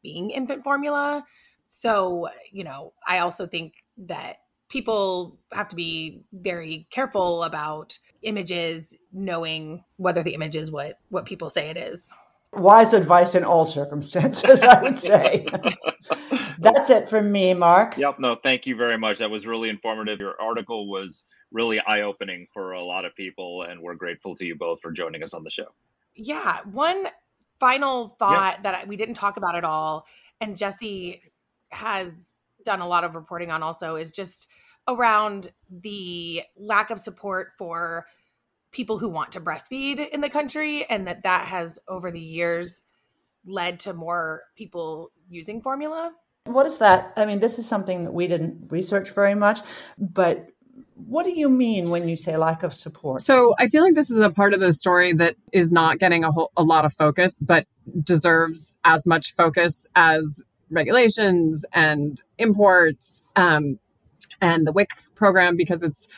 being 0.02 0.30
infant 0.30 0.62
formula. 0.62 1.24
So 1.68 2.28
you 2.50 2.64
know 2.64 2.92
i 3.06 3.18
also 3.18 3.46
think 3.46 3.74
that 3.98 4.36
people 4.68 5.38
have 5.52 5.68
to 5.68 5.76
be 5.76 6.22
very 6.32 6.86
careful 6.90 7.42
about 7.44 7.98
images 8.22 8.94
knowing 9.12 9.82
whether 9.96 10.22
the 10.22 10.34
image 10.34 10.56
is 10.56 10.70
what 10.70 10.98
what 11.10 11.26
people 11.26 11.50
say 11.50 11.68
it 11.68 11.76
is. 11.76 12.08
Wise 12.54 12.94
advice 12.94 13.34
in 13.34 13.44
all 13.44 13.64
circumstances 13.64 14.62
i 14.62 14.82
would 14.82 14.98
say. 14.98 15.46
That's 16.60 16.90
it 16.90 17.08
from 17.08 17.30
me 17.30 17.52
marc. 17.54 17.98
Yep 17.98 18.18
no 18.18 18.34
thank 18.36 18.66
you 18.66 18.76
very 18.76 18.96
much. 18.96 19.18
That 19.18 19.30
was 19.30 19.46
really 19.46 19.68
informative. 19.68 20.20
Your 20.20 20.40
article 20.40 20.88
was 20.88 21.26
really 21.52 21.80
eye-opening 21.80 22.46
for 22.52 22.72
a 22.72 22.82
lot 22.82 23.04
of 23.04 23.14
people 23.14 23.62
and 23.62 23.80
we're 23.80 23.94
grateful 23.94 24.34
to 24.34 24.44
you 24.44 24.54
both 24.54 24.80
for 24.80 24.90
joining 24.90 25.22
us 25.22 25.34
on 25.34 25.44
the 25.44 25.50
show 25.50 25.68
yeah 26.14 26.58
one 26.72 27.06
final 27.58 28.08
thought 28.18 28.54
yep. 28.56 28.62
that 28.62 28.88
we 28.88 28.96
didn't 28.96 29.14
talk 29.14 29.36
about 29.36 29.56
at 29.56 29.64
all 29.64 30.06
and 30.40 30.56
jesse 30.56 31.22
has 31.70 32.12
done 32.64 32.80
a 32.80 32.86
lot 32.86 33.04
of 33.04 33.14
reporting 33.14 33.50
on 33.50 33.62
also 33.62 33.96
is 33.96 34.12
just 34.12 34.48
around 34.88 35.52
the 35.70 36.42
lack 36.56 36.90
of 36.90 36.98
support 36.98 37.52
for 37.56 38.06
people 38.72 38.98
who 38.98 39.08
want 39.08 39.32
to 39.32 39.40
breastfeed 39.40 40.08
in 40.10 40.20
the 40.20 40.30
country 40.30 40.84
and 40.88 41.06
that 41.06 41.22
that 41.22 41.46
has 41.46 41.78
over 41.88 42.10
the 42.10 42.20
years 42.20 42.82
led 43.46 43.80
to 43.80 43.92
more 43.92 44.42
people 44.56 45.10
using 45.28 45.60
formula. 45.60 46.12
What 46.44 46.66
is 46.66 46.78
that? 46.78 47.12
I 47.16 47.26
mean, 47.26 47.40
this 47.40 47.58
is 47.58 47.66
something 47.66 48.04
that 48.04 48.12
we 48.12 48.26
didn't 48.26 48.70
research 48.70 49.10
very 49.10 49.34
much, 49.34 49.60
but 49.98 50.48
what 51.06 51.24
do 51.24 51.30
you 51.30 51.48
mean 51.48 51.88
when 51.88 52.08
you 52.08 52.16
say 52.16 52.36
lack 52.36 52.62
of 52.62 52.74
support? 52.74 53.22
So 53.22 53.54
I 53.58 53.66
feel 53.68 53.82
like 53.82 53.94
this 53.94 54.10
is 54.10 54.16
a 54.16 54.30
part 54.30 54.54
of 54.54 54.60
the 54.60 54.72
story 54.72 55.12
that 55.14 55.36
is 55.52 55.72
not 55.72 55.98
getting 55.98 56.24
a, 56.24 56.30
whole, 56.30 56.50
a 56.56 56.62
lot 56.62 56.84
of 56.84 56.92
focus, 56.92 57.40
but 57.40 57.66
deserves 58.02 58.76
as 58.84 59.06
much 59.06 59.34
focus 59.34 59.86
as 59.94 60.44
regulations 60.70 61.64
and 61.72 62.22
imports 62.36 63.22
um, 63.36 63.78
and 64.40 64.66
the 64.66 64.72
WIC 64.72 64.90
program 65.14 65.56
because 65.56 65.82
it's 65.82 66.08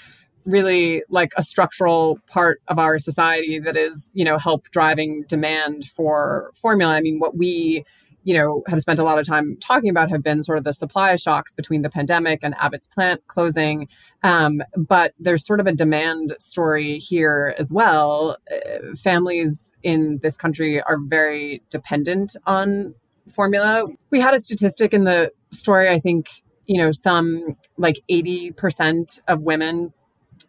really 0.45 1.03
like 1.09 1.33
a 1.37 1.43
structural 1.43 2.19
part 2.27 2.61
of 2.69 2.79
our 2.79 2.99
society 2.99 3.59
that 3.59 3.77
is, 3.77 4.11
you 4.15 4.25
know, 4.25 4.39
help 4.39 4.69
driving 4.71 5.25
demand 5.29 5.85
for 5.85 6.51
formula. 6.55 6.95
I 6.95 7.01
mean, 7.01 7.19
what 7.19 7.37
we 7.37 7.85
you 8.25 8.35
know, 8.35 8.63
have 8.67 8.81
spent 8.81 8.99
a 8.99 9.05
lot 9.05 9.19
of 9.19 9.27
time 9.27 9.57
talking 9.61 9.89
about 9.91 10.11
have 10.11 10.23
been 10.23 10.45
sort 10.45 10.59
of 10.59 10.65
the 10.65 10.73
supply 10.73 11.17
shocks 11.17 11.53
between 11.53 11.83
the 11.83 11.91
pandemic 11.91 12.41
and 12.43 12.55
Abbott's 12.59 12.87
plant 12.87 13.27
closing. 13.29 13.89
Um, 14.23 14.63
but 14.77 15.15
there's 15.19 15.47
sort 15.47 15.61
of 15.61 15.67
a 15.67 15.73
demand 15.73 16.37
story 16.39 16.99
here 16.99 17.55
as 17.59 17.73
well. 17.73 18.37
Uh, 18.51 18.95
families 18.97 19.73
in 19.83 20.19
this 20.23 20.37
country 20.37 20.83
are 20.83 20.99
very 20.99 21.63
dependent 21.71 22.37
on 22.47 22.95
formula. 23.29 23.87
We 24.11 24.21
had 24.21 24.35
a 24.35 24.39
statistic 24.39 24.93
in 24.93 25.05
the 25.05 25.33
story, 25.53 25.89
I 25.89 25.99
think, 25.99 26.43
you 26.67 26.81
know, 26.81 26.93
some 26.93 27.57
like 27.79 28.01
80% 28.11 29.21
of 29.29 29.43
women 29.43 29.93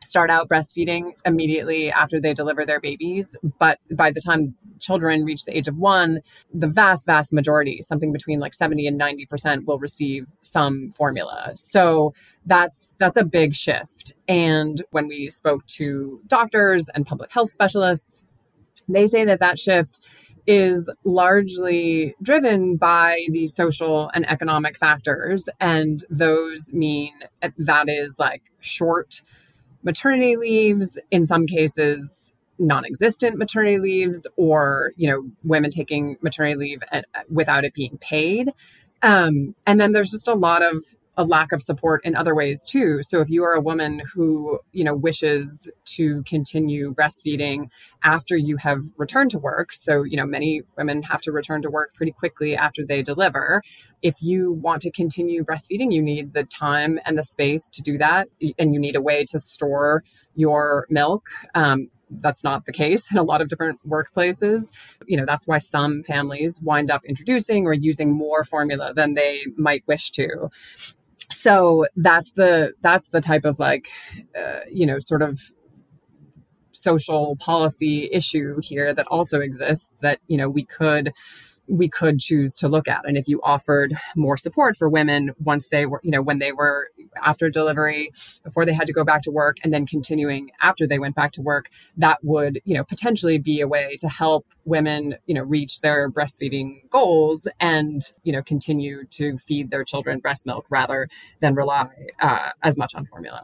start 0.02 0.30
out 0.30 0.49
breastfeeding 0.49 1.14
immediately 1.26 1.91
after 1.91 2.20
they 2.20 2.34
deliver 2.34 2.66
their 2.66 2.80
babies. 2.80 3.36
But 3.60 3.80
by 3.91 4.12
the 4.12 4.22
time 4.22 4.56
children 4.80 5.24
reach 5.24 5.45
the 5.45 5.56
age 5.56 5.68
of 5.68 5.78
one, 5.78 6.22
the 6.54 6.68
vast, 6.68 7.06
vast 7.06 7.32
majority, 7.32 7.82
something 7.82 8.12
between 8.12 8.39
like 8.39 8.54
70 8.54 8.88
and 8.88 8.99
90% 8.99 9.66
will 9.66 9.80
receive 9.80 10.36
some 10.41 10.89
formula. 10.89 11.52
So 11.56 12.14
that's 12.45 12.95
that's 12.97 13.18
a 13.18 13.24
big 13.24 13.54
shift. 13.54 14.14
And 14.28 14.82
when 14.91 15.08
we 15.08 15.30
spoke 15.30 15.66
to 15.78 16.22
doctors 16.28 16.89
and 16.89 17.06
public 17.06 17.32
health 17.32 17.52
specialists, 17.52 18.26
they 18.89 19.08
say 19.08 19.26
that 19.26 19.39
that 19.39 19.60
shift 19.60 20.02
is 20.47 20.89
largely 21.04 22.16
driven 22.22 22.76
by 22.76 23.26
the 23.30 23.45
social 23.45 24.10
and 24.14 24.28
economic 24.30 24.78
factors. 24.78 25.47
And 25.60 26.04
those 26.10 26.74
mean 26.74 27.14
that 27.58 27.89
is 27.89 28.18
like 28.18 28.41
short 28.60 29.22
maternity 29.84 30.36
leaves, 30.36 31.00
in 31.10 31.26
some 31.26 31.46
cases, 31.46 32.34
non-existent 32.60 33.38
maternity 33.38 33.80
leaves 33.80 34.28
or 34.36 34.94
you 34.96 35.10
know 35.10 35.28
women 35.44 35.72
taking 35.72 36.18
maternity 36.22 36.56
leave 36.56 36.84
without 37.30 37.64
it 37.64 37.74
being 37.74 37.98
paid. 38.00 38.52
Um, 39.02 39.56
and 39.66 39.82
then 39.82 39.94
there's 39.94 40.12
just 40.12 40.28
a 40.28 40.36
lot 40.36 40.62
of 40.62 40.96
a 41.18 41.26
lack 41.26 41.51
of 41.51 41.62
support 41.62 42.01
in 42.05 42.16
other 42.16 42.34
ways 42.34 42.66
too. 42.66 43.03
So 43.03 43.20
if 43.20 43.30
you 43.30 43.43
are 43.43 43.53
a 43.53 43.62
woman 43.62 44.01
who, 44.14 44.59
you 44.72 44.84
know, 44.84 44.95
wishes 44.95 45.70
to 45.86 46.24
continue 46.24 46.93
breastfeeding 46.93 47.70
after 48.03 48.38
you 48.38 48.57
have 48.57 48.84
returned 48.97 49.32
to 49.32 49.39
work, 49.39 49.74
so, 49.74 50.03
you 50.03 50.16
know, 50.16 50.26
many 50.26 50.62
women 50.78 51.03
have 51.03 51.22
to 51.22 51.32
return 51.32 51.62
to 51.64 51.70
work 51.70 51.93
pretty 51.95 52.14
quickly 52.14 52.55
after 52.55 52.86
they 52.86 53.03
deliver. 53.03 53.62
If 54.01 54.22
you 54.22 54.53
want 54.53 54.82
to 54.84 54.91
continue 54.91 55.43
breastfeeding, 55.43 55.93
you 55.93 56.01
need 56.01 56.34
the 56.34 56.45
time 56.45 56.99
and 57.05 57.18
the 57.18 57.24
space 57.24 57.70
to 57.72 57.82
do 57.82 57.97
that 57.97 58.30
and 58.57 58.74
you 58.74 58.80
need 58.80 58.95
a 58.95 59.01
way 59.01 59.26
to 59.26 59.39
store 59.39 60.03
your 60.36 60.88
milk. 60.89 61.28
Um, 61.53 61.89
that's 62.20 62.43
not 62.43 62.66
the 62.66 62.74
case 62.74 63.12
in 63.12 63.18
a 63.18 63.24
lot 63.24 63.41
of 63.41 63.47
different 63.47 63.80
workplaces. 63.88 64.72
You 65.07 65.18
know, 65.18 65.26
that's 65.26 65.47
why 65.47 65.59
some 65.59 66.03
families 66.03 66.59
wind 66.62 66.91
up 66.91 67.03
introducing 67.05 67.66
or 67.66 67.74
using 67.74 68.12
more 68.12 68.43
formula 68.43 68.93
than 68.93 69.14
they 69.14 69.45
might 69.57 69.84
wish 69.88 70.12
to 70.12 70.49
so 71.32 71.86
that's 71.96 72.34
the 72.34 72.74
that's 72.82 73.10
the 73.10 73.22
type 73.22 73.46
of 73.46 73.60
like 73.60 73.90
uh, 74.38 74.60
you 74.72 74.86
know 74.86 75.00
sort 75.00 75.22
of 75.22 75.40
social 76.74 77.36
policy 77.38 78.10
issue 78.12 78.60
here 78.62 78.94
that 78.94 79.08
also 79.08 79.40
exists 79.40 79.96
that 80.02 80.20
you 80.28 80.38
know 80.38 80.50
we 80.50 80.66
could 80.66 81.14
we 81.68 81.88
could 81.88 82.20
choose 82.20 82.55
to 82.57 82.68
look 82.68 82.88
at. 82.88 83.01
And 83.05 83.18
if 83.18 83.28
you 83.28 83.39
offered 83.43 83.95
more 84.16 84.38
support 84.38 84.76
for 84.76 84.89
women 84.89 85.32
once 85.39 85.70
they 85.70 85.86
were 85.86 86.01
you 86.03 86.12
know 86.12 86.22
when 86.22 86.39
they 86.39 86.51
were 86.51 86.89
after 87.24 87.49
delivery 87.49 88.12
before 88.43 88.66
they 88.66 88.74
had 88.74 88.88
to 88.88 88.93
go 88.93 89.03
back 89.03 89.22
to 89.24 89.32
work 89.32 89.57
and 89.64 89.74
then 89.74 89.86
continuing 89.86 90.51
after 90.62 90.88
they 90.88 90.99
went 90.99 91.16
back 91.16 91.32
to 91.34 91.41
work 91.41 91.70
that 91.97 92.20
would 92.24 92.62
you 92.66 92.76
know 92.76 92.84
potentially 92.84 93.38
be 93.38 93.62
a 93.62 93.68
way 93.68 93.95
to 93.99 94.09
help 94.09 94.45
women 94.66 95.16
you 95.26 95.36
know 95.36 95.43
reach 95.43 95.82
their 95.82 96.09
breastfeeding 96.09 96.89
goals 96.89 97.47
and 97.59 98.01
you 98.24 98.32
know 98.32 98.41
continue 98.41 99.05
to 99.05 99.38
feed 99.38 99.72
their 99.72 99.84
children 99.84 100.20
breast 100.20 100.45
milk 100.45 100.66
rather 100.70 101.07
than 101.39 101.55
rely 101.55 101.88
uh, 102.20 102.49
as 102.64 102.78
much 102.78 102.95
on 102.95 103.05
formula. 103.05 103.43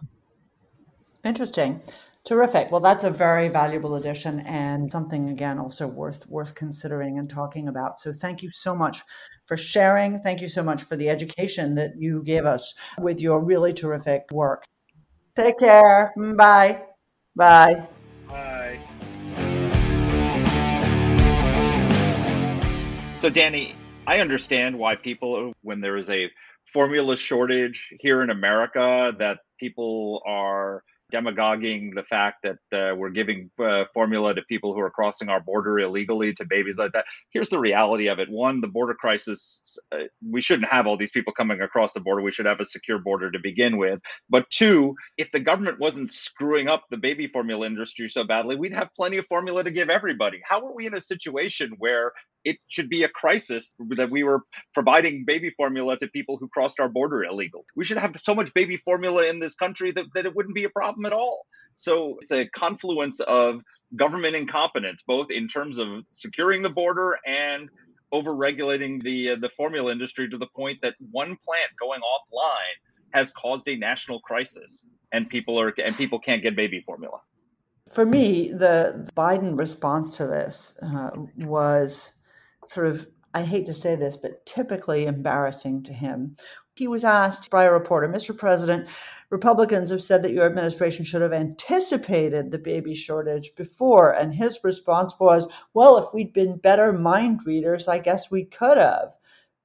Interesting 1.24 1.82
Terrific. 2.28 2.74
Well, 2.74 2.82
that's 2.82 3.06
a 3.06 3.10
very 3.10 3.48
valuable 3.48 3.96
addition 3.96 4.42
and 4.42 4.92
something 4.92 5.30
again 5.30 5.58
also 5.58 5.88
worth 5.88 6.28
worth 6.28 6.56
considering 6.56 7.18
and 7.18 7.30
talking 7.30 7.70
about. 7.70 8.02
So 8.02 8.12
thank 8.12 8.44
you 8.44 8.50
so 8.52 8.76
much 8.76 9.00
for 9.46 9.56
sharing. 9.56 10.20
Thank 10.20 10.42
you 10.42 10.50
so 10.50 10.62
much 10.62 10.84
for 10.84 10.98
the 10.98 11.10
education 11.10 11.76
that 11.76 11.92
you 11.98 12.22
gave 12.24 12.46
us 12.46 12.76
with 13.00 13.22
your 13.22 13.42
really 13.42 13.72
terrific 13.72 14.24
work. 14.34 14.66
Take 15.38 15.58
care. 15.58 16.14
Bye. 16.18 16.84
Bye. 17.34 17.88
Bye. 18.28 18.80
So 23.16 23.30
Danny, 23.30 23.74
I 24.06 24.20
understand 24.20 24.78
why 24.78 24.98
people 24.98 25.54
when 25.62 25.80
there 25.80 25.96
is 25.96 26.10
a 26.10 26.30
formula 26.66 27.16
shortage 27.16 27.94
here 28.02 28.22
in 28.22 28.30
America 28.30 29.16
that 29.18 29.40
people 29.58 30.22
are 30.26 30.84
demagoguing 31.12 31.93
the 31.95 32.03
fact 32.03 32.43
that 32.43 32.58
uh, 32.74 32.95
we're 32.95 33.10
giving 33.10 33.49
uh, 33.60 33.86
formula 33.93 34.34
to 34.34 34.41
people 34.43 34.74
who 34.74 34.82
are 34.82 34.89
crossing 34.89 35.30
our 35.30 35.39
border 35.39 35.80
illegally 35.80 36.34
to 36.34 36.45
babies 36.45 36.78
like 36.78 36.91
that. 36.91 37.05
Here's 37.32 37.49
the 37.49 37.60
reality 37.60 38.08
of 38.08 38.20
it. 38.20 38.30
One, 38.30 38.62
the 38.62 38.68
border 38.68 38.93
crisis, 38.93 39.78
uh, 39.91 40.03
we 40.28 40.41
shouldn't 40.41 40.70
have 40.70 40.86
all 40.86 40.97
these 40.97 41.12
people 41.12 41.34
coming 41.34 41.62
across 41.62 41.93
the 41.93 42.01
border. 42.01 42.22
We 42.22 42.32
should 42.32 42.45
have 42.45 42.60
a 42.60 42.66
secure 42.66 42.99
border 42.99 43.32
to 43.32 43.39
begin 43.41 43.78
with. 43.78 43.99
But 44.30 44.49
two, 44.49 44.95
if 45.18 45.32
the 45.32 45.39
government 45.39 45.80
wasn't 45.80 46.12
screwing 46.12 46.68
up 46.68 46.84
the 46.89 46.97
baby 46.97 47.28
formula 47.28 47.66
industry 47.66 48.10
so 48.10 48.26
badly, 48.26 48.55
we'd 48.55 48.74
have 48.74 48.89
plenty 48.95 49.18
of 49.18 49.26
formula 49.28 49.64
to 49.64 49.72
give 49.72 49.89
everybody. 49.89 50.41
How 50.43 50.66
are 50.66 50.76
we 50.76 50.88
in 50.88 50.93
a 50.93 51.01
situation 51.01 51.76
where 51.78 52.12
it 52.43 52.58
should 52.68 52.89
be 52.89 53.03
a 53.03 53.10
crisis 53.10 53.74
that 53.91 54.10
we 54.10 54.24
were 54.24 54.41
providing 54.74 55.26
baby 55.26 55.49
formula 55.51 55.97
to 55.97 56.08
people 56.08 56.38
who 56.38 56.49
crossed 56.49 56.80
our 56.80 56.89
border 56.89 57.24
illegally? 57.24 57.64
We 57.76 57.86
should 57.86 57.97
have 57.97 58.20
so 58.20 58.36
much 58.36 58.53
baby 58.53 58.76
formula 58.76 59.26
in 59.28 59.39
this 59.39 59.55
country 59.55 59.91
that, 59.91 60.05
that 60.16 60.26
it 60.26 60.36
wouldn't 60.36 60.55
be 60.55 60.66
a 60.66 60.70
problem 60.70 60.97
at 61.06 61.14
all. 61.14 61.45
So 61.76 62.18
it's 62.22 62.32
a 62.32 62.48
confluence 62.48 63.20
of 63.20 63.62
government 63.95 64.36
incompetence, 64.36 65.04
both 65.06 65.30
in 65.30 65.48
terms 65.48 65.78
of 65.78 65.88
securing 66.08 66.62
the 66.64 66.70
border 66.70 67.18
and 67.26 67.70
over 68.12 68.34
regulating 68.34 69.00
the 69.00 69.32
uh, 69.32 69.36
the 69.36 69.50
formula 69.50 69.91
industry 69.91 70.30
to 70.30 70.38
the 70.38 70.48
point 70.56 70.80
that 70.82 70.95
one 71.12 71.38
plant 71.45 71.72
going 71.80 72.02
offline 72.02 72.76
has 73.14 73.32
caused 73.32 73.68
a 73.68 73.76
national 73.76 74.20
crisis, 74.22 74.89
and 75.12 75.30
people 75.30 75.60
are 75.60 75.74
and 75.84 75.95
people 75.95 76.20
can't 76.20 76.41
get 76.41 76.56
baby 76.56 76.82
formula. 76.86 77.20
For 77.91 78.06
me, 78.06 78.52
the 78.52 79.10
Biden 79.16 79.58
response 79.58 80.12
to 80.18 80.28
this 80.28 80.78
uh, 80.82 81.12
was 81.38 82.16
sort 82.70 82.88
of, 82.88 83.08
I 83.34 83.43
hate 83.43 83.66
to 83.68 83.74
say 83.74 83.95
this, 83.95 84.18
but 84.18 84.45
typically 84.45 85.06
embarrassing 85.06 85.84
to 85.84 85.93
him. 85.93 86.36
He 86.78 86.88
was 86.88 87.04
asked 87.04 87.50
by 87.50 87.64
a 87.64 87.72
reporter, 87.72 88.08
Mr. 88.08 88.38
President, 88.38 88.88
Republicans 89.32 89.90
have 89.90 90.04
said 90.04 90.22
that 90.22 90.32
your 90.32 90.46
administration 90.46 91.04
should 91.04 91.24
have 91.24 91.34
anticipated 91.34 92.52
the 92.52 92.60
baby 92.60 92.94
shortage 92.94 93.56
before. 93.56 94.12
And 94.12 94.34
his 94.34 94.60
response 94.64 95.20
was, 95.20 95.52
well, 95.74 95.98
if 95.98 96.14
we'd 96.14 96.34
been 96.34 96.58
better 96.58 96.94
mind 96.94 97.42
readers, 97.46 97.88
I 97.88 97.98
guess 97.98 98.30
we 98.30 98.46
could 98.46 98.78
have. 98.78 99.16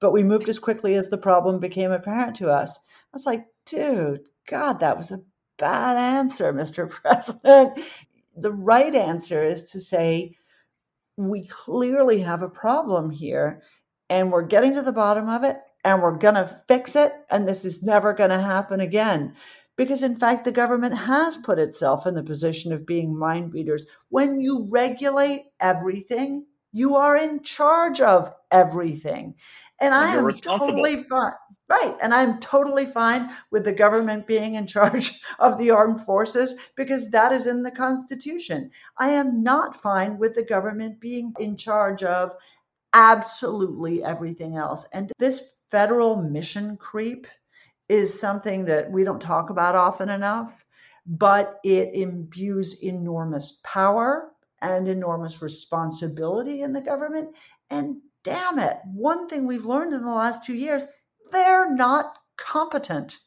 But 0.01 0.13
we 0.13 0.25
moved 0.25 0.49
as 0.49 0.59
quickly 0.59 0.95
as 0.95 1.11
the 1.11 1.19
problem 1.19 1.61
became 1.61 1.93
apparent 1.93 2.35
to 2.37 2.51
us. 2.51 2.79
I 2.79 3.17
was 3.17 3.27
like, 3.27 3.47
dude, 3.67 4.23
God, 4.49 4.81
that 4.81 4.97
was 4.97 5.13
a 5.13 5.23
bad 5.59 5.97
answer, 5.99 6.53
Mr. 6.53 6.89
President. 7.03 7.79
The 8.37 8.53
right 8.53 8.95
answer 8.95 9.43
is 9.43 9.71
to 9.73 9.81
say, 9.81 10.35
we 11.19 11.47
clearly 11.47 12.21
have 12.21 12.43
a 12.43 12.49
problem 12.49 13.11
here 13.11 13.63
and 14.09 14.33
we're 14.33 14.43
getting 14.43 14.75
to 14.75 14.83
the 14.83 14.93
bottom 14.93 15.29
of 15.29 15.45
it 15.45 15.59
and 15.85 16.03
we're 16.03 16.17
going 16.17 16.35
to 16.35 16.63
fix 16.69 16.97
it 16.97 17.13
and 17.31 17.47
this 17.47 17.65
is 17.65 17.83
never 17.83 18.13
going 18.13 18.31
to 18.31 18.39
happen 18.39 18.81
again 18.81 19.35
because 19.77 20.03
in 20.03 20.17
fact 20.17 20.45
the 20.45 20.53
government 20.53 20.97
has 20.97 21.37
put 21.39 21.59
itself 21.59 22.07
in 22.07 22.15
the 22.15 22.23
position 22.23 22.73
of 22.73 22.87
being 22.87 23.17
mind 23.17 23.53
readers 23.53 23.87
when 24.09 24.41
you 24.41 24.67
regulate 24.71 25.45
everything 25.61 26.47
you 26.73 26.97
are 26.97 27.17
in 27.17 27.43
charge 27.43 28.01
of 28.01 28.33
everything 28.51 29.35
and, 29.81 29.95
and 29.95 29.95
i 29.95 30.15
am 30.15 30.31
totally 30.31 31.03
fine 31.03 31.33
Right. 31.73 31.97
And 32.03 32.13
I'm 32.13 32.39
totally 32.39 32.85
fine 32.85 33.31
with 33.51 33.65
the 33.65 33.73
government 33.73 34.27
being 34.27 34.57
in 34.57 34.67
charge 34.77 35.23
of 35.39 35.57
the 35.57 35.71
armed 35.71 36.03
forces 36.03 36.55
because 36.77 37.11
that 37.13 37.33
is 37.33 37.47
in 37.47 37.63
the 37.63 37.71
Constitution. 37.71 38.71
I 38.99 39.09
am 39.09 39.43
not 39.43 39.75
fine 39.75 40.19
with 40.19 40.35
the 40.35 40.45
government 40.45 41.01
being 41.01 41.33
in 41.39 41.57
charge 41.57 42.03
of 42.03 42.33
absolutely 42.93 44.05
everything 44.05 44.57
else. 44.57 44.87
And 44.93 45.13
this 45.19 45.52
federal 45.73 46.23
mission 46.23 46.77
creep 46.77 47.27
is 47.89 48.21
something 48.21 48.67
that 48.67 48.91
we 48.91 49.05
don't 49.05 49.23
talk 49.23 49.49
about 49.49 49.75
often 49.75 50.11
enough, 50.11 50.65
but 51.07 51.59
it 51.65 51.95
imbues 51.95 52.83
enormous 52.83 53.59
power 53.65 54.31
and 54.61 54.87
enormous 54.87 55.41
responsibility 55.41 56.61
in 56.61 56.75
the 56.75 56.81
government. 56.81 57.35
And 57.71 57.97
damn 58.23 58.59
it, 58.59 58.77
one 58.93 59.29
thing 59.29 59.47
we've 59.47 59.65
learned 59.65 59.95
in 59.95 60.05
the 60.05 60.13
last 60.13 60.45
two 60.45 60.55
years, 60.55 60.85
they're 61.33 61.75
not 61.75 62.19
competent. 62.37 63.19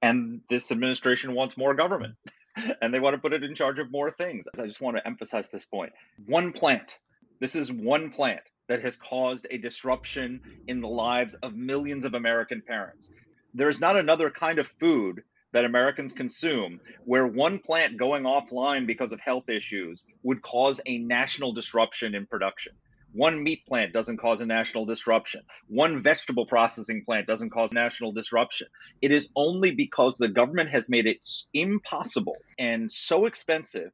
And 0.00 0.42
this 0.48 0.70
administration 0.70 1.34
wants 1.34 1.56
more 1.56 1.74
government 1.74 2.14
and 2.80 2.94
they 2.94 3.00
want 3.00 3.14
to 3.14 3.20
put 3.20 3.32
it 3.32 3.42
in 3.42 3.56
charge 3.56 3.80
of 3.80 3.90
more 3.90 4.12
things. 4.12 4.46
I 4.56 4.66
just 4.66 4.80
want 4.80 4.96
to 4.96 5.06
emphasize 5.06 5.50
this 5.50 5.64
point. 5.64 5.92
One 6.24 6.52
plant, 6.52 7.00
this 7.40 7.56
is 7.56 7.72
one 7.72 8.10
plant 8.10 8.42
that 8.68 8.82
has 8.82 8.96
caused 8.96 9.46
a 9.50 9.58
disruption 9.58 10.40
in 10.66 10.80
the 10.80 10.88
lives 10.88 11.34
of 11.34 11.54
millions 11.54 12.04
of 12.04 12.14
American 12.14 12.62
parents. 12.62 13.10
There's 13.54 13.80
not 13.80 13.96
another 13.96 14.30
kind 14.30 14.58
of 14.58 14.68
food 14.80 15.22
that 15.52 15.64
Americans 15.64 16.12
consume 16.12 16.80
where 17.04 17.26
one 17.26 17.58
plant 17.58 17.96
going 17.96 18.24
offline 18.24 18.86
because 18.86 19.12
of 19.12 19.20
health 19.20 19.48
issues 19.48 20.04
would 20.22 20.42
cause 20.42 20.80
a 20.84 20.98
national 20.98 21.52
disruption 21.52 22.14
in 22.14 22.26
production. 22.26 22.74
One 23.12 23.42
meat 23.42 23.64
plant 23.66 23.94
doesn't 23.94 24.18
cause 24.18 24.42
a 24.42 24.46
national 24.46 24.84
disruption. 24.84 25.40
One 25.68 26.02
vegetable 26.02 26.44
processing 26.44 27.02
plant 27.02 27.26
doesn't 27.26 27.50
cause 27.50 27.72
national 27.72 28.12
disruption. 28.12 28.66
It 29.00 29.12
is 29.12 29.30
only 29.34 29.74
because 29.74 30.18
the 30.18 30.28
government 30.28 30.68
has 30.68 30.90
made 30.90 31.06
it 31.06 31.24
impossible 31.54 32.36
and 32.58 32.92
so 32.92 33.24
expensive 33.24 33.90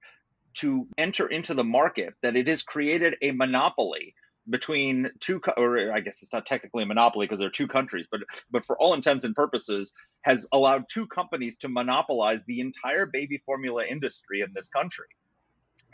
to 0.54 0.88
enter 0.98 1.28
into 1.28 1.54
the 1.54 1.62
market 1.62 2.14
that 2.22 2.34
it 2.34 2.48
has 2.48 2.62
created 2.62 3.14
a 3.22 3.30
monopoly 3.30 4.14
between 4.48 5.10
two 5.20 5.40
or 5.56 5.92
I 5.92 6.00
guess 6.00 6.22
it's 6.22 6.32
not 6.32 6.46
technically 6.46 6.82
a 6.82 6.86
monopoly 6.86 7.26
because 7.26 7.38
there 7.38 7.48
are 7.48 7.52
two 7.52 7.68
countries 7.68 8.06
but 8.10 8.20
but 8.50 8.64
for 8.64 8.76
all 8.78 8.94
intents 8.94 9.24
and 9.24 9.34
purposes 9.34 9.92
has 10.22 10.48
allowed 10.52 10.84
two 10.92 11.06
companies 11.06 11.58
to 11.58 11.68
monopolize 11.68 12.44
the 12.44 12.60
entire 12.60 13.06
baby 13.06 13.42
formula 13.46 13.84
industry 13.84 14.40
in 14.40 14.52
this 14.54 14.68
country 14.68 15.06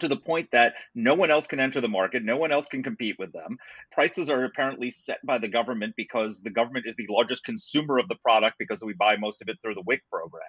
to 0.01 0.09
the 0.09 0.17
point 0.17 0.51
that 0.53 0.75
no 0.95 1.15
one 1.15 1.31
else 1.31 1.47
can 1.47 1.61
enter 1.61 1.81
the 1.81 1.89
market, 1.89 2.23
no 2.23 2.37
one 2.37 2.53
else 2.53 2.67
can 2.67 2.83
compete 2.83 3.17
with 3.19 3.33
them. 3.33 3.59
Prices 3.91 4.31
are 4.31 4.45
apparently 4.45 4.91
set 4.91 5.19
by 5.25 5.39
the 5.39 5.49
government 5.49 5.95
because 5.97 6.41
the 6.41 6.51
government 6.51 6.87
is 6.87 6.97
the 6.97 7.07
largest 7.09 7.45
consumer 7.45 7.99
of 7.99 8.09
the 8.09 8.17
product 8.17 8.57
because 8.59 8.83
we 8.83 8.93
buy 8.93 9.17
most 9.17 9.43
of 9.43 9.49
it 9.49 9.59
through 9.63 9.75
the 9.75 9.83
WIC 9.83 10.03
program. 10.11 10.43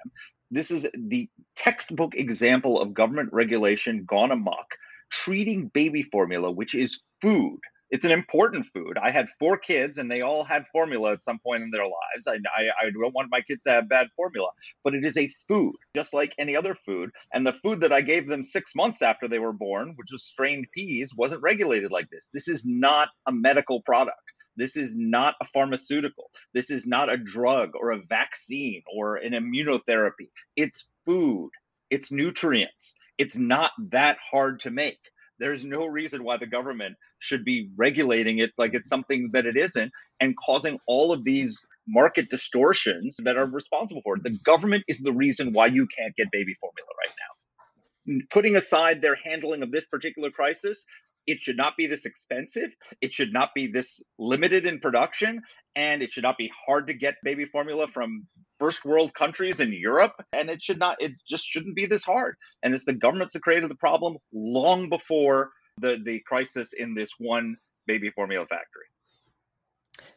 This 0.52 0.72
is 0.72 0.88
the 0.94 1.30
textbook 1.56 2.16
example 2.16 2.80
of 2.80 2.94
government 2.94 3.30
regulation 3.32 4.06
gone 4.06 4.32
amok, 4.32 4.78
treating 5.10 5.68
baby 5.68 6.04
formula, 6.04 6.52
which 6.52 6.76
is 6.76 7.04
food, 7.22 7.60
it's 7.92 8.06
an 8.06 8.12
important 8.12 8.68
food. 8.68 8.98
I 9.02 9.12
had 9.12 9.30
four 9.40 9.58
kids 9.58 9.98
and 9.98 10.10
they 10.12 10.22
all 10.22 10.44
had 10.44 10.68
formula 10.68 11.14
at 11.14 11.24
some 11.24 11.40
point 11.40 11.64
in 11.64 11.72
their 11.72 11.86
lives. 11.86 12.28
I, 12.28 12.36
I, 12.56 12.70
I, 12.82 12.90
don't 12.92 13.14
want 13.14 13.32
my 13.32 13.42
kids 13.42 13.64
to 13.64 13.72
have 13.72 13.90
bad 13.90 14.10
formula, 14.16 14.50
but 14.84 14.94
it 14.94 15.04
is 15.04 15.18
a 15.18 15.28
food, 15.48 15.76
just 15.96 16.14
like 16.14 16.36
any 16.38 16.56
other 16.56 16.76
food. 16.76 17.12
And 17.34 17.46
the 17.46 17.54
food 17.54 17.82
that 17.82 17.92
I 17.92 18.02
gave 18.02 18.28
them 18.28 18.44
six 18.44 18.76
months 18.76 19.02
after 19.02 19.28
they 19.28 19.40
were 19.40 19.54
born, 19.54 19.94
which 19.96 20.12
was 20.12 20.24
strained 20.24 20.68
peas, 20.72 21.16
wasn't 21.18 21.42
regulated 21.42 21.92
like 21.92 22.10
this. 22.10 22.30
This 22.34 22.48
is 22.48 22.66
not 22.66 23.10
a 23.26 23.32
medical 23.32 23.82
product. 23.82 24.22
This 24.56 24.76
is 24.76 24.96
not 24.98 25.36
a 25.42 25.46
pharmaceutical. 25.46 26.30
This 26.54 26.70
is 26.70 26.86
not 26.86 27.12
a 27.12 27.18
drug 27.18 27.72
or 27.76 27.92
a 27.92 28.02
vaccine 28.02 28.84
or 28.94 29.16
an 29.16 29.32
immunotherapy. 29.32 30.30
It's 30.56 30.90
food, 31.06 31.52
it's 31.90 32.12
nutrients. 32.12 32.96
It's 33.18 33.36
not 33.36 33.72
that 33.90 34.18
hard 34.18 34.62
to 34.62 34.72
make. 34.72 35.00
There's 35.40 35.64
no 35.64 35.88
reason 35.88 36.24
why 36.24 36.38
the 36.38 36.48
government 36.48 36.96
should 37.20 37.46
be 37.46 37.70
regulating 37.78 38.40
it 38.40 38.52
like 38.58 38.74
it's 38.74 38.90
something 38.90 39.32
that 39.34 39.46
it 39.46 39.58
isn't 39.58 39.92
and 40.20 40.36
causing 40.38 40.80
all 40.88 41.12
of 41.12 41.24
these 41.24 41.66
market 41.88 42.30
distortions 42.30 43.18
that 43.24 43.38
are 43.38 43.46
responsible 43.46 44.02
for 44.04 44.18
it. 44.18 44.24
The 44.24 44.38
government 44.44 44.84
is 44.88 45.00
the 45.00 45.14
reason 45.14 45.54
why 45.54 45.68
you 45.68 45.88
can't 45.88 46.16
get 46.16 46.28
baby 46.32 46.56
formula 46.60 46.90
right 47.04 47.14
now. 47.20 48.26
Putting 48.32 48.56
aside 48.56 49.02
their 49.02 49.16
handling 49.16 49.64
of 49.64 49.72
this 49.72 49.88
particular 49.88 50.30
crisis, 50.32 50.86
it 51.28 51.38
should 51.38 51.58
not 51.58 51.78
be 51.78 51.88
this 51.88 52.06
expensive. 52.06 52.72
It 53.02 53.12
should 53.12 53.32
not 53.32 53.54
be 53.54 53.68
this 53.68 54.02
limited 54.18 54.66
in 54.66 54.80
production. 54.80 55.42
And 55.76 56.02
it 56.02 56.10
should 56.10 56.24
not 56.24 56.38
be 56.38 56.52
hard 56.66 56.88
to 56.88 56.94
get 56.94 57.16
baby 57.24 57.46
formula 57.46 57.88
from 57.88 58.28
first 58.60 58.86
world 58.86 59.14
countries 59.14 59.60
in 59.60 59.74
Europe. 59.74 60.14
And 60.34 60.50
it 60.50 60.62
should 60.62 60.80
not, 60.80 61.02
it 61.02 61.14
just 61.28 61.46
shouldn't 61.46 61.76
be 61.76 61.86
this 61.86 62.06
hard. 62.06 62.36
And 62.62 62.74
it's 62.74 62.86
the 62.86 62.94
governments 62.94 63.34
that 63.34 63.42
created 63.42 63.70
the 63.70 63.76
problem 63.76 64.18
long 64.34 64.90
before 64.90 65.52
the, 65.80 66.00
the 66.04 66.20
crisis 66.20 66.74
in 66.74 66.94
this 66.94 67.14
one 67.18 67.58
baby 67.88 68.12
formula 68.12 68.46
factory. 68.46 68.86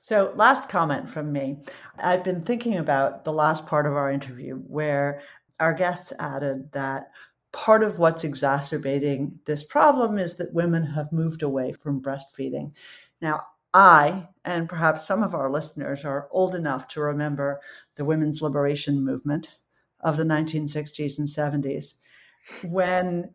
So, 0.01 0.33
last 0.37 0.69
comment 0.69 1.09
from 1.09 1.33
me. 1.33 1.59
I've 1.99 2.25
been 2.25 2.43
thinking 2.43 2.77
about 2.77 3.25
the 3.25 3.33
last 3.33 3.67
part 3.67 3.87
of 3.87 3.95
our 3.95 4.11
interview 4.11 4.57
where 4.57 5.23
our 5.59 5.75
guests 5.75 6.13
added 6.19 6.71
that 6.73 7.11
part 7.53 7.83
of 7.83 7.99
what's 7.99 8.25
exacerbating 8.25 9.39
this 9.45 9.63
problem 9.63 10.19
is 10.19 10.37
that 10.37 10.55
women 10.55 10.85
have 10.85 11.13
moved 11.13 11.43
away 11.43 11.73
from 11.73 12.01
breastfeeding. 12.01 12.73
Now, 13.21 13.43
I 13.75 14.29
and 14.45 14.69
perhaps 14.69 15.07
some 15.07 15.23
of 15.23 15.35
our 15.35 15.51
listeners 15.51 16.05
are 16.05 16.29
old 16.31 16.55
enough 16.55 16.89
to 16.89 17.01
remember 17.01 17.61
the 17.97 18.05
women's 18.05 18.43
liberation 18.43 19.05
movement 19.05 19.57
of 20.01 20.17
the 20.17 20.25
1960s 20.25 21.19
and 21.19 21.29
70s 21.29 21.95
when 22.69 23.35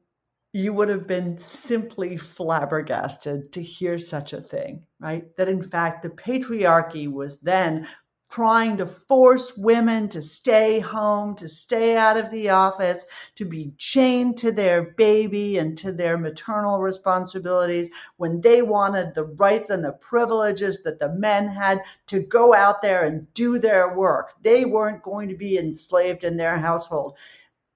you 0.53 0.73
would 0.73 0.89
have 0.89 1.07
been 1.07 1.37
simply 1.37 2.17
flabbergasted 2.17 3.51
to 3.53 3.61
hear 3.61 3.99
such 3.99 4.33
a 4.33 4.41
thing, 4.41 4.83
right? 4.99 5.35
That 5.37 5.49
in 5.49 5.61
fact 5.61 6.03
the 6.03 6.09
patriarchy 6.09 7.11
was 7.11 7.39
then 7.39 7.87
trying 8.29 8.77
to 8.77 8.85
force 8.85 9.55
women 9.57 10.09
to 10.09 10.21
stay 10.21 10.79
home, 10.79 11.35
to 11.35 11.47
stay 11.47 11.95
out 11.95 12.17
of 12.17 12.29
the 12.29 12.49
office, 12.49 13.05
to 13.35 13.45
be 13.45 13.71
chained 13.77 14.37
to 14.37 14.51
their 14.51 14.91
baby 14.97 15.57
and 15.57 15.77
to 15.77 15.91
their 15.91 16.17
maternal 16.17 16.79
responsibilities 16.79 17.89
when 18.17 18.41
they 18.41 18.61
wanted 18.61 19.13
the 19.13 19.23
rights 19.23 19.69
and 19.69 19.83
the 19.83 19.93
privileges 19.93 20.81
that 20.83 20.99
the 20.99 21.09
men 21.13 21.47
had 21.47 21.81
to 22.05 22.19
go 22.19 22.53
out 22.53 22.81
there 22.81 23.05
and 23.05 23.31
do 23.33 23.59
their 23.59 23.95
work. 23.95 24.33
They 24.41 24.65
weren't 24.65 25.03
going 25.03 25.29
to 25.29 25.35
be 25.35 25.57
enslaved 25.57 26.23
in 26.23 26.37
their 26.37 26.57
household. 26.57 27.17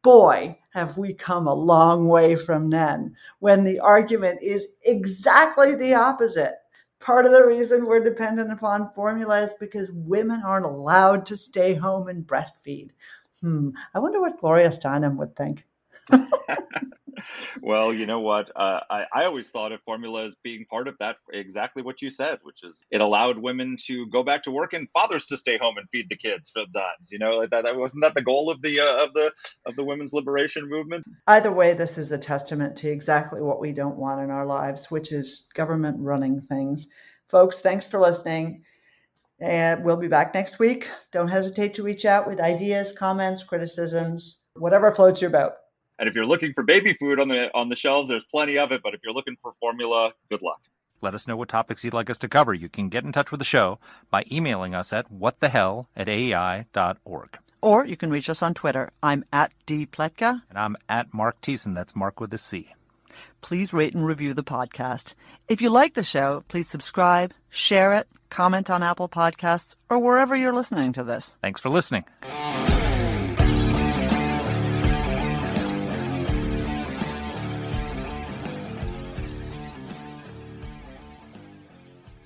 Boy, 0.03 0.57
have 0.71 0.97
we 0.97 1.13
come 1.13 1.47
a 1.47 1.53
long 1.53 2.07
way 2.07 2.35
from 2.35 2.69
then 2.69 3.15
when 3.39 3.63
the 3.63 3.79
argument 3.79 4.41
is 4.41 4.67
exactly 4.83 5.75
the 5.75 5.93
opposite 5.93 6.55
part 7.01 7.25
of 7.25 7.31
the 7.31 7.45
reason 7.45 7.85
we're 7.85 8.03
dependent 8.03 8.51
upon 8.51 8.93
formula 8.93 9.41
is 9.41 9.55
because 9.59 9.91
women 9.91 10.41
aren't 10.45 10.65
allowed 10.65 11.25
to 11.25 11.35
stay 11.35 11.73
home 11.73 12.07
and 12.07 12.25
breastfeed. 12.25 12.91
Hmm. 13.41 13.69
I 13.93 13.99
wonder 13.99 14.21
what 14.21 14.39
Gloria 14.39 14.69
Steinem 14.69 15.17
would 15.17 15.35
think. 15.35 15.65
well, 17.61 17.93
you 17.93 18.05
know 18.05 18.19
what? 18.19 18.51
Uh, 18.55 18.81
I, 18.89 19.05
I 19.13 19.25
always 19.25 19.49
thought 19.49 19.71
of 19.71 19.81
formula 19.81 20.25
as 20.25 20.35
being 20.43 20.65
part 20.65 20.87
of 20.87 20.97
that, 20.99 21.17
exactly 21.31 21.83
what 21.83 22.01
you 22.01 22.11
said, 22.11 22.39
which 22.43 22.63
is 22.63 22.85
it 22.91 23.01
allowed 23.01 23.37
women 23.37 23.77
to 23.87 24.07
go 24.07 24.23
back 24.23 24.43
to 24.43 24.51
work 24.51 24.73
and 24.73 24.89
fathers 24.91 25.25
to 25.27 25.37
stay 25.37 25.57
home 25.57 25.77
and 25.77 25.87
feed 25.91 26.09
the 26.09 26.15
kids 26.15 26.51
sometimes. 26.53 27.11
You 27.11 27.19
know, 27.19 27.31
like 27.31 27.49
that, 27.51 27.63
that 27.63 27.75
wasn't 27.75 28.03
that 28.03 28.15
the 28.15 28.21
goal 28.21 28.49
of 28.49 28.61
the 28.61 28.79
uh, 28.79 29.05
of 29.05 29.13
the 29.13 29.31
of 29.65 29.75
the 29.75 29.83
women's 29.83 30.13
liberation 30.13 30.69
movement. 30.69 31.05
Either 31.27 31.51
way, 31.51 31.73
this 31.73 31.97
is 31.97 32.11
a 32.11 32.17
testament 32.17 32.75
to 32.77 32.89
exactly 32.89 33.41
what 33.41 33.59
we 33.59 33.71
don't 33.71 33.97
want 33.97 34.21
in 34.21 34.29
our 34.29 34.45
lives, 34.45 34.89
which 34.89 35.11
is 35.11 35.49
government 35.53 35.97
running 35.99 36.41
things. 36.41 36.87
Folks, 37.29 37.59
thanks 37.59 37.87
for 37.87 37.99
listening. 37.99 38.63
And 39.39 39.83
we'll 39.83 39.97
be 39.97 40.07
back 40.07 40.35
next 40.35 40.59
week. 40.59 40.87
Don't 41.11 41.27
hesitate 41.27 41.73
to 41.75 41.83
reach 41.83 42.05
out 42.05 42.27
with 42.27 42.39
ideas, 42.39 42.93
comments, 42.93 43.43
criticisms, 43.43 44.39
whatever 44.55 44.91
floats 44.91 45.21
your 45.21 45.31
boat. 45.31 45.53
And 46.01 46.09
if 46.09 46.15
you're 46.15 46.25
looking 46.25 46.51
for 46.53 46.63
baby 46.63 46.93
food 46.93 47.19
on 47.19 47.27
the 47.27 47.53
on 47.55 47.69
the 47.69 47.75
shelves, 47.75 48.09
there's 48.09 48.25
plenty 48.25 48.57
of 48.57 48.71
it. 48.71 48.81
But 48.83 48.95
if 48.95 49.01
you're 49.03 49.13
looking 49.13 49.37
for 49.39 49.53
formula, 49.59 50.13
good 50.31 50.41
luck. 50.41 50.59
Let 50.99 51.13
us 51.13 51.27
know 51.27 51.37
what 51.37 51.49
topics 51.49 51.83
you'd 51.83 51.93
like 51.93 52.09
us 52.09 52.17
to 52.19 52.27
cover. 52.27 52.55
You 52.55 52.69
can 52.69 52.89
get 52.89 53.03
in 53.03 53.11
touch 53.11 53.29
with 53.29 53.39
the 53.39 53.45
show 53.45 53.77
by 54.09 54.25
emailing 54.31 54.73
us 54.73 54.91
at 54.91 55.11
whatthehell 55.13 55.85
at 55.95 56.07
aei.org. 56.07 57.37
Or 57.61 57.85
you 57.85 57.95
can 57.95 58.09
reach 58.09 58.31
us 58.31 58.41
on 58.41 58.55
Twitter. 58.55 58.89
I'm 59.03 59.23
at 59.31 59.51
dpletka. 59.67 60.41
And 60.49 60.57
I'm 60.57 60.75
at 60.89 61.13
Marc 61.13 61.39
Thiessen. 61.41 61.75
That's 61.75 61.95
Marc 61.95 62.19
with 62.19 62.33
a 62.33 62.39
C. 62.39 62.73
Please 63.41 63.71
rate 63.71 63.93
and 63.93 64.03
review 64.03 64.33
the 64.33 64.43
podcast. 64.43 65.13
If 65.47 65.61
you 65.61 65.69
like 65.69 65.93
the 65.93 66.03
show, 66.03 66.43
please 66.47 66.67
subscribe, 66.67 67.31
share 67.49 67.93
it, 67.93 68.07
comment 68.31 68.71
on 68.71 68.81
Apple 68.81 69.09
Podcasts, 69.09 69.75
or 69.87 69.99
wherever 69.99 70.35
you're 70.35 70.53
listening 70.53 70.93
to 70.93 71.03
this. 71.03 71.35
Thanks 71.41 71.61
for 71.61 71.69
listening. 71.69 72.05